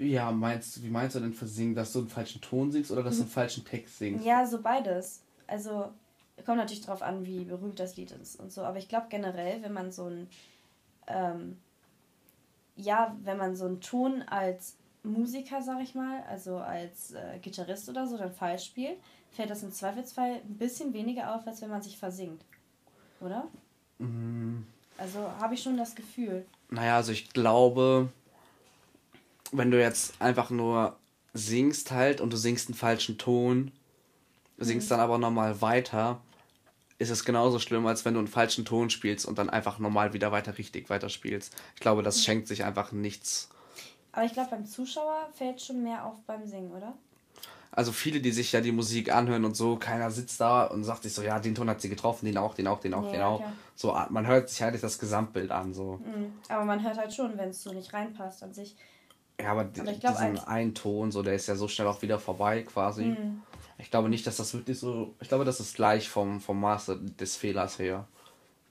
Ja, 0.00 0.32
meinst 0.32 0.76
du, 0.76 0.82
wie 0.82 0.88
meinst 0.88 1.14
du 1.14 1.20
denn 1.20 1.34
versingen, 1.34 1.74
dass 1.74 1.92
du 1.92 1.98
einen 1.98 2.08
falschen 2.08 2.40
Ton 2.40 2.72
singst 2.72 2.90
oder 2.90 3.02
dass 3.02 3.16
du 3.16 3.22
einen 3.22 3.30
falschen 3.30 3.66
Text 3.66 3.98
singst? 3.98 4.24
Ja, 4.24 4.46
so 4.46 4.62
beides. 4.62 5.20
Also, 5.46 5.90
kommt 6.46 6.56
natürlich 6.56 6.84
darauf 6.84 7.02
an, 7.02 7.26
wie 7.26 7.44
berühmt 7.44 7.78
das 7.78 7.96
Lied 7.98 8.10
ist 8.12 8.40
und 8.40 8.50
so. 8.50 8.62
Aber 8.62 8.78
ich 8.78 8.88
glaube 8.88 9.08
generell, 9.10 9.62
wenn 9.62 9.74
man 9.74 9.92
so 9.92 10.06
ein, 10.06 10.28
ähm, 11.06 11.58
ja, 12.76 13.14
wenn 13.24 13.36
man 13.36 13.56
so 13.56 13.66
einen 13.66 13.82
Ton 13.82 14.22
als 14.22 14.76
Musiker, 15.02 15.60
sag 15.60 15.82
ich 15.82 15.94
mal, 15.94 16.22
also 16.30 16.56
als 16.56 17.12
äh, 17.12 17.38
Gitarrist 17.42 17.90
oder 17.90 18.06
so, 18.06 18.16
dann 18.16 18.32
falsch 18.32 18.64
spielt, 18.64 18.96
fällt 19.30 19.50
das 19.50 19.62
im 19.62 19.70
Zweifelsfall 19.70 20.36
ein 20.36 20.56
bisschen 20.56 20.94
weniger 20.94 21.34
auf, 21.34 21.46
als 21.46 21.60
wenn 21.60 21.70
man 21.70 21.82
sich 21.82 21.98
versingt. 21.98 22.42
Oder? 23.20 23.48
Mhm. 23.98 24.66
Also 24.96 25.20
habe 25.40 25.54
ich 25.54 25.62
schon 25.62 25.76
das 25.76 25.94
Gefühl. 25.94 26.46
Naja, 26.70 26.96
also 26.96 27.12
ich 27.12 27.30
glaube, 27.30 28.08
wenn 29.52 29.70
du 29.70 29.80
jetzt 29.80 30.20
einfach 30.20 30.50
nur 30.50 30.96
singst 31.32 31.90
halt 31.90 32.20
und 32.20 32.32
du 32.32 32.36
singst 32.36 32.68
einen 32.68 32.76
falschen 32.76 33.18
Ton, 33.18 33.72
singst 34.58 34.88
mhm. 34.88 34.90
dann 34.90 35.00
aber 35.00 35.18
nochmal 35.18 35.60
weiter, 35.60 36.20
ist 36.98 37.10
es 37.10 37.24
genauso 37.24 37.58
schlimm, 37.58 37.86
als 37.86 38.04
wenn 38.04 38.14
du 38.14 38.20
einen 38.20 38.28
falschen 38.28 38.64
Ton 38.64 38.90
spielst 38.90 39.26
und 39.26 39.38
dann 39.38 39.48
einfach 39.48 39.78
normal 39.78 40.12
wieder 40.12 40.32
weiter 40.32 40.58
richtig 40.58 40.90
weiterspielst. 40.90 41.54
Ich 41.74 41.80
glaube, 41.80 42.02
das 42.02 42.18
mhm. 42.18 42.22
schenkt 42.22 42.48
sich 42.48 42.64
einfach 42.64 42.92
nichts. 42.92 43.48
Aber 44.12 44.26
ich 44.26 44.32
glaube, 44.32 44.50
beim 44.50 44.66
Zuschauer 44.66 45.28
fällt 45.32 45.62
schon 45.62 45.82
mehr 45.82 46.04
auf 46.04 46.20
beim 46.26 46.46
Singen, 46.46 46.72
oder? 46.72 46.94
Also 47.72 47.92
viele, 47.92 48.20
die 48.20 48.32
sich 48.32 48.50
ja 48.50 48.60
die 48.60 48.72
Musik 48.72 49.14
anhören 49.14 49.44
und 49.44 49.56
so, 49.56 49.76
keiner 49.76 50.10
sitzt 50.10 50.40
da 50.40 50.64
und 50.64 50.82
sagt 50.82 51.04
sich 51.04 51.14
so, 51.14 51.22
ja, 51.22 51.38
den 51.38 51.54
Ton 51.54 51.70
hat 51.70 51.80
sie 51.80 51.88
getroffen, 51.88 52.26
den 52.26 52.36
auch, 52.36 52.54
den 52.54 52.66
auch, 52.66 52.80
den 52.80 52.92
auch, 52.94 53.04
ja, 53.04 53.12
den 53.12 53.22
auch. 53.22 53.38
Klar. 53.38 53.52
So, 53.76 53.96
man 54.10 54.26
hört 54.26 54.50
sich 54.50 54.60
halt 54.60 54.82
das 54.82 54.98
Gesamtbild 54.98 55.52
an, 55.52 55.72
so. 55.72 56.00
Mhm. 56.04 56.32
Aber 56.48 56.64
man 56.64 56.82
hört 56.82 56.98
halt 56.98 57.14
schon, 57.14 57.38
wenn 57.38 57.50
es 57.50 57.62
so 57.62 57.72
nicht 57.72 57.92
reinpasst 57.94 58.42
an 58.42 58.52
sich. 58.52 58.76
Ja, 59.42 59.52
aber, 59.52 59.60
aber 59.60 59.90
ich 59.90 60.00
glaub, 60.00 60.16
diesen 60.16 60.38
einen 60.38 60.74
Ton, 60.74 61.10
so, 61.10 61.22
der 61.22 61.34
ist 61.34 61.46
ja 61.46 61.54
so 61.54 61.68
schnell 61.68 61.86
auch 61.86 62.02
wieder 62.02 62.18
vorbei 62.18 62.62
quasi. 62.62 63.04
Mhm. 63.04 63.42
Ich 63.78 63.90
glaube 63.90 64.08
nicht, 64.08 64.26
dass 64.26 64.36
das 64.36 64.52
wirklich 64.52 64.78
so. 64.78 65.14
Ich 65.20 65.28
glaube, 65.28 65.44
das 65.44 65.60
ist 65.60 65.74
gleich 65.74 66.08
vom, 66.08 66.40
vom 66.40 66.60
Maße 66.60 66.98
des 66.98 67.36
Fehlers 67.36 67.78
her. 67.78 68.06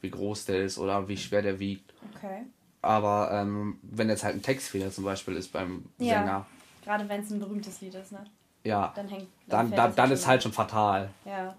Wie 0.02 0.12
groß 0.12 0.46
der 0.46 0.64
ist 0.64 0.78
oder 0.78 1.08
wie 1.08 1.18
schwer 1.18 1.42
der 1.42 1.60
wiegt. 1.60 1.94
Okay. 2.16 2.46
Aber 2.82 3.30
ähm, 3.32 3.80
wenn 3.82 4.08
jetzt 4.08 4.24
halt 4.24 4.36
ein 4.36 4.42
Textfehler 4.42 4.92
zum 4.92 5.04
Beispiel 5.04 5.36
ist 5.36 5.52
beim 5.52 5.86
ja, 5.98 6.20
Sänger. 6.20 6.46
Gerade 6.84 7.10
wenn 7.10 7.22
es 7.22 7.32
ein 7.32 7.40
berühmtes 7.40 7.82
Lied 7.82 7.96
ist, 7.96 8.12
ne? 8.12 8.26
Ja. 8.64 8.94
Dann 8.96 9.08
hängt. 9.08 9.28
Dann, 9.48 9.70
dann, 9.70 9.78
dann, 9.78 9.96
dann 9.96 10.12
ist 10.12 10.28
halt 10.28 10.44
schon 10.44 10.54
fatal. 10.54 11.10
Ja. 11.26 11.56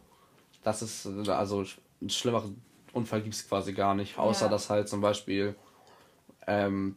Das 0.62 0.80
ist, 0.82 1.06
also 1.28 1.64
einen 2.00 2.10
schlimmeren 2.10 2.62
Unfall 2.92 3.22
gibt 3.22 3.34
es 3.34 3.48
quasi 3.48 3.72
gar 3.72 3.94
nicht. 3.94 4.18
Außer 4.18 4.46
ja. 4.46 4.50
dass 4.50 4.70
halt 4.70 4.88
zum 4.88 5.00
Beispiel 5.00 5.54
ähm, 6.46 6.96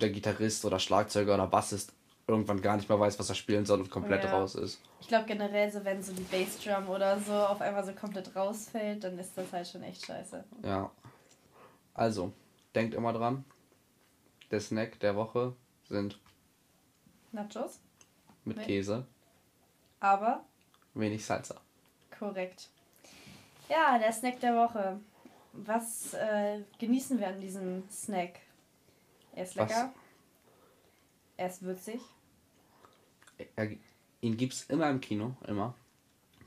der 0.00 0.10
Gitarrist 0.10 0.64
oder 0.64 0.78
Schlagzeuger 0.78 1.34
oder 1.34 1.46
Bassist 1.46 1.92
irgendwann 2.26 2.60
gar 2.60 2.76
nicht 2.76 2.88
mehr 2.88 3.00
weiß, 3.00 3.18
was 3.18 3.28
er 3.30 3.34
spielen 3.34 3.64
soll 3.64 3.80
und 3.80 3.90
komplett 3.90 4.24
Ja. 4.24 4.30
raus 4.36 4.54
ist. 4.54 4.80
Ich 5.00 5.08
glaube 5.08 5.24
generell, 5.26 5.70
so 5.72 5.82
wenn 5.84 6.02
so 6.02 6.12
die 6.12 6.22
Bassdrum 6.22 6.88
oder 6.88 7.18
so 7.18 7.32
auf 7.32 7.60
einmal 7.60 7.84
so 7.84 7.92
komplett 7.92 8.34
rausfällt, 8.36 9.02
dann 9.02 9.18
ist 9.18 9.36
das 9.36 9.52
halt 9.52 9.66
schon 9.66 9.82
echt 9.82 10.04
scheiße. 10.04 10.44
Ja. 10.62 10.90
Also, 11.94 12.32
denkt 12.74 12.94
immer 12.94 13.12
dran, 13.12 13.44
der 14.50 14.60
Snack 14.60 15.00
der 15.00 15.16
Woche 15.16 15.54
sind 15.88 16.18
Nachos, 17.32 17.78
mit 18.44 18.58
Nee. 18.58 18.64
Käse, 18.64 19.06
aber 20.00 20.44
wenig 20.94 21.24
Salsa. 21.24 21.56
korrekt. 22.18 22.68
Ja, 23.68 23.98
der 23.98 24.12
Snack 24.12 24.40
der 24.40 24.54
Woche. 24.54 24.98
Was 25.52 26.12
äh, 26.14 26.60
genießen 26.78 27.18
wir 27.18 27.28
an 27.28 27.40
diesem 27.40 27.82
Snack? 27.90 28.40
Er 29.34 29.44
ist 29.44 29.56
Was? 29.56 29.68
lecker. 29.68 29.92
Er 31.36 31.46
ist 31.48 31.62
würzig. 31.62 32.00
Er, 33.56 33.70
ihn 34.20 34.36
gibt's 34.36 34.64
immer 34.64 34.90
im 34.90 35.00
Kino, 35.00 35.36
immer. 35.46 35.74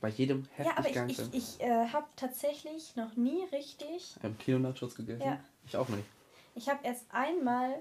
Bei 0.01 0.09
jedem 0.09 0.47
Ja, 0.57 0.75
heftig 0.75 0.97
aber 0.99 1.09
ich, 1.09 1.19
ich, 1.19 1.33
ich 1.33 1.61
äh, 1.61 1.87
habe 1.87 2.07
tatsächlich 2.15 2.95
noch 2.95 3.15
nie 3.15 3.43
richtig. 3.51 4.15
Im 4.23 4.37
Kino 4.37 4.59
Nachos 4.59 4.95
gegessen? 4.95 5.21
Ja. 5.21 5.39
Ich 5.65 5.77
auch 5.77 5.87
nicht. 5.89 6.05
Ich 6.55 6.67
habe 6.67 6.79
erst 6.83 7.05
einmal 7.11 7.79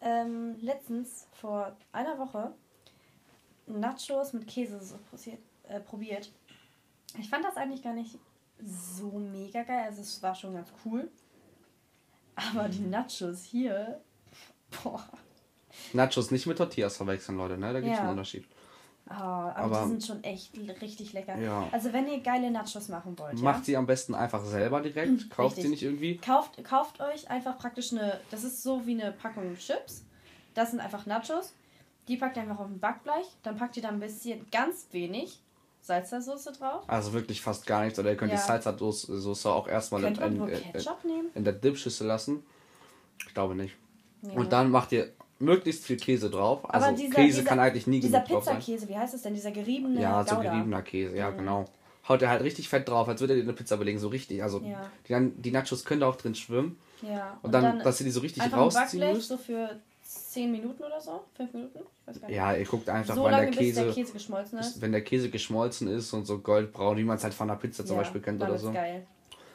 ähm, 0.00 0.56
letztens 0.60 1.26
vor 1.32 1.76
einer 1.92 2.18
Woche 2.18 2.52
Nachos 3.66 4.32
mit 4.32 4.46
Käse 4.46 4.80
so 4.80 4.98
probiert, 5.10 5.38
äh, 5.68 5.80
probiert. 5.80 6.32
Ich 7.18 7.28
fand 7.28 7.44
das 7.44 7.56
eigentlich 7.56 7.82
gar 7.82 7.94
nicht 7.94 8.18
so 8.64 9.18
mega 9.18 9.62
geil. 9.62 9.84
Also 9.84 10.02
es 10.02 10.22
war 10.22 10.34
schon 10.34 10.54
ganz 10.54 10.72
cool. 10.84 11.10
Aber 12.34 12.68
die 12.68 12.82
Nachos 12.82 13.44
hier, 13.44 14.00
boah. 14.82 15.02
Nachos 15.92 16.30
nicht 16.30 16.46
mit 16.46 16.58
Tortillas 16.58 16.96
verwechseln, 16.96 17.36
Leute, 17.38 17.56
ne? 17.58 17.72
Da 17.72 17.80
gibt's 17.80 17.96
Ja. 17.96 18.02
einen 18.02 18.10
Unterschied. 18.10 18.46
Ah, 19.06 19.50
aber, 19.50 19.58
Aber- 19.78 19.82
die 19.82 19.88
sind 19.90 20.04
schon 20.06 20.24
echt 20.24 20.56
richtig 20.80 21.12
lecker. 21.12 21.36
Ja. 21.38 21.68
Also 21.72 21.92
wenn 21.92 22.08
ihr 22.08 22.20
geile 22.20 22.50
Nachos 22.50 22.88
machen 22.88 23.18
wollt, 23.18 23.38
Macht 23.42 23.58
ja, 23.60 23.64
sie 23.64 23.76
am 23.76 23.86
besten 23.86 24.14
einfach 24.14 24.42
selber 24.44 24.80
direkt. 24.80 25.28
Kauft 25.30 25.56
sie 25.56 25.62
Richtig. 25.62 25.70
nicht 25.70 25.82
irgendwie. 25.82 26.16
kauft, 26.16 26.62
kauft 26.64 27.00
euch 27.00 27.28
einfach 27.30 27.58
praktisch 27.58 27.92
eine, 27.92 28.18
das 28.30 28.44
ist 28.44 28.62
so 28.62 28.86
wie 28.86 28.92
eine 29.00 29.12
Packung 29.12 29.56
Chips. 29.58 30.04
Das 30.54 30.70
sind 30.70 30.80
einfach 30.80 31.04
Nachos. 31.04 31.52
Die 32.08 32.16
packt 32.16 32.36
ihr 32.36 32.42
einfach 32.44 32.60
auf 32.60 32.66
ein 32.66 32.80
Backblech. 32.80 33.26
Dann 33.42 33.56
packt 33.56 33.76
ihr 33.76 33.82
da 33.82 33.90
ein 33.90 34.00
bisschen, 34.00 34.46
ganz 34.50 34.86
wenig 34.92 35.38
Salsa-Soße 35.86 36.52
drauf. 36.58 36.84
Also 36.86 37.12
wirklich 37.12 37.42
fast 37.42 37.66
gar 37.66 37.84
nichts. 37.84 37.98
Oder 37.98 38.10
ihr 38.10 38.16
könnt 38.16 38.32
Ja. 38.32 38.38
die 38.38 38.42
Salsa-Soße 38.42 39.50
auch 39.50 39.68
erstmal 39.68 40.04
in, 40.04 40.14
in, 40.14 40.48
in, 40.48 40.72
Ketchup 40.72 41.04
nehmen? 41.04 41.28
in 41.34 41.44
der 41.44 41.52
Dipschüssel 41.52 42.06
lassen. 42.06 42.42
Ich 43.26 43.34
glaube 43.34 43.54
nicht. 43.54 43.74
Ja. 44.32 44.34
Und 44.38 44.52
dann 44.52 44.70
macht 44.70 44.92
ihr 44.92 45.10
möglichst 45.38 45.84
viel 45.84 45.96
Käse 45.96 46.30
drauf. 46.30 46.60
Also 46.72 46.90
dieser, 46.96 47.14
Käse 47.14 47.38
dieser, 47.38 47.42
kann 47.48 47.58
eigentlich 47.58 47.86
nie 47.86 48.00
Dieser 48.00 48.20
genug 48.20 48.44
sein. 48.44 48.56
Pizzakäse, 48.58 48.88
wie 48.88 48.96
heißt 48.96 49.14
das 49.14 49.22
denn? 49.22 49.34
Dieser 49.34 49.50
geriebene 49.50 50.00
Ja, 50.00 50.24
so 50.24 50.36
Gouda. 50.36 50.50
geriebener 50.50 50.82
Käse, 50.82 51.16
ja 51.16 51.30
Mhm. 51.30 51.38
genau. 51.38 51.64
Haut 52.08 52.20
er 52.22 52.28
halt 52.30 52.42
richtig 52.42 52.68
fett 52.68 52.88
drauf, 52.88 53.08
als 53.08 53.20
würde 53.20 53.32
er 53.34 53.36
dir 53.38 53.42
eine 53.42 53.52
Pizza 53.54 53.76
belegen, 53.76 53.98
so 53.98 54.08
richtig. 54.08 54.42
Also 54.42 54.60
Ja. 54.60 54.90
die, 55.08 55.32
die 55.40 55.50
Nachos 55.50 55.84
können 55.84 56.00
da 56.02 56.08
auch 56.08 56.16
drin 56.16 56.34
schwimmen. 56.34 56.78
Ja. 57.02 57.38
Und, 57.42 57.52
dann, 57.52 57.78
dass 57.80 58.00
ihr 58.00 58.04
die 58.04 58.10
so 58.10 58.20
richtig 58.20 58.50
rausziehen 58.52 59.12
müsst. 59.12 59.28
so 59.28 59.36
für 59.36 59.70
10 60.02 60.52
Minuten 60.52 60.82
oder 60.82 61.00
so? 61.00 61.20
5 61.36 61.52
Minuten? 61.54 61.78
Ich 61.78 62.06
weiß 62.06 62.20
gar 62.20 62.28
nicht. 62.28 62.36
Ja, 62.36 62.54
ihr 62.54 62.64
guckt 62.66 62.88
einfach, 62.88 63.14
so 63.14 63.26
lange, 63.28 63.50
der 63.50 63.58
bis 63.58 63.74
der 63.74 63.84
Käse, 63.86 63.94
Käse 63.94 64.12
geschmolzen 64.12 64.58
ist. 64.58 64.80
wenn 64.80 64.92
der 64.92 65.00
Käse 65.02 65.30
geschmolzen 65.30 65.88
ist 65.88 66.12
und 66.12 66.26
so 66.26 66.38
goldbraun, 66.38 66.96
wie 66.98 67.04
man 67.04 67.16
es 67.16 67.24
halt 67.24 67.34
von 67.34 67.48
einer 67.50 67.58
Pizza 67.58 67.84
zum 67.86 67.96
Ja, 67.96 68.02
Beispiel 68.02 68.20
kennt 68.20 68.40
dann 68.40 68.48
oder 68.48 68.56
ist 68.56 68.62
so. 68.62 68.72
geil. 68.72 69.06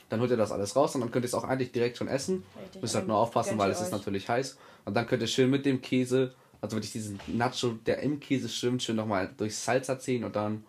Dann 0.09 0.19
holt 0.19 0.31
ihr 0.31 0.37
das 0.37 0.51
alles 0.51 0.75
raus 0.75 0.95
und 0.95 1.01
dann 1.01 1.11
könnt 1.11 1.23
ihr 1.25 1.27
es 1.27 1.33
auch 1.33 1.43
eigentlich 1.43 1.71
direkt 1.71 1.97
schon 1.97 2.07
essen. 2.07 2.43
Richtig. 2.61 2.81
Müsst 2.81 2.95
halt 2.95 3.07
nur 3.07 3.17
aufpassen, 3.17 3.57
weil 3.57 3.71
es 3.71 3.79
ist 3.81 3.91
natürlich 3.91 4.27
heiß. 4.27 4.57
Und 4.85 4.95
dann 4.95 5.05
könnt 5.07 5.21
ihr 5.21 5.27
schön 5.27 5.49
mit 5.49 5.65
dem 5.65 5.81
Käse, 5.81 6.33
also 6.61 6.75
wirklich 6.75 6.91
diesen 6.91 7.19
Nacho, 7.27 7.73
der 7.85 7.99
im 7.99 8.19
Käse 8.19 8.49
schwimmt, 8.49 8.81
schön 8.81 8.95
nochmal 8.95 9.29
durch 9.37 9.55
Salsa 9.55 9.99
ziehen 9.99 10.23
und 10.23 10.35
dann 10.35 10.65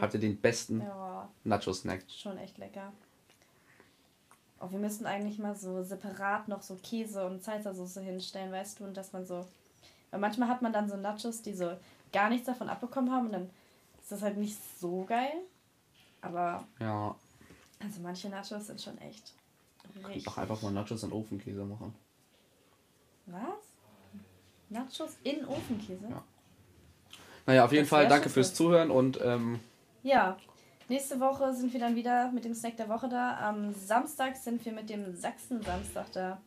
habt 0.00 0.14
ihr 0.14 0.20
den 0.20 0.40
besten. 0.40 0.80
Ja, 0.80 1.28
Nacho-Snack. 1.44 2.02
schon 2.08 2.38
echt 2.38 2.58
lecker. 2.58 2.92
Oh, 4.60 4.70
wir 4.70 4.78
müssten 4.78 5.04
eigentlich 5.04 5.38
mal 5.38 5.54
so 5.54 5.82
separat 5.82 6.48
noch 6.48 6.62
so 6.62 6.76
Käse 6.82 7.26
und 7.26 7.44
Salsa-Soße 7.44 8.00
hinstellen, 8.00 8.50
weißt 8.52 8.80
du? 8.80 8.84
Und 8.84 8.96
dass 8.96 9.12
man 9.12 9.26
so. 9.26 9.46
Weil 10.10 10.20
manchmal 10.20 10.48
hat 10.48 10.62
man 10.62 10.72
dann 10.72 10.88
so 10.88 10.96
Nachos, 10.96 11.42
die 11.42 11.52
so 11.52 11.72
gar 12.12 12.30
nichts 12.30 12.46
davon 12.46 12.68
abbekommen 12.68 13.12
haben 13.12 13.26
und 13.26 13.32
dann 13.32 13.50
ist 14.00 14.12
das 14.12 14.22
halt 14.22 14.36
nicht 14.38 14.56
so 14.78 15.04
geil. 15.04 15.32
Aber 16.22 16.64
Ja, 16.80 17.14
also 17.80 18.00
manche 18.00 18.28
Nachos 18.28 18.66
sind 18.66 18.80
schon 18.80 18.98
echt. 18.98 19.32
Richtig. 20.04 20.24
doch 20.24 20.36
einfach 20.38 20.60
mal 20.62 20.72
Nachos 20.72 21.04
und 21.04 21.12
Ofenkäse 21.12 21.64
machen. 21.64 21.94
Was? 23.26 23.40
Nachos 24.68 25.16
in 25.22 25.44
Ofenkäse? 25.46 26.06
Ja. 26.08 26.22
Naja, 27.46 27.64
auf 27.64 27.72
jeden 27.72 27.84
Das 27.84 27.90
Fall 27.90 28.08
danke 28.08 28.28
fürs. 28.28 28.54
Zuhören 28.54 28.90
und 28.90 29.20
ähm, 29.22 29.60
Ja, 30.02 30.36
nächste 30.88 31.20
Woche 31.20 31.54
sind 31.54 31.72
wir 31.72 31.80
dann 31.80 31.94
wieder 31.94 32.30
mit 32.32 32.44
dem 32.44 32.54
Snack 32.54 32.76
der 32.76 32.88
Woche 32.88 33.08
da. 33.08 33.38
Am 33.38 33.72
Samstag 33.74 34.36
sind 34.36 34.64
wir 34.64 34.72
mit 34.72 34.90
dem 34.90 35.14
Sachsen-Samstag 35.16 36.10
da. 36.12 36.40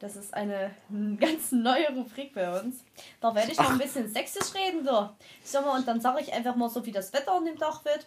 Das 0.00 0.16
ist 0.16 0.34
eine 0.34 0.70
ganz 1.18 1.50
neue 1.52 1.88
Rubrik 1.94 2.34
bei 2.34 2.60
uns. 2.60 2.84
Da 3.20 3.34
werde 3.34 3.52
ich 3.52 3.58
mal 3.58 3.70
ein 3.70 3.78
bisschen 3.78 4.08
sächsisch 4.12 4.54
reden. 4.54 4.84
So. 4.84 5.08
Sag 5.42 5.64
mal, 5.64 5.78
und 5.78 5.88
dann 5.88 6.00
sage 6.00 6.20
ich 6.20 6.32
einfach 6.32 6.56
mal 6.56 6.68
so, 6.68 6.84
wie 6.84 6.92
das 6.92 7.12
Wetter 7.14 7.32
an 7.32 7.46
dem 7.46 7.58
Tag 7.58 7.84
wird. 7.86 8.06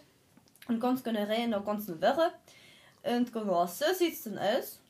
Und 0.68 0.80
ganz 0.80 1.02
generell 1.02 1.44
in 1.44 1.50
der 1.50 1.60
ganzen 1.60 2.00
Woche. 2.00 2.32
Und 3.02 3.32
genau, 3.32 3.66
so 3.66 3.86
sieht 3.94 4.14
es 4.14 4.24
dann 4.24 4.38
aus. 4.38 4.80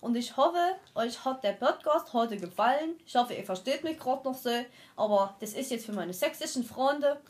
Und 0.00 0.16
ich 0.16 0.36
hoffe, 0.36 0.76
euch 0.94 1.24
hat 1.24 1.42
der 1.42 1.52
Podcast 1.52 2.12
heute 2.12 2.36
gefallen. 2.36 2.94
Ich 3.04 3.14
hoffe, 3.16 3.34
ihr 3.34 3.44
versteht 3.44 3.84
mich 3.84 3.98
gerade 3.98 4.24
noch 4.24 4.36
so. 4.36 4.50
Aber 4.94 5.36
das 5.40 5.52
ist 5.52 5.70
jetzt 5.70 5.86
für 5.86 5.92
meine 5.92 6.12
sächsischen 6.12 6.64
Freunde. 6.64 7.20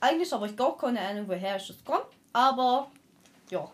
Eigentlich 0.00 0.32
habe 0.32 0.46
ich 0.46 0.56
gar 0.56 0.76
keine 0.76 1.00
Ahnung, 1.00 1.28
woher 1.28 1.56
ich 1.56 1.66
das 1.66 1.84
komme. 1.84 2.04
Aber 2.32 2.90
ja. 3.50 3.70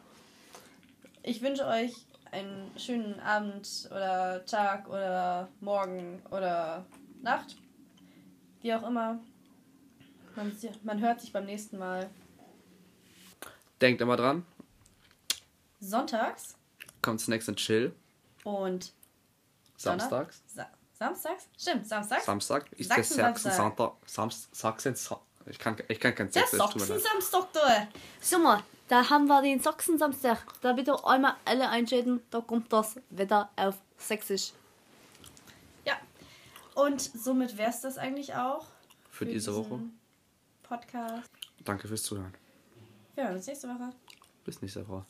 Ich 1.22 1.42
wünsche 1.42 1.66
euch 1.66 1.94
einen 2.32 2.70
schönen 2.76 3.20
Abend 3.20 3.68
oder 3.90 4.44
Tag 4.46 4.88
oder 4.88 5.48
Morgen 5.60 6.22
oder 6.30 6.84
Nacht. 7.22 7.56
Wie 8.62 8.72
auch 8.74 8.86
immer. 8.86 9.18
Man, 10.36 10.56
man 10.82 11.00
hört 11.00 11.20
sich 11.20 11.32
beim 11.32 11.46
nächsten 11.46 11.78
Mal 11.78 12.08
denkt 13.80 14.00
immer 14.00 14.16
dran, 14.16 14.44
sonntags 15.80 16.56
kommt 17.02 17.20
Snacks 17.20 17.48
and 17.48 17.58
Chill. 17.58 17.94
und 18.44 18.92
Samstags. 19.76 20.42
Sa 20.46 20.66
samstags? 20.98 21.48
Stimmt, 21.58 21.86
samstags. 21.86 22.24
Samstag 22.26 22.70
ist 22.72 22.90
der 22.90 22.96
Sachsen-Samstag. 23.02 23.52
Sachsen-Samstag. 23.54 23.92
Samst- 24.06 24.54
Sachsen 24.54 24.94
ich 25.46 25.58
kann, 25.58 25.76
ich 25.88 25.98
kann 25.98 26.14
kein 26.14 26.30
Der 26.30 26.42
Sächsisch. 26.42 26.58
tut 26.60 26.76
mir 26.76 26.86
leid. 26.86 27.00
Sachsen-Samstag, 27.02 27.52
du. 27.54 27.88
Schau 28.22 28.38
mal, 28.40 28.62
da 28.88 29.08
haben 29.08 29.26
wir 29.26 29.40
den 29.40 29.60
Sachsen-Samstag. 29.60 30.44
Da 30.60 30.74
bitte 30.74 30.94
einmal 31.06 31.36
alle 31.46 31.68
einschalten, 31.70 32.20
da 32.30 32.42
kommt 32.42 32.70
das 32.72 32.96
Wetter 33.08 33.48
auf 33.56 33.76
Sächsisch. 33.96 34.52
Ja, 35.86 35.94
und 36.74 37.00
somit 37.00 37.56
wäre 37.56 37.70
es 37.70 37.80
das 37.80 37.96
eigentlich 37.96 38.34
auch. 38.34 38.66
Für 39.10 39.24
diese 39.24 39.50
diesen 39.50 39.70
Woche. 39.70 39.80
Podcast. 40.62 41.30
Danke 41.64 41.88
fürs 41.88 42.02
Zuhören. 42.02 42.34
Hören 43.20 43.36
uns 43.36 43.46
nächste 43.46 43.68
Woche. 43.68 43.90
Bis 44.44 44.62
nächste 44.62 44.88
Woche. 44.88 45.04